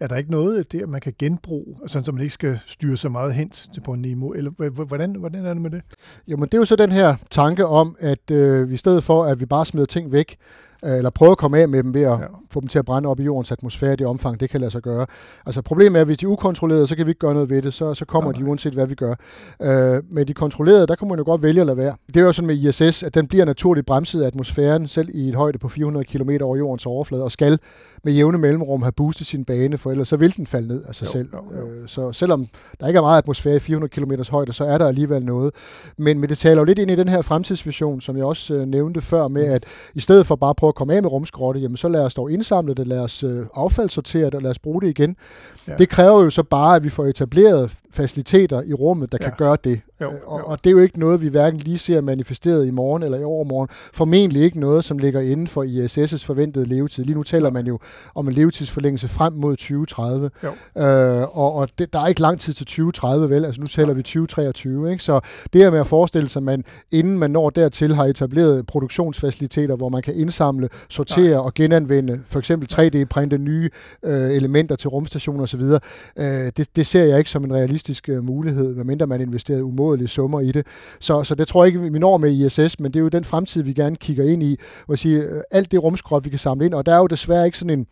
er 0.00 0.06
der 0.06 0.16
ikke 0.16 0.30
noget 0.30 0.72
der, 0.72 0.86
man 0.86 1.00
kan 1.00 1.12
genbruge, 1.18 1.76
altså 1.82 1.92
sådan 1.92 2.04
så 2.04 2.12
man 2.12 2.22
ikke 2.22 2.34
skal 2.34 2.60
styre 2.66 2.96
så 2.96 3.08
meget 3.08 3.34
hen 3.34 3.50
til 3.50 3.80
på 3.80 3.92
en 3.92 4.02
Nemo? 4.02 4.30
Eller 4.30 4.50
hvordan, 4.70 5.14
hvordan 5.14 5.46
er 5.46 5.52
det 5.54 5.62
med 5.62 5.70
det? 5.70 5.82
Jo, 6.26 6.36
men 6.36 6.44
det 6.44 6.54
er 6.54 6.58
jo 6.58 6.64
så 6.64 6.76
den 6.76 6.90
her 6.90 7.16
tanke 7.30 7.66
om, 7.66 7.96
at 8.00 8.30
øh, 8.30 8.72
i 8.72 8.76
stedet 8.76 9.04
for, 9.04 9.24
at 9.24 9.40
vi 9.40 9.46
bare 9.46 9.66
smider 9.66 9.86
ting 9.86 10.12
væk, 10.12 10.36
eller 10.82 11.10
prøve 11.10 11.30
at 11.30 11.38
komme 11.38 11.58
af 11.58 11.68
med 11.68 11.82
dem 11.82 11.94
ved 11.94 12.02
at 12.02 12.10
ja. 12.10 12.26
få 12.50 12.60
dem 12.60 12.68
til 12.68 12.78
at 12.78 12.84
brænde 12.84 13.08
op 13.08 13.20
i 13.20 13.22
jordens 13.22 13.52
atmosfære 13.52 13.92
i 13.92 13.96
det 13.96 14.06
omfang, 14.06 14.40
det 14.40 14.50
kan 14.50 14.60
lade 14.60 14.70
sig 14.70 14.82
gøre. 14.82 15.06
Altså 15.46 15.62
problemet 15.62 15.96
er, 15.96 16.00
at 16.00 16.06
hvis 16.06 16.18
de 16.18 16.26
er 16.26 16.30
ukontrollerede, 16.30 16.86
så 16.86 16.96
kan 16.96 17.06
vi 17.06 17.10
ikke 17.10 17.18
gøre 17.18 17.34
noget 17.34 17.50
ved 17.50 17.62
det, 17.62 17.74
så, 17.74 17.94
så 17.94 18.04
kommer 18.04 18.32
ja, 18.34 18.40
de 18.40 18.48
uanset 18.48 18.72
hvad 18.72 18.86
vi 18.86 18.94
gør. 18.94 19.14
Øh, 19.62 20.02
med 20.10 20.26
de 20.26 20.34
kontrollerede, 20.34 20.86
der 20.86 20.94
kan 20.94 21.08
man 21.08 21.18
jo 21.18 21.24
godt 21.24 21.42
vælge 21.42 21.60
at 21.60 21.66
lade 21.66 21.76
være. 21.76 21.94
Det 22.06 22.16
er 22.16 22.24
jo 22.24 22.32
sådan 22.32 22.46
med 22.46 22.56
ISS, 22.56 23.02
at 23.02 23.14
den 23.14 23.26
bliver 23.26 23.44
naturligt 23.44 23.86
bremset 23.86 24.22
af 24.22 24.26
atmosfæren, 24.26 24.88
selv 24.88 25.08
i 25.12 25.28
et 25.28 25.34
højde 25.34 25.58
på 25.58 25.68
400 25.68 26.04
km 26.04 26.30
over 26.42 26.56
jordens 26.56 26.86
overflade, 26.86 27.24
og 27.24 27.32
skal 27.32 27.58
med 28.04 28.12
jævne 28.12 28.38
mellemrum 28.38 28.82
have 28.82 28.92
boostet 28.92 29.26
sin 29.26 29.44
bane, 29.44 29.78
for 29.78 29.90
ellers 29.90 30.08
så 30.08 30.16
vil 30.16 30.36
den 30.36 30.46
falde 30.46 30.68
ned 30.68 30.84
af 30.84 30.94
sig 30.94 31.06
jo, 31.06 31.12
selv. 31.12 31.28
Jo, 31.34 31.60
jo. 31.60 31.66
Øh, 31.66 31.88
så 31.88 32.12
selvom 32.12 32.46
der 32.80 32.86
ikke 32.86 32.98
er 32.98 33.02
meget 33.02 33.18
atmosfære 33.18 33.56
i 33.56 33.58
400 33.58 33.90
km 33.90 34.12
højde, 34.30 34.52
så 34.52 34.64
er 34.64 34.78
der 34.78 34.88
alligevel 34.88 35.24
noget. 35.24 35.54
Men, 35.98 36.18
men 36.18 36.28
det 36.28 36.38
taler 36.38 36.60
jo 36.60 36.64
lidt 36.64 36.78
ind 36.78 36.90
i 36.90 36.94
den 36.94 37.08
her 37.08 37.22
fremtidsvision, 37.22 38.00
som 38.00 38.16
jeg 38.16 38.24
også 38.24 38.54
øh, 38.54 38.66
nævnte 38.66 39.00
før, 39.00 39.28
med 39.28 39.46
mm. 39.46 39.52
at 39.52 39.64
i 39.94 40.00
stedet 40.00 40.26
for 40.26 40.36
bare 40.36 40.50
at 40.50 40.56
prøve 40.68 40.72
at 40.72 40.74
komme 40.74 40.94
af 40.94 41.02
med 41.02 41.12
rumskrotte, 41.12 41.60
jamen 41.60 41.76
så 41.76 41.88
lad 41.88 42.04
os 42.04 42.14
dog 42.14 42.32
indsamle 42.32 42.74
det, 42.74 42.86
lad 42.86 42.98
os 42.98 43.22
øh, 43.22 43.46
affaldssortere 43.54 44.24
det, 44.24 44.34
og 44.34 44.42
lad 44.42 44.50
os 44.50 44.58
bruge 44.58 44.80
det 44.80 44.88
igen. 44.88 45.16
Ja. 45.68 45.74
Det 45.74 45.88
kræver 45.88 46.24
jo 46.24 46.30
så 46.30 46.42
bare, 46.42 46.76
at 46.76 46.84
vi 46.84 46.88
får 46.88 47.04
etableret 47.04 47.74
faciliteter 47.90 48.62
i 48.62 48.72
rummet, 48.72 49.12
der 49.12 49.18
ja. 49.20 49.28
kan 49.28 49.34
gøre 49.38 49.56
det. 49.64 49.80
Jo, 50.00 50.06
øh, 50.06 50.18
og, 50.26 50.40
jo. 50.40 50.44
og 50.44 50.64
det 50.64 50.70
er 50.70 50.74
jo 50.74 50.78
ikke 50.78 51.00
noget, 51.00 51.22
vi 51.22 51.28
hverken 51.28 51.60
lige 51.60 51.78
ser 51.78 52.00
manifesteret 52.00 52.66
i 52.66 52.70
morgen 52.70 53.02
eller 53.02 53.18
i 53.18 53.24
overmorgen. 53.24 53.68
Formentlig 53.94 54.42
ikke 54.42 54.60
noget, 54.60 54.84
som 54.84 54.98
ligger 54.98 55.20
inden 55.20 55.48
for 55.48 55.64
ISS' 55.64 56.26
forventede 56.26 56.66
levetid. 56.66 57.04
Lige 57.04 57.16
nu 57.16 57.22
taler 57.22 57.50
man 57.50 57.66
jo 57.66 57.78
om 58.14 58.28
en 58.28 58.34
levetidsforlængelse 58.34 59.08
frem 59.08 59.32
mod 59.32 59.56
2030. 59.56 60.30
Jo. 60.44 60.82
Øh, 60.82 61.38
og 61.38 61.54
og 61.54 61.68
det, 61.78 61.92
der 61.92 61.98
er 61.98 62.06
ikke 62.06 62.20
lang 62.20 62.40
tid 62.40 62.52
til 62.52 62.66
2030, 62.66 63.30
vel? 63.30 63.44
Altså 63.44 63.60
nu 63.60 63.66
taler 63.66 63.88
ja. 63.88 63.94
vi 63.94 64.02
2023, 64.02 64.92
ikke? 64.92 65.04
Så 65.04 65.20
det 65.52 65.60
her 65.60 65.70
med 65.70 65.80
at 65.80 65.86
forestille 65.86 66.28
sig, 66.28 66.40
at 66.40 66.44
man 66.44 66.64
inden 66.90 67.18
man 67.18 67.30
når 67.30 67.50
dertil 67.50 67.94
har 67.94 68.04
etableret 68.04 68.66
produktionsfaciliteter, 68.66 69.76
hvor 69.76 69.88
man 69.88 70.02
kan 70.02 70.14
indsamle, 70.14 70.68
sortere 70.88 71.24
ja. 71.24 71.38
og 71.38 71.54
genanvende, 71.54 72.20
for 72.26 72.38
eksempel 72.38 72.68
3D-printe 72.72 73.38
nye 73.38 73.70
øh, 74.02 74.30
elementer 74.30 74.76
til 74.76 74.88
rumstationer 74.88 75.42
osv., 75.42 75.62
øh, 76.18 76.52
det, 76.56 76.76
det 76.76 76.86
ser 76.86 77.04
jeg 77.04 77.18
ikke 77.18 77.30
som 77.30 77.44
en 77.44 77.54
realistisk 77.54 78.08
øh, 78.08 78.24
mulighed, 78.24 78.74
medmindre 78.74 79.06
man 79.06 79.20
investerer 79.20 79.62
umådelige 79.88 80.08
summer 80.08 80.40
i 80.40 80.52
det. 80.52 80.66
Så, 81.00 81.24
så 81.24 81.34
det 81.34 81.48
tror 81.48 81.64
jeg 81.64 81.74
ikke, 81.74 81.92
vi 81.92 81.98
når 81.98 82.16
med 82.16 82.32
ISS, 82.32 82.80
men 82.80 82.92
det 82.92 82.96
er 82.96 83.02
jo 83.02 83.08
den 83.08 83.24
fremtid, 83.24 83.62
vi 83.62 83.72
gerne 83.72 83.96
kigger 83.96 84.24
ind 84.24 84.42
i, 84.42 84.56
hvor 84.86 84.94
sige, 84.94 85.18
øh, 85.18 85.42
alt 85.50 85.72
det 85.72 85.82
rumskrot, 85.82 86.24
vi 86.24 86.30
kan 86.30 86.38
samle 86.38 86.66
ind, 86.66 86.74
og 86.74 86.86
der 86.86 86.92
er 86.92 86.98
jo 86.98 87.06
desværre 87.06 87.46
ikke 87.46 87.58
sådan 87.58 87.78
en 87.78 87.86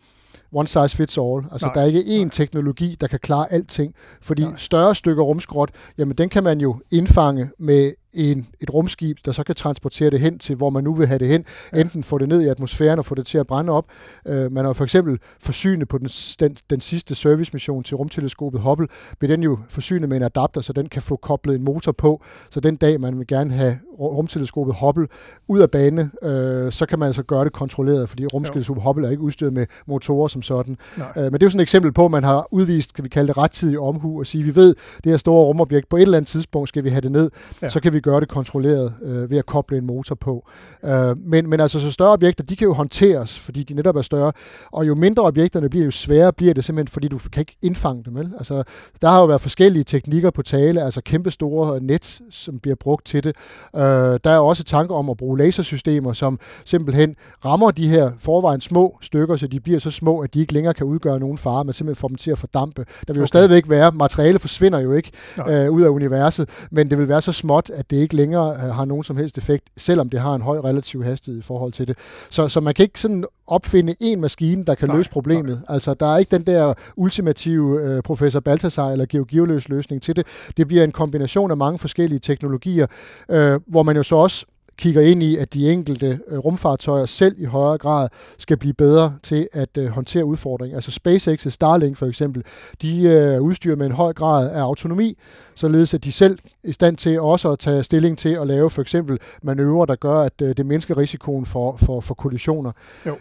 one 0.53 0.67
size 0.67 0.89
fits 0.89 1.17
all. 1.17 1.45
Altså, 1.51 1.67
nej, 1.67 1.73
der 1.73 1.81
er 1.81 1.85
ikke 1.85 2.01
én 2.01 2.19
nej. 2.19 2.29
teknologi, 2.29 2.97
der 3.01 3.07
kan 3.07 3.19
klare 3.19 3.53
alting. 3.53 3.93
Fordi 4.21 4.43
nej. 4.43 4.53
større 4.57 4.95
stykker 4.95 5.23
rumskrot, 5.23 5.69
jamen 5.97 6.17
den 6.17 6.29
kan 6.29 6.43
man 6.43 6.59
jo 6.61 6.75
indfange 6.91 7.49
med 7.59 7.91
en, 8.17 8.47
et 8.59 8.73
rumskib, 8.73 9.17
der 9.25 9.31
så 9.31 9.43
kan 9.43 9.55
transportere 9.55 10.09
det 10.09 10.19
hen 10.19 10.39
til, 10.39 10.55
hvor 10.55 10.69
man 10.69 10.83
nu 10.83 10.93
vil 10.93 11.07
have 11.07 11.19
det 11.19 11.27
hen. 11.27 11.45
Ja. 11.73 11.81
Enten 11.81 12.03
få 12.03 12.17
det 12.17 12.29
ned 12.29 12.41
i 12.41 12.47
atmosfæren 12.47 12.99
og 12.99 13.05
få 13.05 13.15
det 13.15 13.25
til 13.25 13.37
at 13.37 13.47
brænde 13.47 13.73
op. 13.73 13.85
Uh, 14.29 14.51
man 14.51 14.65
har 14.65 14.73
for 14.73 14.83
eksempel 14.83 15.19
forsynet 15.39 15.87
på 15.87 15.97
den, 15.97 16.07
den, 16.39 16.57
den 16.69 16.81
sidste 16.81 17.15
servicemission 17.15 17.83
til 17.83 17.97
rumteleskopet 17.97 18.61
Hubble, 18.61 18.87
bliver 19.19 19.35
den 19.35 19.43
jo 19.43 19.59
forsynet 19.69 20.09
med 20.09 20.17
en 20.17 20.23
adapter, 20.23 20.61
så 20.61 20.73
den 20.73 20.89
kan 20.89 21.01
få 21.01 21.15
koblet 21.15 21.55
en 21.55 21.63
motor 21.63 21.91
på. 21.91 22.23
Så 22.49 22.59
den 22.59 22.75
dag, 22.75 23.01
man 23.01 23.19
vil 23.19 23.27
gerne 23.27 23.53
have 23.53 23.79
rumteleskopet 23.99 24.75
Hubble 24.81 25.07
ud 25.47 25.59
af 25.59 25.71
bane, 25.71 26.01
uh, 26.21 26.71
så 26.71 26.85
kan 26.89 26.99
man 26.99 27.05
altså 27.05 27.23
gøre 27.23 27.43
det 27.43 27.53
kontrolleret, 27.53 28.09
fordi 28.09 28.25
rumteleskopet 28.25 28.83
Hubble 28.83 29.07
er 29.07 29.11
ikke 29.11 29.23
udstyret 29.23 29.53
med 29.53 29.65
motorer 29.87 30.27
som 30.27 30.41
sådan. 30.41 30.77
Uh, 30.97 31.03
men 31.15 31.33
det 31.33 31.43
er 31.43 31.45
jo 31.45 31.49
sådan 31.49 31.59
et 31.59 31.63
eksempel 31.63 31.91
på, 31.91 32.05
at 32.05 32.11
man 32.11 32.23
har 32.23 32.47
udvist, 32.51 32.93
kan 32.93 33.03
vi 33.03 33.09
kalde 33.09 33.27
det 33.27 33.37
rettidig 33.37 33.79
omhu, 33.79 34.19
og 34.19 34.25
sige, 34.25 34.43
vi 34.43 34.55
ved, 34.55 34.75
det 35.03 35.11
her 35.11 35.17
store 35.17 35.45
rumobjekt, 35.45 35.89
på 35.89 35.97
et 35.97 36.01
eller 36.01 36.17
andet 36.17 36.29
tidspunkt 36.29 36.69
skal 36.69 36.83
vi 36.83 36.89
have 36.89 37.01
det 37.01 37.11
ned, 37.11 37.31
ja. 37.61 37.69
så 37.69 37.79
kan 37.79 37.93
vi 37.93 37.99
gøre 37.99 38.19
det 38.19 38.29
kontrolleret 38.29 38.93
øh, 39.03 39.29
ved 39.29 39.37
at 39.37 39.45
koble 39.45 39.77
en 39.77 39.85
motor 39.85 40.15
på. 40.15 40.47
Øh, 40.85 41.17
men, 41.17 41.49
men 41.49 41.59
altså 41.59 41.79
så 41.79 41.91
større 41.91 42.11
objekter, 42.11 42.43
de 42.43 42.55
kan 42.55 42.65
jo 42.65 42.73
håndteres, 42.73 43.39
fordi 43.39 43.63
de 43.63 43.73
netop 43.73 43.95
er 43.95 44.01
større, 44.01 44.31
og 44.71 44.87
jo 44.87 44.95
mindre 44.95 45.23
objekterne 45.23 45.69
bliver, 45.69 45.85
jo 45.85 45.91
sværere 45.91 46.33
bliver 46.33 46.53
det 46.53 46.65
simpelthen, 46.65 46.93
fordi 46.93 47.07
du 47.07 47.19
kan 47.31 47.41
ikke 47.41 47.57
indfange 47.61 48.03
dem. 48.03 48.15
Vel? 48.15 48.33
Altså, 48.37 48.63
der 49.01 49.09
har 49.09 49.19
jo 49.19 49.25
været 49.25 49.41
forskellige 49.41 49.83
teknikker 49.83 50.31
på 50.31 50.41
tale, 50.41 50.83
altså 50.83 51.01
kæmpe 51.01 51.31
store 51.31 51.81
net, 51.81 52.21
som 52.29 52.59
bliver 52.59 52.75
brugt 52.75 53.05
til 53.05 53.23
det. 53.23 53.35
Øh, 53.75 53.86
der 54.23 54.29
er 54.31 54.37
også 54.37 54.63
tanker 54.63 54.95
om 54.95 55.09
at 55.09 55.17
bruge 55.17 55.37
lasersystemer, 55.37 56.13
som 56.13 56.39
simpelthen 56.65 57.15
rammer 57.45 57.71
de 57.71 57.89
her 57.89 58.11
forvejen 58.19 58.61
små 58.61 58.97
stykker, 59.01 59.37
så 59.37 59.47
de 59.47 59.59
bliver 59.59 59.79
så 59.79 59.91
små, 59.91 60.19
at 60.19 60.33
de 60.33 60.39
ikke 60.39 60.53
længere 60.53 60.73
kan 60.73 60.85
udgøre 60.85 61.19
nogen 61.19 61.37
fare, 61.37 61.63
men 61.63 61.73
simpelthen 61.73 61.99
får 61.99 62.07
dem 62.07 62.17
til 62.17 62.31
at 62.31 62.37
fordampe. 62.37 62.85
Der 63.07 63.13
vil 63.13 63.15
okay. 63.15 63.21
jo 63.21 63.25
stadigvæk 63.25 63.69
være, 63.69 63.91
materiale 63.91 64.39
forsvinder 64.39 64.79
jo 64.79 64.93
ikke 64.93 65.11
øh, 65.49 65.71
ud 65.71 65.81
af 65.81 65.89
universet, 65.89 66.49
men 66.71 66.89
det 66.89 66.97
vil 66.97 67.07
være 67.07 67.21
så 67.21 67.31
småt, 67.31 67.69
at 67.69 67.89
det 67.91 67.97
ikke 67.97 68.15
længere 68.15 68.51
øh, 68.51 68.75
har 68.75 68.85
nogen 68.85 69.03
som 69.03 69.17
helst 69.17 69.37
effekt, 69.37 69.63
selvom 69.77 70.09
det 70.09 70.19
har 70.19 70.35
en 70.35 70.41
høj 70.41 70.59
relativ 70.59 71.03
hastighed 71.03 71.39
i 71.39 71.43
forhold 71.43 71.71
til 71.71 71.87
det. 71.87 71.97
Så, 72.29 72.47
så 72.47 72.59
man 72.59 72.73
kan 72.73 72.83
ikke 72.83 73.01
sådan 73.01 73.25
opfinde 73.47 73.95
en 73.99 74.21
maskine, 74.21 74.65
der 74.65 74.75
kan 74.75 74.87
nej, 74.87 74.97
løse 74.97 75.09
problemet. 75.09 75.49
Nej. 75.67 75.75
Altså, 75.75 75.93
der 75.93 76.13
er 76.13 76.17
ikke 76.17 76.31
den 76.31 76.43
der 76.43 76.73
ultimative 76.95 77.81
øh, 77.81 78.03
professor 78.03 78.39
Balthasar 78.39 78.89
eller 78.89 79.05
georgioløs 79.05 79.69
løsning 79.69 80.01
til 80.01 80.15
det. 80.15 80.27
Det 80.57 80.67
bliver 80.67 80.83
en 80.83 80.91
kombination 80.91 81.51
af 81.51 81.57
mange 81.57 81.79
forskellige 81.79 82.19
teknologier, 82.19 82.87
øh, 83.29 83.59
hvor 83.67 83.83
man 83.83 83.95
jo 83.95 84.03
så 84.03 84.15
også 84.15 84.45
kigger 84.77 85.01
ind 85.01 85.23
i, 85.23 85.37
at 85.37 85.53
de 85.53 85.71
enkelte 85.71 86.19
øh, 86.27 86.37
rumfartøjer 86.37 87.05
selv 87.05 87.35
i 87.37 87.45
højere 87.45 87.77
grad 87.77 88.09
skal 88.37 88.57
blive 88.57 88.73
bedre 88.73 89.15
til 89.23 89.47
at 89.53 89.77
øh, 89.77 89.87
håndtere 89.87 90.25
udfordringer. 90.25 90.77
Altså 90.77 90.91
SpaceX 90.91 91.45
og 91.45 91.51
Starlink 91.51 91.97
for 91.97 92.05
eksempel, 92.05 92.43
de 92.81 93.01
øh, 93.01 93.11
er 93.11 93.39
udstyret 93.39 93.77
med 93.77 93.85
en 93.85 93.91
høj 93.91 94.13
grad 94.13 94.51
af 94.51 94.61
autonomi, 94.61 95.17
således 95.55 95.93
at 95.93 96.03
de 96.03 96.11
selv 96.11 96.39
er 96.63 96.69
i 96.69 96.71
stand 96.71 96.97
til 96.97 97.19
også 97.19 97.51
at 97.51 97.59
tage 97.59 97.83
stilling 97.83 98.17
til 98.17 98.29
at 98.29 98.47
lave 98.47 98.69
for 98.69 98.81
eksempel 98.81 99.19
manøvrer, 99.43 99.85
der 99.85 99.95
gør, 99.95 100.21
at 100.21 100.39
det 100.39 100.65
mindsker 100.65 100.97
risikoen 100.97 101.45
for, 101.45 101.77
for, 101.77 102.01
for 102.01 102.13
kollisioner. 102.13 102.71
Jo 103.05 103.15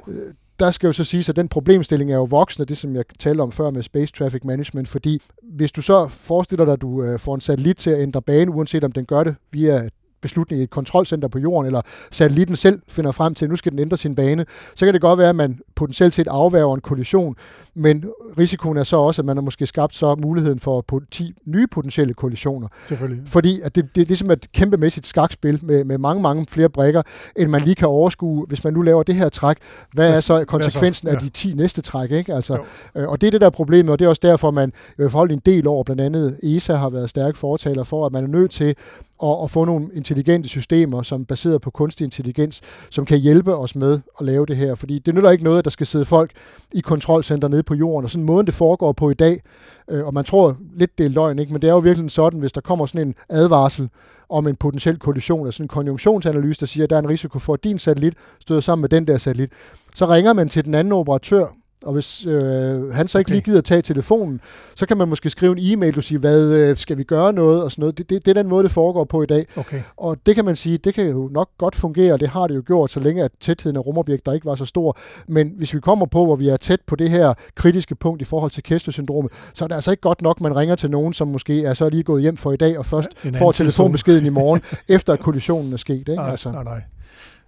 der 0.60 0.70
skal 0.70 0.86
jo 0.86 0.92
så 0.92 1.04
sige, 1.04 1.24
at 1.28 1.36
den 1.36 1.48
problemstilling 1.48 2.12
er 2.12 2.16
jo 2.16 2.24
voksende, 2.24 2.66
det 2.66 2.76
som 2.76 2.96
jeg 2.96 3.04
talte 3.18 3.40
om 3.40 3.52
før 3.52 3.70
med 3.70 3.82
Space 3.82 4.12
Traffic 4.12 4.44
Management, 4.44 4.88
fordi 4.88 5.22
hvis 5.42 5.72
du 5.72 5.82
så 5.82 6.08
forestiller 6.08 6.64
dig, 6.64 6.72
at 6.72 6.80
du 6.80 7.16
får 7.18 7.34
en 7.34 7.40
satellit 7.40 7.76
til 7.76 7.90
at 7.90 8.02
ændre 8.02 8.22
bane, 8.22 8.50
uanset 8.50 8.84
om 8.84 8.92
den 8.92 9.06
gør 9.06 9.24
det 9.24 9.34
via 9.52 9.88
beslutning 10.20 10.60
i 10.60 10.64
et 10.64 10.70
kontrolcenter 10.70 11.28
på 11.28 11.38
jorden, 11.38 11.66
eller 11.66 11.80
satellitten 12.10 12.56
selv 12.56 12.80
finder 12.88 13.10
frem 13.10 13.34
til, 13.34 13.44
at 13.44 13.50
nu 13.50 13.56
skal 13.56 13.72
den 13.72 13.78
ændre 13.78 13.96
sin 13.96 14.14
bane, 14.14 14.44
så 14.74 14.84
kan 14.84 14.94
det 14.94 15.02
godt 15.02 15.18
være, 15.18 15.28
at 15.28 15.36
man 15.36 15.58
potentielt 15.74 16.14
set 16.14 16.26
afværger 16.26 16.74
en 16.74 16.80
kollision, 16.80 17.34
men 17.74 18.04
risikoen 18.38 18.76
er 18.76 18.82
så 18.82 18.96
også, 18.96 19.22
at 19.22 19.26
man 19.26 19.36
har 19.36 19.42
måske 19.42 19.66
skabt 19.66 19.94
så 19.94 20.14
muligheden 20.14 20.60
for 20.60 20.84
10 21.10 21.34
nye 21.46 21.66
potentielle 21.66 22.14
kollisioner. 22.14 22.68
Selvfølgelig. 22.86 23.22
Fordi 23.28 23.60
at 23.60 23.76
det, 23.76 23.94
det, 23.94 24.02
er 24.02 24.06
ligesom 24.06 24.30
et 24.30 24.52
kæmpemæssigt 24.52 25.06
skakspil 25.06 25.60
med, 25.62 25.84
med 25.84 25.98
mange, 25.98 26.22
mange 26.22 26.46
flere 26.48 26.68
brækker, 26.68 27.02
end 27.36 27.50
man 27.50 27.62
lige 27.62 27.74
kan 27.74 27.88
overskue, 27.88 28.46
hvis 28.46 28.64
man 28.64 28.72
nu 28.72 28.82
laver 28.82 29.02
det 29.02 29.14
her 29.14 29.28
træk. 29.28 29.56
Hvad 29.92 30.10
er 30.10 30.20
så 30.20 30.44
konsekvensen 30.44 31.08
af 31.08 31.18
de 31.18 31.28
10 31.28 31.52
næste 31.52 31.82
træk? 31.82 32.10
Ikke? 32.10 32.34
Altså, 32.34 32.58
øh, 32.94 33.08
og 33.08 33.20
det 33.20 33.26
er 33.26 33.30
det 33.30 33.40
der 33.40 33.50
problemet, 33.50 33.92
og 33.92 33.98
det 33.98 34.04
er 34.04 34.08
også 34.08 34.20
derfor, 34.22 34.50
man 34.50 34.68
i 34.68 34.92
hvert 34.96 35.12
fald 35.12 35.30
en 35.30 35.42
del 35.46 35.66
år, 35.66 35.82
blandt 35.82 36.02
andet 36.02 36.40
ESA 36.42 36.74
har 36.74 36.90
været 36.90 37.10
stærk 37.10 37.36
fortaler 37.36 37.84
for, 37.84 38.06
at 38.06 38.12
man 38.12 38.24
er 38.24 38.28
nødt 38.28 38.50
til 38.50 38.76
og, 39.18 39.38
og 39.38 39.50
få 39.50 39.64
nogle 39.64 39.88
intelligente 39.94 40.48
systemer, 40.48 41.02
som 41.02 41.20
er 41.20 41.24
baseret 41.24 41.60
på 41.60 41.70
kunstig 41.70 42.04
intelligens, 42.04 42.60
som 42.90 43.04
kan 43.04 43.18
hjælpe 43.18 43.56
os 43.56 43.76
med 43.76 44.00
at 44.20 44.26
lave 44.26 44.46
det 44.46 44.56
her. 44.56 44.74
Fordi 44.74 44.98
det 44.98 45.14
nytter 45.14 45.30
ikke 45.30 45.44
noget, 45.44 45.58
at 45.58 45.64
der 45.64 45.70
skal 45.70 45.86
sidde 45.86 46.04
folk 46.04 46.30
i 46.74 46.80
kontrolcenter 46.80 47.48
nede 47.48 47.62
på 47.62 47.74
jorden, 47.74 48.04
og 48.04 48.10
sådan 48.10 48.24
måden 48.24 48.46
det 48.46 48.54
foregår 48.54 48.92
på 48.92 49.10
i 49.10 49.14
dag, 49.14 49.42
øh, 49.90 50.06
og 50.06 50.14
man 50.14 50.24
tror 50.24 50.56
lidt, 50.76 50.98
det 50.98 51.06
er 51.06 51.10
løgn, 51.10 51.38
ikke? 51.38 51.52
men 51.52 51.62
det 51.62 51.68
er 51.68 51.72
jo 51.72 51.78
virkelig 51.78 52.10
sådan, 52.10 52.40
hvis 52.40 52.52
der 52.52 52.60
kommer 52.60 52.86
sådan 52.86 53.06
en 53.06 53.14
advarsel 53.28 53.88
om 54.28 54.46
en 54.46 54.56
potentiel 54.56 54.98
kollision, 54.98 55.46
altså 55.46 55.62
en 55.62 55.68
konjunktionsanalyse, 55.68 56.60
der 56.60 56.66
siger, 56.66 56.84
at 56.84 56.90
der 56.90 56.96
er 56.96 57.00
en 57.00 57.08
risiko 57.08 57.38
for, 57.38 57.54
at 57.54 57.64
din 57.64 57.78
satellit 57.78 58.14
støder 58.40 58.60
sammen 58.60 58.80
med 58.80 58.88
den 58.88 59.06
der 59.06 59.18
satellit, 59.18 59.50
så 59.94 60.06
ringer 60.06 60.32
man 60.32 60.48
til 60.48 60.64
den 60.64 60.74
anden 60.74 60.92
operatør, 60.92 61.46
og 61.86 61.92
hvis 61.92 62.26
øh, 62.26 62.92
han 62.94 63.08
så 63.08 63.18
ikke 63.18 63.28
okay. 63.28 63.34
lige 63.34 63.42
gider 63.42 63.60
tage 63.60 63.82
telefonen, 63.82 64.40
så 64.74 64.86
kan 64.86 64.96
man 64.96 65.08
måske 65.08 65.30
skrive 65.30 65.58
en 65.58 65.72
e-mail, 65.72 65.96
og 65.96 66.02
sige, 66.02 66.18
hvad 66.18 66.52
øh, 66.52 66.76
skal 66.76 66.98
vi 66.98 67.02
gøre 67.02 67.32
noget, 67.32 67.62
og 67.62 67.72
sådan 67.72 67.82
noget. 67.82 67.98
Det, 67.98 68.10
det, 68.10 68.26
det 68.26 68.36
er 68.36 68.42
den 68.42 68.48
måde, 68.48 68.62
det 68.62 68.70
foregår 68.70 69.04
på 69.04 69.22
i 69.22 69.26
dag. 69.26 69.46
Okay. 69.56 69.82
Og 69.96 70.16
det 70.26 70.34
kan 70.34 70.44
man 70.44 70.56
sige, 70.56 70.78
det 70.78 70.94
kan 70.94 71.06
jo 71.06 71.28
nok 71.32 71.48
godt 71.58 71.76
fungere, 71.76 72.12
og 72.12 72.20
det 72.20 72.28
har 72.28 72.46
det 72.46 72.56
jo 72.56 72.62
gjort, 72.66 72.90
så 72.90 73.00
længe 73.00 73.24
at 73.24 73.30
tætheden 73.40 73.76
af 73.76 73.86
rumobjekter 73.86 74.32
ikke 74.32 74.46
var 74.46 74.54
så 74.54 74.64
stor. 74.64 74.98
Men 75.28 75.54
hvis 75.56 75.74
vi 75.74 75.80
kommer 75.80 76.06
på, 76.06 76.24
hvor 76.24 76.36
vi 76.36 76.48
er 76.48 76.56
tæt 76.56 76.80
på 76.86 76.96
det 76.96 77.10
her 77.10 77.34
kritiske 77.54 77.94
punkt 77.94 78.22
i 78.22 78.24
forhold 78.24 78.50
til 78.50 78.62
Kessler-syndromet, 78.62 79.32
så 79.54 79.64
er 79.64 79.68
det 79.68 79.74
altså 79.74 79.90
ikke 79.90 80.00
godt 80.00 80.22
nok, 80.22 80.40
man 80.40 80.56
ringer 80.56 80.74
til 80.74 80.90
nogen, 80.90 81.12
som 81.12 81.28
måske 81.28 81.64
er 81.64 81.74
så 81.74 81.88
lige 81.88 82.02
gået 82.02 82.22
hjem 82.22 82.36
for 82.36 82.52
i 82.52 82.56
dag, 82.56 82.78
og 82.78 82.86
først 82.86 83.08
ja, 83.24 83.30
får 83.30 83.52
telefonbeskeden 83.52 84.26
i 84.26 84.30
morgen, 84.30 84.60
efter 84.96 85.12
at 85.12 85.20
kollisionen 85.20 85.72
er 85.72 85.76
sket. 85.76 85.98
Ikke? 85.98 86.14
Nej, 86.14 86.30
altså. 86.30 86.52
nej, 86.52 86.64
nej. 86.64 86.82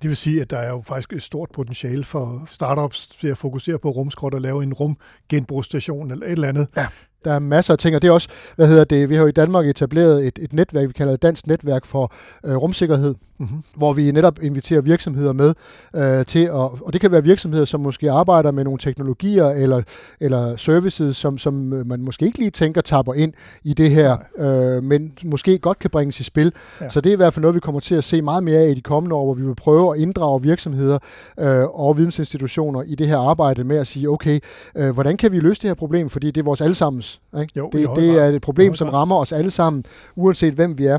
Det 0.02 0.08
vil 0.08 0.16
sige, 0.16 0.40
at 0.40 0.50
der 0.50 0.58
er 0.58 0.70
jo 0.70 0.82
faktisk 0.86 1.12
et 1.12 1.22
stort 1.22 1.50
potentiale 1.52 2.04
for 2.04 2.42
startups 2.50 3.06
til 3.06 3.28
at 3.28 3.38
fokusere 3.38 3.78
på 3.78 3.90
rumskrot 3.90 4.34
og 4.34 4.40
lave 4.40 4.62
en 4.62 4.72
rumgenbrugsstation 4.72 6.10
eller 6.10 6.26
et 6.26 6.32
eller 6.32 6.48
andet. 6.48 6.68
Ja. 6.76 6.86
Der 7.24 7.32
er 7.32 7.38
masser 7.38 7.74
af 7.74 7.78
ting, 7.78 7.96
og 7.96 8.02
det 8.02 8.08
er 8.08 8.12
også, 8.12 8.28
hvad 8.56 8.68
hedder 8.68 8.84
det, 8.84 9.10
vi 9.10 9.14
har 9.14 9.22
jo 9.22 9.28
i 9.28 9.32
Danmark 9.32 9.66
etableret 9.66 10.26
et, 10.26 10.38
et 10.42 10.52
netværk, 10.52 10.88
vi 10.88 10.92
kalder 10.92 11.12
det 11.12 11.22
Dansk 11.22 11.46
Netværk 11.46 11.84
for 11.84 12.12
øh, 12.44 12.56
Rumsikkerhed, 12.56 13.14
mm-hmm. 13.38 13.62
hvor 13.76 13.92
vi 13.92 14.10
netop 14.10 14.38
inviterer 14.42 14.80
virksomheder 14.80 15.32
med 15.32 15.54
øh, 15.96 16.26
til, 16.26 16.40
at, 16.40 16.52
og 16.54 16.92
det 16.92 17.00
kan 17.00 17.12
være 17.12 17.24
virksomheder, 17.24 17.64
som 17.64 17.80
måske 17.80 18.10
arbejder 18.10 18.50
med 18.50 18.64
nogle 18.64 18.78
teknologier 18.78 19.46
eller, 19.46 19.82
eller 20.20 20.56
services, 20.56 21.16
som, 21.16 21.38
som 21.38 21.54
man 21.86 22.02
måske 22.02 22.26
ikke 22.26 22.38
lige 22.38 22.50
tænker 22.50 22.80
tapper 22.80 23.14
ind 23.14 23.32
i 23.62 23.74
det 23.74 23.90
her, 23.90 24.16
øh, 24.38 24.84
men 24.84 25.12
måske 25.24 25.58
godt 25.58 25.78
kan 25.78 25.90
bringes 25.90 26.20
i 26.20 26.24
spil. 26.24 26.52
Ja. 26.80 26.88
Så 26.88 27.00
det 27.00 27.10
er 27.10 27.14
i 27.14 27.16
hvert 27.16 27.34
fald 27.34 27.42
noget, 27.42 27.54
vi 27.54 27.60
kommer 27.60 27.80
til 27.80 27.94
at 27.94 28.04
se 28.04 28.22
meget 28.22 28.44
mere 28.44 28.58
af 28.58 28.70
i 28.70 28.74
de 28.74 28.82
kommende 28.82 29.16
år, 29.16 29.24
hvor 29.24 29.34
vi 29.34 29.46
vil 29.46 29.54
prøve 29.54 29.87
at 29.92 30.00
inddrage 30.00 30.42
virksomheder 30.42 30.98
øh, 31.40 31.64
og 31.64 31.98
vidensinstitutioner 31.98 32.82
i 32.82 32.94
det 32.94 33.08
her 33.08 33.18
arbejde 33.18 33.64
med 33.64 33.76
at 33.76 33.86
sige, 33.86 34.10
okay, 34.10 34.40
øh, 34.76 34.90
hvordan 34.90 35.16
kan 35.16 35.32
vi 35.32 35.40
løse 35.40 35.62
det 35.62 35.68
her 35.68 35.74
problem, 35.74 36.08
fordi 36.08 36.30
det 36.30 36.40
er 36.40 36.44
vores 36.44 36.60
allesammens 36.60 37.20
ikke? 37.40 37.52
Jo, 37.56 37.70
det, 37.72 37.88
det 37.96 38.10
er 38.10 38.26
et 38.26 38.42
problem, 38.42 38.74
som 38.74 38.88
rammer 38.88 39.16
os 39.16 39.32
alle 39.32 39.50
sammen, 39.50 39.84
uanset 40.16 40.54
hvem 40.54 40.78
vi 40.78 40.86
er. 40.86 40.98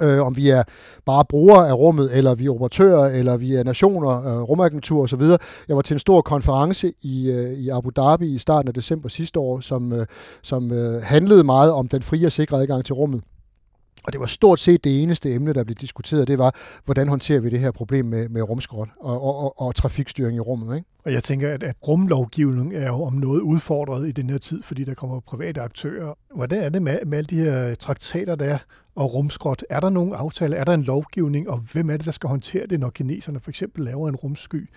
Øh, 0.00 0.22
om 0.22 0.36
vi 0.36 0.50
er 0.50 0.62
bare 1.04 1.24
brugere 1.24 1.68
af 1.68 1.72
rummet, 1.72 2.16
eller 2.16 2.34
vi 2.34 2.46
er 2.46 2.50
operatører, 2.50 3.06
eller 3.18 3.36
vi 3.36 3.54
er 3.54 3.64
nationer, 3.64 4.26
øh, 4.26 4.42
rumagentur 4.42 5.02
osv. 5.02 5.22
Jeg 5.68 5.76
var 5.76 5.82
til 5.82 5.94
en 5.94 5.98
stor 5.98 6.20
konference 6.20 6.92
i, 7.02 7.30
øh, 7.30 7.52
i 7.52 7.68
Abu 7.68 7.90
Dhabi 7.96 8.34
i 8.34 8.38
starten 8.38 8.68
af 8.68 8.74
december 8.74 9.08
sidste 9.08 9.40
år, 9.40 9.60
som, 9.60 9.92
øh, 9.92 10.06
som 10.42 10.72
øh, 10.72 11.02
handlede 11.02 11.44
meget 11.44 11.72
om 11.72 11.88
den 11.88 12.02
frie 12.02 12.26
og 12.26 12.32
sikre 12.32 12.56
adgang 12.56 12.84
til 12.84 12.94
rummet. 12.94 13.22
Og 14.06 14.12
det 14.12 14.20
var 14.20 14.26
stort 14.26 14.60
set 14.60 14.84
det 14.84 15.02
eneste 15.02 15.34
emne, 15.34 15.52
der 15.52 15.64
blev 15.64 15.74
diskuteret, 15.74 16.28
det 16.28 16.38
var, 16.38 16.54
hvordan 16.84 17.08
håndterer 17.08 17.40
vi 17.40 17.50
det 17.50 17.60
her 17.60 17.70
problem 17.70 18.06
med, 18.06 18.28
med 18.28 18.42
rumskrot 18.42 18.88
og, 19.00 19.22
og, 19.22 19.38
og, 19.38 19.60
og 19.60 19.74
trafikstyring 19.74 20.36
i 20.36 20.40
rummet. 20.40 20.76
Ikke? 20.76 20.88
Og 21.04 21.12
jeg 21.12 21.22
tænker, 21.22 21.50
at, 21.50 21.62
at 21.62 21.76
rumlovgivning 21.88 22.74
er 22.74 22.86
jo 22.86 23.02
om 23.02 23.12
noget 23.12 23.40
udfordret 23.40 24.08
i 24.08 24.12
den 24.12 24.30
her 24.30 24.38
tid, 24.38 24.62
fordi 24.62 24.84
der 24.84 24.94
kommer 24.94 25.20
private 25.20 25.60
aktører. 25.60 26.14
Hvordan 26.34 26.62
er 26.62 26.68
det 26.68 26.82
med, 26.82 26.98
med 27.06 27.18
alle 27.18 27.26
de 27.26 27.36
her 27.36 27.74
traktater, 27.74 28.34
der 28.34 28.44
er 28.44 28.58
og 28.96 29.14
rumskrot? 29.14 29.62
Er 29.70 29.80
der 29.80 29.90
nogen 29.90 30.14
aftale? 30.14 30.56
Er 30.56 30.64
der 30.64 30.74
en 30.74 30.82
lovgivning? 30.82 31.50
Og 31.50 31.58
hvem 31.72 31.90
er 31.90 31.96
det, 31.96 32.06
der 32.06 32.12
skal 32.12 32.28
håndtere 32.28 32.66
det, 32.66 32.80
når 32.80 32.90
kineserne 32.90 33.40
for 33.40 33.50
eksempel 33.50 33.84
laver 33.84 34.08
en 34.08 34.16
rumsky? 34.16 34.70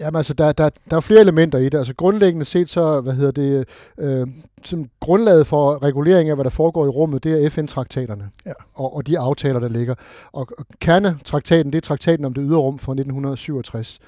Jamen 0.00 0.16
altså, 0.16 0.34
der, 0.34 0.52
der, 0.52 0.70
der 0.90 0.96
er 0.96 1.00
flere 1.00 1.20
elementer 1.20 1.58
i 1.58 1.64
det. 1.64 1.78
Altså 1.78 1.94
grundlæggende 1.94 2.44
set 2.44 2.70
så, 2.70 3.00
hvad 3.00 3.12
hedder 3.12 3.30
det, 3.30 3.68
øh, 3.98 4.26
som 4.64 4.88
grundlaget 5.00 5.46
for 5.46 5.82
regulering 5.82 6.28
af, 6.28 6.36
hvad 6.36 6.44
der 6.44 6.50
foregår 6.50 6.84
i 6.84 6.88
rummet, 6.88 7.24
det 7.24 7.44
er 7.44 7.50
FN-traktaterne 7.50 8.30
ja. 8.46 8.52
og, 8.74 8.96
og 8.96 9.06
de 9.06 9.18
aftaler, 9.18 9.60
der 9.60 9.68
ligger. 9.68 9.94
Og, 10.32 10.48
og 10.58 10.66
kernetraktaten, 10.80 11.72
det 11.72 11.76
er 11.76 11.82
traktaten 11.82 12.24
om 12.24 12.34
det 12.34 12.44
ydre 12.46 12.58
rum 12.58 12.78
fra 12.78 12.92
1967. 12.92 13.98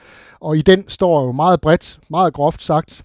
Og 0.40 0.56
i 0.56 0.62
den 0.62 0.88
står 0.88 1.24
jo 1.24 1.32
meget 1.32 1.60
bredt, 1.60 1.98
meget 2.10 2.32
groft 2.32 2.62
sagt, 2.62 3.02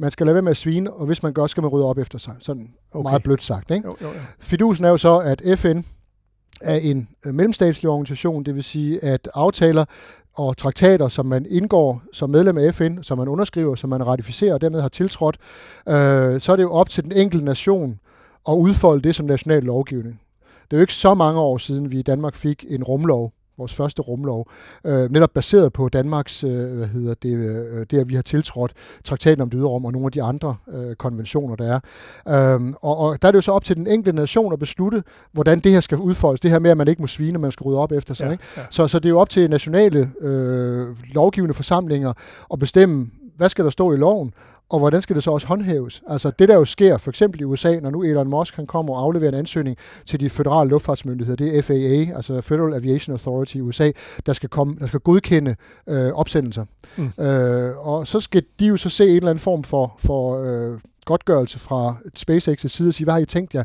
man 0.00 0.10
skal 0.10 0.26
lade 0.26 0.34
være 0.34 0.42
med 0.42 0.50
at 0.50 0.56
svine, 0.56 0.92
og 0.92 1.06
hvis 1.06 1.22
man 1.22 1.32
gør, 1.32 1.46
skal 1.46 1.62
man 1.62 1.70
rydde 1.70 1.86
op 1.86 1.98
efter 1.98 2.18
sig. 2.18 2.34
Sådan 2.38 2.74
okay. 2.92 3.10
meget 3.10 3.22
blødt 3.22 3.42
sagt. 3.42 3.70
Ikke? 3.70 3.86
Jo, 3.86 3.92
jo, 4.00 4.06
jo. 4.06 4.20
Fidusen 4.40 4.84
er 4.84 4.88
jo 4.88 4.96
så, 4.96 5.18
at 5.18 5.58
FN 5.58 5.78
er 6.60 6.76
en 6.76 7.08
øh, 7.26 7.34
mellemstatslig 7.34 7.90
organisation, 7.90 8.44
det 8.44 8.54
vil 8.54 8.64
sige, 8.64 9.04
at 9.04 9.28
aftaler 9.34 9.84
og 10.34 10.56
traktater, 10.56 11.08
som 11.08 11.26
man 11.26 11.46
indgår 11.48 12.02
som 12.12 12.30
medlem 12.30 12.58
af 12.58 12.74
FN, 12.74 13.02
som 13.02 13.18
man 13.18 13.28
underskriver, 13.28 13.74
som 13.74 13.90
man 13.90 14.06
ratificerer 14.06 14.54
og 14.54 14.60
dermed 14.60 14.80
har 14.80 14.88
tiltrådt, 14.88 15.36
øh, 15.88 16.40
så 16.40 16.52
er 16.52 16.56
det 16.56 16.62
jo 16.62 16.72
op 16.72 16.88
til 16.88 17.04
den 17.04 17.12
enkelte 17.12 17.44
nation 17.44 18.00
at 18.48 18.52
udfolde 18.52 19.02
det 19.02 19.14
som 19.14 19.26
national 19.26 19.62
lovgivning. 19.62 20.20
Det 20.64 20.76
er 20.76 20.76
jo 20.76 20.80
ikke 20.80 20.94
så 20.94 21.14
mange 21.14 21.40
år 21.40 21.58
siden, 21.58 21.92
vi 21.92 21.98
i 21.98 22.02
Danmark 22.02 22.34
fik 22.34 22.64
en 22.68 22.84
rumlov, 22.84 23.32
vores 23.60 23.74
første 23.74 24.02
rumlov, 24.02 24.50
øh, 24.84 25.10
netop 25.10 25.30
baseret 25.34 25.72
på 25.72 25.88
Danmarks, 25.88 26.44
øh, 26.44 26.76
hvad 26.76 26.86
hedder 26.86 27.14
det, 27.22 27.34
øh, 27.34 27.86
det, 27.90 27.98
at 27.98 28.08
vi 28.08 28.14
har 28.14 28.22
tiltrådt 28.22 28.72
traktaten 29.04 29.42
om 29.42 29.50
det 29.50 29.58
ydre 29.58 29.68
rum 29.68 29.84
og 29.84 29.92
nogle 29.92 30.06
af 30.06 30.12
de 30.12 30.22
andre 30.22 30.56
øh, 30.72 30.94
konventioner, 30.94 31.56
der 31.56 31.80
er. 32.26 32.54
Øh, 32.56 32.74
og, 32.82 32.96
og 32.98 33.22
der 33.22 33.28
er 33.28 33.32
det 33.32 33.36
jo 33.36 33.40
så 33.40 33.52
op 33.52 33.64
til 33.64 33.76
den 33.76 33.86
enkelte 33.86 34.16
nation 34.16 34.52
at 34.52 34.58
beslutte, 34.58 35.02
hvordan 35.32 35.60
det 35.60 35.72
her 35.72 35.80
skal 35.80 35.98
udfoldes. 35.98 36.40
Det 36.40 36.50
her 36.50 36.58
med, 36.58 36.70
at 36.70 36.76
man 36.76 36.88
ikke 36.88 37.02
må 37.02 37.06
svine, 37.06 37.38
man 37.38 37.52
skal 37.52 37.64
rydde 37.64 37.78
op 37.78 37.92
efter 37.92 38.14
sig. 38.14 38.26
Ja, 38.26 38.32
ikke? 38.32 38.44
Ja. 38.56 38.62
Så, 38.70 38.88
så 38.88 38.98
det 38.98 39.04
er 39.04 39.10
jo 39.10 39.20
op 39.20 39.30
til 39.30 39.50
nationale 39.50 40.10
øh, 40.20 40.96
lovgivende 41.14 41.54
forsamlinger 41.54 42.12
at 42.52 42.58
bestemme, 42.58 43.10
hvad 43.40 43.48
skal 43.48 43.64
der 43.64 43.70
stå 43.70 43.92
i 43.92 43.96
loven, 43.96 44.34
og 44.68 44.78
hvordan 44.78 45.02
skal 45.02 45.16
det 45.16 45.24
så 45.24 45.30
også 45.30 45.46
håndhæves? 45.46 46.02
Altså 46.08 46.30
det, 46.38 46.48
der 46.48 46.54
jo 46.54 46.64
sker, 46.64 46.98
for 46.98 47.10
eksempel 47.10 47.40
i 47.40 47.44
USA, 47.44 47.80
når 47.80 47.90
nu 47.90 48.02
Elon 48.02 48.28
Musk 48.28 48.56
han 48.56 48.66
kommer 48.66 48.94
og 48.94 49.02
afleverer 49.02 49.28
en 49.32 49.38
ansøgning 49.38 49.76
til 50.06 50.20
de 50.20 50.30
federale 50.30 50.70
luftfartsmyndigheder, 50.70 51.36
det 51.36 51.58
er 51.58 51.62
FAA, 51.62 52.16
altså 52.16 52.40
Federal 52.40 52.74
Aviation 52.74 53.12
Authority 53.12 53.56
i 53.56 53.60
USA, 53.60 53.90
der 54.26 54.32
skal, 54.32 54.48
komme, 54.48 54.76
der 54.80 54.86
skal 54.86 55.00
godkende 55.00 55.56
øh, 55.86 56.12
opsendelser. 56.12 56.64
Mm. 56.96 57.24
Øh, 57.24 57.86
og 57.86 58.06
så 58.06 58.20
skal 58.20 58.42
de 58.60 58.66
jo 58.66 58.76
så 58.76 58.88
se 58.88 59.08
en 59.08 59.16
eller 59.16 59.30
anden 59.30 59.42
form 59.42 59.64
for, 59.64 59.94
for 59.98 60.44
øh, 60.44 60.78
godtgørelse 61.10 61.58
fra 61.58 61.96
SpaceX' 62.18 62.68
side 62.68 62.88
og 62.88 62.94
sige, 62.94 63.04
hvad 63.04 63.14
har 63.14 63.20
I 63.20 63.24
tænkt 63.24 63.54
jer 63.54 63.64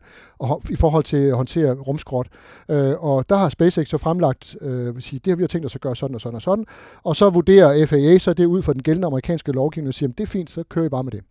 i 0.70 0.76
forhold 0.76 1.04
til 1.04 1.18
at 1.18 1.36
håndtere 1.36 1.74
rumskrot? 1.74 2.28
Øh, 2.70 2.94
og 3.04 3.30
der 3.30 3.36
har 3.36 3.50
SpaceX 3.50 3.90
så 3.90 3.98
fremlagt, 3.98 4.56
øh, 4.62 4.96
vil 4.96 5.04
sige, 5.04 5.20
det 5.26 5.32
har 5.32 5.36
vi 5.36 5.42
jo 5.42 5.48
tænkt 5.48 5.66
os 5.66 5.76
at 5.76 5.82
gøre 5.82 5.96
sådan 5.96 6.16
og 6.16 6.22
sådan 6.22 6.36
og 6.36 6.42
sådan, 6.42 6.66
og 7.04 7.16
så 7.16 7.30
vurderer 7.30 7.86
FAA 7.86 8.18
så 8.18 8.34
det 8.34 8.46
ud 8.46 8.62
fra 8.62 8.74
den 8.74 8.84
gældende 8.84 9.06
amerikanske 9.06 9.52
lovgivning 9.52 9.88
og 9.88 9.94
siger, 9.94 10.10
det 10.10 10.20
er 10.20 10.28
fint, 10.28 10.52
så 10.52 10.64
kører 10.70 10.86
I 10.86 10.90
bare 10.90 11.04
med 11.04 11.12
det. 11.12 11.22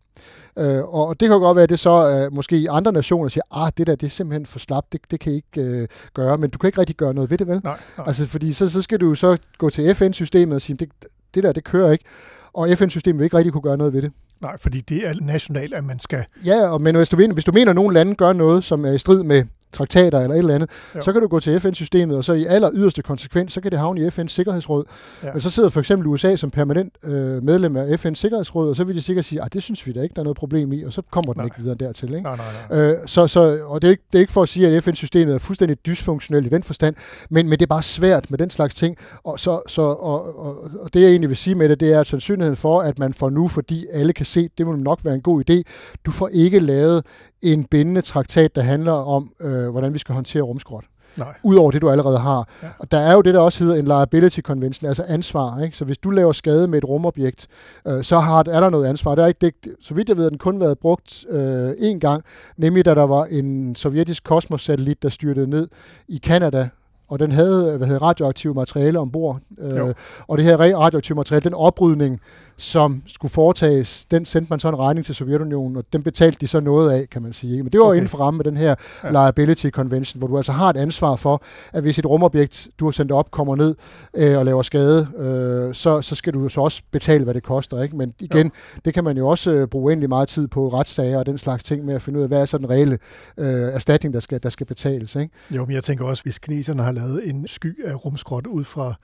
Øh, 0.58 0.84
og 0.84 1.20
det 1.20 1.28
kan 1.28 1.40
godt 1.40 1.56
være, 1.56 1.62
at 1.62 1.70
det 1.70 1.78
så 1.78 2.10
øh, 2.10 2.32
måske 2.32 2.66
andre 2.70 2.92
nationer 2.92 3.28
siger, 3.28 3.44
ah, 3.50 3.72
det 3.78 3.86
der, 3.86 3.96
det 3.96 4.06
er 4.06 4.10
simpelthen 4.10 4.46
for 4.46 4.58
slapt, 4.58 4.92
det, 4.92 5.00
det 5.10 5.20
kan 5.20 5.32
I 5.32 5.36
ikke 5.36 5.60
øh, 5.60 5.88
gøre, 6.14 6.38
men 6.38 6.50
du 6.50 6.58
kan 6.58 6.68
ikke 6.68 6.80
rigtig 6.80 6.96
gøre 6.96 7.14
noget 7.14 7.30
ved 7.30 7.38
det, 7.38 7.46
vel? 7.46 7.60
Nej, 7.64 7.78
nej. 7.98 8.06
Altså, 8.06 8.26
fordi 8.26 8.52
så, 8.52 8.70
så 8.70 8.82
skal 8.82 9.00
du 9.00 9.14
så 9.14 9.36
gå 9.58 9.70
til 9.70 9.94
FN-systemet 9.94 10.54
og 10.54 10.62
sige, 10.62 10.76
det, 10.76 10.88
det 11.34 11.42
der, 11.42 11.52
det 11.52 11.64
kører 11.64 11.92
ikke, 11.92 12.04
og 12.52 12.68
FN-systemet 12.78 13.18
vil 13.18 13.24
ikke 13.24 13.36
rigtig 13.36 13.52
kunne 13.52 13.62
gøre 13.62 13.76
noget 13.76 13.92
ved 13.92 14.02
det. 14.02 14.12
Nej, 14.42 14.58
fordi 14.58 14.80
det 14.80 15.08
er 15.08 15.14
nationalt, 15.20 15.74
at 15.74 15.84
man 15.84 16.00
skal... 16.00 16.24
Ja, 16.44 16.68
og, 16.68 16.82
men 16.82 16.96
hvis 16.96 17.08
du, 17.08 17.32
hvis 17.32 17.44
du 17.44 17.52
mener, 17.52 17.70
at 17.70 17.76
nogle 17.76 17.94
lande 17.94 18.14
gør 18.14 18.32
noget, 18.32 18.64
som 18.64 18.84
er 18.84 18.92
i 18.92 18.98
strid 18.98 19.22
med 19.22 19.44
traktater 19.74 20.20
eller 20.20 20.34
et 20.34 20.38
eller 20.38 20.54
andet, 20.54 20.70
jo. 20.94 21.00
så 21.00 21.12
kan 21.12 21.22
du 21.22 21.28
gå 21.28 21.40
til 21.40 21.60
FN-systemet, 21.60 22.16
og 22.16 22.24
så 22.24 22.32
i 22.32 22.44
aller 22.44 22.70
yderste 22.74 23.02
konsekvens, 23.02 23.52
så 23.52 23.60
kan 23.60 23.70
det 23.70 23.78
havne 23.78 24.00
i 24.00 24.06
FN's 24.06 24.28
Sikkerhedsråd. 24.28 24.84
Ja. 25.22 25.32
Men 25.32 25.40
så 25.40 25.50
sidder 25.50 25.68
for 25.68 25.80
eksempel 25.80 26.06
USA 26.06 26.36
som 26.36 26.50
permanent 26.50 26.94
øh, 27.02 27.42
medlem 27.42 27.76
af 27.76 28.04
FN's 28.04 28.14
Sikkerhedsråd, 28.14 28.68
og 28.68 28.76
så 28.76 28.84
vil 28.84 28.96
de 28.96 29.02
sikkert 29.02 29.24
sige, 29.24 29.42
at 29.42 29.54
det 29.54 29.62
synes 29.62 29.86
vi 29.86 29.92
da 29.92 30.02
ikke, 30.02 30.14
der 30.14 30.20
er 30.20 30.24
noget 30.24 30.36
problem 30.36 30.72
i, 30.72 30.82
og 30.82 30.92
så 30.92 31.02
kommer 31.10 31.32
den 31.32 31.40
nej. 31.40 31.44
ikke 31.44 31.56
videre 31.58 31.74
dertil. 31.74 32.08
Ikke? 32.08 32.22
Nej, 32.22 32.36
nej, 32.36 32.46
nej. 32.70 32.80
Øh, 32.80 32.98
så, 33.06 33.26
så, 33.26 33.58
og 33.66 33.82
det 33.82 33.88
er, 33.88 33.90
ikke, 33.90 34.02
det 34.12 34.18
er 34.18 34.20
ikke 34.20 34.32
for 34.32 34.42
at 34.42 34.48
sige, 34.48 34.68
at 34.68 34.84
FN-systemet 34.84 35.34
er 35.34 35.38
fuldstændig 35.38 35.86
dysfunktionelt 35.86 36.46
i 36.46 36.48
den 36.48 36.62
forstand, 36.62 36.94
men, 37.30 37.48
men 37.48 37.58
det 37.58 37.62
er 37.62 37.66
bare 37.66 37.82
svært 37.82 38.30
med 38.30 38.38
den 38.38 38.50
slags 38.50 38.74
ting. 38.74 38.96
Og, 39.24 39.40
så, 39.40 39.60
så, 39.66 39.82
og, 39.82 40.38
og, 40.38 40.70
og 40.80 40.94
det 40.94 41.00
jeg 41.00 41.08
egentlig 41.08 41.28
vil 41.28 41.36
sige 41.36 41.54
med 41.54 41.68
det, 41.68 41.80
det 41.80 41.92
er 41.92 42.00
at 42.00 42.06
sandsynligheden 42.06 42.56
for, 42.56 42.82
at 42.82 42.98
man 42.98 43.14
får 43.14 43.30
nu, 43.30 43.48
fordi 43.48 43.86
alle 43.92 44.12
kan 44.12 44.26
se, 44.26 44.48
det 44.58 44.66
vil 44.66 44.78
nok 44.78 45.04
være 45.04 45.14
en 45.14 45.22
god 45.22 45.50
idé, 45.50 45.62
du 46.06 46.10
får 46.10 46.28
ikke 46.28 46.58
lavet 46.58 47.04
en 47.44 47.64
bindende 47.64 48.00
traktat, 48.00 48.56
der 48.56 48.62
handler 48.62 48.92
om, 48.92 49.32
øh, 49.40 49.68
hvordan 49.68 49.94
vi 49.94 49.98
skal 49.98 50.14
håndtere 50.14 50.42
rumskrot. 50.42 50.84
Nej. 51.16 51.34
Udover 51.42 51.70
det, 51.70 51.82
du 51.82 51.90
allerede 51.90 52.18
har. 52.18 52.48
Ja. 52.62 52.68
Og 52.78 52.90
der 52.90 52.98
er 52.98 53.12
jo 53.12 53.20
det, 53.20 53.34
der 53.34 53.40
også 53.40 53.64
hedder 53.64 53.78
en 53.78 53.84
liability 53.84 54.40
convention, 54.40 54.88
altså 54.88 55.04
ansvar. 55.08 55.60
Ikke? 55.60 55.76
Så 55.76 55.84
hvis 55.84 55.98
du 55.98 56.10
laver 56.10 56.32
skade 56.32 56.68
med 56.68 56.78
et 56.78 56.88
rumobjekt, 56.88 57.46
øh, 57.86 58.04
så 58.04 58.18
har, 58.18 58.38
er 58.38 58.60
der 58.60 58.70
noget 58.70 58.86
ansvar. 58.86 59.14
Der 59.14 59.22
er 59.22 59.26
ikke, 59.26 59.38
det, 59.40 59.74
så 59.80 59.94
vidt 59.94 60.08
jeg 60.08 60.16
ved, 60.16 60.26
at 60.26 60.30
den 60.30 60.38
kun 60.38 60.60
været 60.60 60.78
brugt 60.78 61.24
øh, 61.28 61.70
én 61.70 61.98
gang, 61.98 62.24
nemlig 62.56 62.84
da 62.84 62.94
der 62.94 63.06
var 63.06 63.24
en 63.24 63.76
sovjetisk 63.76 64.24
kosmossatellit, 64.24 65.02
der 65.02 65.08
styrtede 65.08 65.50
ned 65.50 65.68
i 66.08 66.16
Kanada 66.16 66.68
og 67.08 67.18
den 67.18 67.30
havde 67.30 67.76
hvad 67.76 67.86
hedder, 67.86 68.02
radioaktive 68.02 68.54
materiale 68.54 68.98
ombord. 68.98 69.38
Jo. 69.60 69.88
Øh, 69.88 69.94
og 70.28 70.38
det 70.38 70.46
her 70.46 70.56
radioaktive 70.56 71.16
materiale, 71.16 71.44
den 71.44 71.54
oprydning, 71.54 72.20
som 72.56 73.02
skulle 73.06 73.32
foretages, 73.32 74.04
den 74.10 74.24
sendte 74.24 74.50
man 74.50 74.60
så 74.60 74.68
en 74.68 74.78
regning 74.78 75.06
til 75.06 75.14
Sovjetunionen, 75.14 75.76
og 75.76 75.84
den 75.92 76.02
betalte 76.02 76.38
de 76.40 76.46
så 76.46 76.60
noget 76.60 76.92
af, 76.92 77.08
kan 77.10 77.22
man 77.22 77.32
sige. 77.32 77.62
Men 77.62 77.72
det 77.72 77.80
var 77.80 77.86
okay. 77.86 77.96
Inden 77.96 78.08
for 78.08 78.18
ramme 78.18 78.36
med 78.38 78.44
den 78.44 78.56
her 78.56 78.74
Ja. 79.04 79.10
liability 79.10 79.68
convention, 79.70 80.18
hvor 80.18 80.28
du 80.28 80.36
altså 80.36 80.52
har 80.52 80.70
et 80.70 80.76
ansvar 80.76 81.16
for, 81.16 81.42
at 81.72 81.82
hvis 81.82 81.98
et 81.98 82.06
rumobjekt, 82.06 82.68
du 82.80 82.84
har 82.84 82.92
sendt 82.92 83.12
op, 83.12 83.30
kommer 83.30 83.56
ned 83.56 83.74
øh, 84.14 84.38
og 84.38 84.44
laver 84.44 84.62
skade, 84.62 85.08
øh, 85.18 85.74
så, 85.74 86.02
så 86.02 86.14
skal 86.14 86.34
du 86.34 86.42
jo 86.42 86.48
så 86.48 86.60
også 86.60 86.82
betale, 86.90 87.24
hvad 87.24 87.34
det 87.34 87.42
koster. 87.42 87.82
Ikke? 87.82 87.96
Men 87.96 88.14
igen, 88.20 88.46
jo. 88.46 88.80
det 88.84 88.94
kan 88.94 89.04
man 89.04 89.16
jo 89.16 89.28
også 89.28 89.50
øh, 89.50 89.66
bruge 89.68 89.92
endelig 89.92 90.08
meget 90.08 90.28
tid 90.28 90.46
på 90.48 90.68
retssager 90.68 91.18
og 91.18 91.26
den 91.26 91.38
slags 91.38 91.64
ting 91.64 91.84
med 91.84 91.94
at 91.94 92.02
finde 92.02 92.18
ud 92.18 92.22
af, 92.22 92.28
hvad 92.28 92.40
er 92.40 92.44
så 92.44 92.58
den 92.58 92.70
reelle 92.70 92.98
øh, 93.38 93.46
erstatning, 93.62 94.14
der 94.14 94.20
skal, 94.20 94.42
der 94.42 94.48
skal 94.48 94.66
betales. 94.66 95.16
Ikke? 95.16 95.34
Jo, 95.50 95.64
men 95.64 95.74
jeg 95.74 95.84
tænker 95.84 96.04
også, 96.04 96.22
hvis 96.22 96.38
kineserne 96.38 96.82
har 96.82 96.92
lavet 96.92 97.03
en 97.26 97.46
sky 97.46 97.84
af 97.84 98.04
rumskrot 98.04 98.46
ud 98.46 98.64
fra 98.64 98.94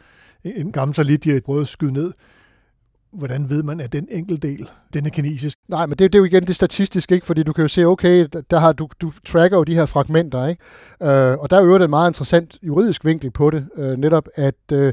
en 0.44 0.72
gammel 0.72 0.94
satellit, 0.94 1.24
de 1.24 1.30
har 1.30 1.40
prøvet 1.44 1.60
at 1.60 1.68
skyde 1.68 1.92
ned, 1.92 2.12
hvordan 3.12 3.50
ved 3.50 3.62
man, 3.62 3.80
at 3.80 3.92
den 3.92 4.08
enkelte 4.10 4.48
del, 4.48 4.68
den 4.92 5.06
er 5.06 5.10
kinesisk? 5.10 5.58
Nej, 5.68 5.86
men 5.86 5.90
det, 5.98 6.12
det 6.12 6.14
er 6.14 6.18
jo 6.18 6.24
igen 6.24 6.46
det 6.46 6.56
statistiske, 6.56 7.14
ikke? 7.14 7.26
fordi 7.26 7.42
du 7.42 7.52
kan 7.52 7.62
jo 7.62 7.68
se, 7.68 7.84
okay, 7.84 8.26
der- 8.50 8.58
har, 8.58 8.72
du, 8.72 8.88
du 9.00 9.12
tracker 9.24 9.56
jo 9.58 9.64
de 9.64 9.74
her 9.74 9.86
fragmenter, 9.86 10.46
ikke? 10.46 10.62
Øh, 11.02 11.38
og 11.38 11.50
der 11.50 11.56
er 11.56 11.64
jo 11.64 11.76
en 11.76 11.90
meget 11.90 12.10
interessant 12.10 12.58
juridisk 12.62 13.04
vinkel 13.04 13.30
på 13.30 13.50
det, 13.50 13.66
øh, 13.76 13.98
netop 13.98 14.28
at 14.34 14.54
øh, 14.72 14.92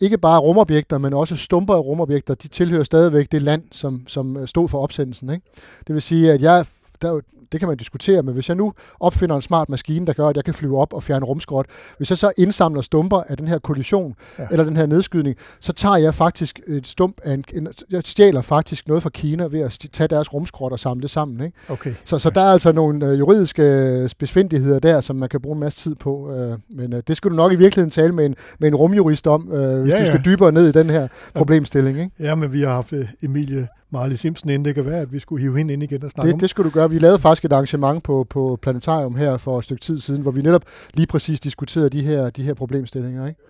ikke 0.00 0.18
bare 0.18 0.40
rumobjekter, 0.40 0.98
men 0.98 1.12
også 1.12 1.36
stumper 1.36 1.74
af 1.74 1.80
rumobjekter, 1.80 2.34
de 2.34 2.48
tilhører 2.48 2.84
stadigvæk 2.84 3.32
det 3.32 3.42
land, 3.42 3.62
som, 3.72 4.04
som 4.06 4.36
øh, 4.36 4.48
stod 4.48 4.68
for 4.68 4.80
opsendelsen. 4.82 5.30
Ikke? 5.30 5.46
Det 5.86 5.94
vil 5.94 6.02
sige, 6.02 6.32
at 6.32 6.42
jeg, 6.42 6.64
der, 7.02 7.08
jo- 7.10 7.22
det 7.52 7.60
kan 7.60 7.68
man 7.68 7.76
diskutere, 7.76 8.22
men 8.22 8.34
hvis 8.34 8.48
jeg 8.48 8.56
nu 8.56 8.72
opfinder 9.00 9.36
en 9.36 9.42
smart 9.42 9.68
maskine, 9.68 10.06
der 10.06 10.12
gør, 10.12 10.28
at 10.28 10.36
jeg 10.36 10.44
kan 10.44 10.54
flyve 10.54 10.78
op 10.78 10.92
og 10.92 11.02
fjerne 11.02 11.24
rumskrot, 11.26 11.66
hvis 11.96 12.10
jeg 12.10 12.18
så 12.18 12.32
indsamler 12.38 12.80
stumper 12.80 13.22
af 13.28 13.36
den 13.36 13.48
her 13.48 13.58
kollision, 13.58 14.14
Ja. 14.38 14.46
eller 14.50 14.64
den 14.64 14.76
her 14.76 14.86
nedskydning, 14.86 15.36
så 15.60 15.72
tager 15.72 15.96
jeg 15.96 16.14
faktisk 16.14 16.60
et 16.66 16.86
stump 16.86 17.20
af 17.24 17.32
en, 17.34 17.44
en 17.54 17.68
jeg 17.90 18.02
stjæler 18.04 18.42
faktisk 18.42 18.88
noget 18.88 19.02
fra 19.02 19.10
Kina 19.10 19.44
ved 19.44 19.60
at 19.60 19.78
tage 19.92 20.08
deres 20.08 20.34
rumskrot 20.34 20.72
og 20.72 20.78
samle 20.78 21.02
det 21.02 21.10
sammen. 21.10 21.40
Ikke? 21.46 21.58
Okay. 21.68 21.94
Så, 22.04 22.18
så 22.18 22.30
der 22.30 22.40
er 22.40 22.52
altså 22.52 22.72
nogle 22.72 23.06
øh, 23.06 23.18
juridiske 23.18 23.62
øh, 23.62 24.08
spidsfindigheder 24.08 24.78
der, 24.78 25.00
som 25.00 25.16
man 25.16 25.28
kan 25.28 25.40
bruge 25.40 25.54
en 25.54 25.60
masse 25.60 25.78
tid 25.88 25.94
på. 25.94 26.32
Øh, 26.34 26.58
men 26.70 26.92
øh, 26.92 27.02
det 27.08 27.16
skulle 27.16 27.36
du 27.36 27.42
nok 27.42 27.52
i 27.52 27.56
virkeligheden 27.56 27.90
tale 27.90 28.12
med 28.12 28.26
en, 28.26 28.34
med 28.60 28.68
en 28.68 28.74
rumjurist 28.74 29.26
om, 29.26 29.52
øh, 29.52 29.80
hvis 29.80 29.92
Ja, 29.92 29.98
ja, 29.98 30.04
du 30.04 30.10
skal 30.10 30.24
dybere 30.24 30.52
ned 30.52 30.68
i 30.68 30.72
den 30.72 30.90
her 30.90 31.08
problemstilling. 31.34 31.98
Ikke? 31.98 32.10
Ja, 32.20 32.34
men 32.34 32.52
vi 32.52 32.62
har 32.62 32.72
haft 32.72 32.92
øh, 32.92 33.08
Emilie 33.22 33.68
Marley 33.92 34.16
Simpson 34.16 34.50
inde. 34.50 34.64
Det 34.64 34.74
kan 34.74 34.86
være, 34.86 35.00
at 35.00 35.12
vi 35.12 35.18
skulle 35.18 35.42
hive 35.42 35.58
hende 35.58 35.72
ind 35.72 35.82
igen 35.82 36.04
og 36.04 36.10
snakke 36.10 36.28
om 36.28 36.32
Det, 36.32 36.40
det 36.40 36.50
skulle 36.50 36.70
du 36.70 36.74
gøre. 36.74 36.90
Vi 36.90 36.98
lavede 36.98 37.18
faktisk 37.18 37.35
et 37.44 37.52
arrangement 37.52 38.04
på, 38.04 38.26
på 38.30 38.58
Planetarium 38.62 39.14
her 39.14 39.36
for 39.36 39.58
et 39.58 39.64
stykke 39.64 39.80
tid 39.80 39.98
siden, 39.98 40.22
hvor 40.22 40.30
vi 40.30 40.42
netop 40.42 40.62
lige 40.94 41.06
præcis 41.06 41.40
diskuterede 41.40 41.90
de 41.90 42.02
her, 42.02 42.30
de 42.30 42.42
her 42.42 42.54
problemstillinger. 42.54 43.26
Ikke? 43.26 43.40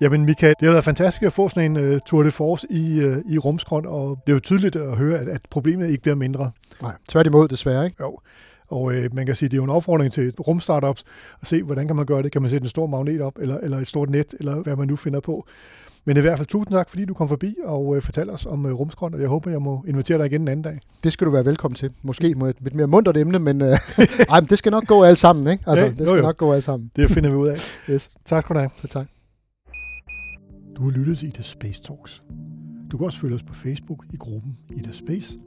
Jamen 0.00 0.24
Michael, 0.24 0.54
det 0.60 0.66
har 0.66 0.72
været 0.72 0.84
fantastisk 0.84 1.22
at 1.22 1.32
få 1.32 1.48
sådan 1.48 1.76
en 1.76 1.92
uh, 1.94 1.98
tour 2.06 2.22
de 2.22 2.30
force 2.30 2.66
i, 2.70 3.04
uh, 3.06 3.32
i 3.32 3.38
rumskrot, 3.38 3.86
og 3.86 4.18
det 4.26 4.32
er 4.32 4.36
jo 4.36 4.40
tydeligt 4.40 4.76
at 4.76 4.96
høre, 4.96 5.18
at, 5.18 5.28
at 5.28 5.40
problemet 5.50 5.88
ikke 5.88 6.02
bliver 6.02 6.14
mindre. 6.14 6.50
Nej, 6.82 6.92
tværtimod 7.08 7.48
desværre. 7.48 7.84
Ikke? 7.84 7.96
Jo. 8.00 8.18
Og 8.68 8.94
øh, 8.94 9.14
man 9.14 9.26
kan 9.26 9.34
sige, 9.34 9.48
det 9.48 9.54
er 9.54 9.58
jo 9.58 9.64
en 9.64 9.70
opfordring 9.70 10.12
til 10.12 10.34
rumstartups 10.40 11.04
at 11.40 11.46
se, 11.46 11.62
hvordan 11.62 11.86
kan 11.86 11.96
man 11.96 12.06
gøre 12.06 12.22
det. 12.22 12.32
Kan 12.32 12.42
man 12.42 12.50
sætte 12.50 12.64
en 12.64 12.68
stor 12.68 12.86
magnet 12.86 13.20
op, 13.20 13.38
eller, 13.38 13.58
eller 13.58 13.78
et 13.78 13.86
stort 13.86 14.10
net, 14.10 14.34
eller 14.40 14.54
hvad 14.54 14.76
man 14.76 14.88
nu 14.88 14.96
finder 14.96 15.20
på. 15.20 15.46
Men 16.06 16.16
i 16.16 16.20
hvert 16.20 16.38
fald 16.38 16.46
tusind 16.48 16.74
tak, 16.74 16.88
fordi 16.90 17.04
du 17.04 17.14
kom 17.14 17.28
forbi 17.28 17.56
og 17.64 17.96
øh, 17.96 18.02
fortalte 18.02 18.30
os 18.30 18.46
om 18.46 18.66
øh, 18.66 18.72
rumskrot, 18.72 19.14
og 19.14 19.20
jeg 19.20 19.28
håber, 19.28 19.50
jeg 19.50 19.62
må 19.62 19.84
invitere 19.88 20.18
dig 20.18 20.26
igen 20.26 20.40
en 20.42 20.48
anden 20.48 20.62
dag. 20.62 20.80
Det 21.04 21.12
skal 21.12 21.26
du 21.26 21.30
være 21.30 21.44
velkommen 21.44 21.76
til. 21.76 21.90
Måske 22.02 22.34
med 22.34 22.48
et 22.48 22.56
lidt 22.60 22.74
mere 22.74 22.86
muntert 22.86 23.16
emne, 23.16 23.38
men, 23.38 23.62
øh, 23.62 23.68
ej, 24.30 24.40
men 24.40 24.48
det 24.48 24.58
skal 24.58 24.70
nok 24.72 24.86
gå 24.86 25.02
alt 25.04 25.18
sammen. 25.18 25.48
Ikke? 25.48 25.64
Altså, 25.66 25.84
Ja, 25.84 25.90
det 25.90 26.00
jo, 26.00 26.06
skal 26.06 26.16
jo. 26.16 26.22
nok 26.22 26.36
gå 26.36 26.52
alt 26.52 26.64
sammen. 26.64 26.90
Det 26.96 27.10
finder 27.10 27.30
vi 27.30 27.36
ud 27.36 27.48
af. 27.48 27.58
Yes. 27.90 28.16
Tak 28.24 28.42
skal 28.42 28.54
du 28.54 28.58
have. 28.60 28.70
Så 28.76 28.88
tak. 28.88 29.06
Du 30.76 30.82
har 30.82 30.90
lyttet 30.90 31.18
til 31.18 31.28
Ida 31.28 31.42
Space 31.42 31.82
Talks. 31.82 32.22
Du 32.90 32.96
kan 32.96 33.04
også 33.06 33.18
følge 33.18 33.34
os 33.34 33.42
på 33.42 33.54
Facebook 33.54 34.04
i 34.12 34.16
gruppen 34.16 34.56
Ida 34.76 34.92
Space. 34.92 35.38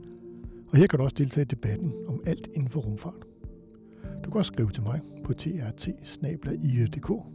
Og 0.72 0.76
her 0.78 0.86
kan 0.86 0.98
du 0.98 1.04
også 1.04 1.16
deltage 1.18 1.42
i 1.42 1.48
debatten 1.48 1.92
om 2.08 2.20
alt 2.26 2.48
inden 2.54 2.70
for 2.70 2.80
rumfart. 2.80 3.14
Du 4.24 4.30
kan 4.30 4.38
også 4.38 4.52
skrive 4.54 4.70
til 4.70 4.82
mig 4.82 5.00
på 5.24 5.32
trt 5.32 5.88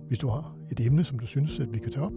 hvis 0.07 0.19
du 0.19 0.27
har 0.27 0.55
et 0.71 0.79
emne, 0.85 1.03
som 1.03 1.19
du 1.19 1.25
synes, 1.25 1.59
at 1.59 1.73
vi 1.73 1.79
kan 1.79 1.91
tage 1.91 2.05
op. 2.05 2.11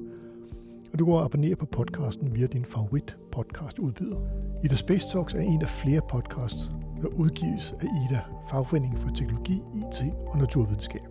Og 0.92 0.98
du 0.98 1.04
kan 1.04 1.14
abonnere 1.14 1.56
på 1.56 1.66
podcasten 1.66 2.34
via 2.34 2.46
din 2.46 2.64
favorit 2.64 3.16
podcast 3.32 3.78
udbyder. 3.78 4.20
Ida 4.64 4.76
Space 4.76 5.12
Talks 5.12 5.34
er 5.34 5.40
en 5.40 5.62
af 5.62 5.68
flere 5.68 6.00
podcasts, 6.10 6.70
der 7.02 7.08
udgives 7.08 7.74
af 7.80 7.84
Ida, 7.84 8.20
Fagforeningen 8.50 8.98
for 8.98 9.08
Teknologi, 9.08 9.54
IT 9.54 10.02
og 10.26 10.38
Naturvidenskab. 10.38 11.02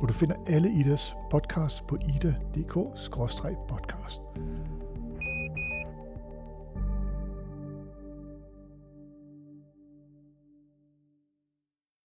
Og 0.00 0.08
du 0.08 0.12
finder 0.12 0.34
alle 0.46 0.68
Idas 0.80 1.14
podcasts 1.30 1.82
på 1.88 1.96
ida.dk-podcast. 1.96 4.20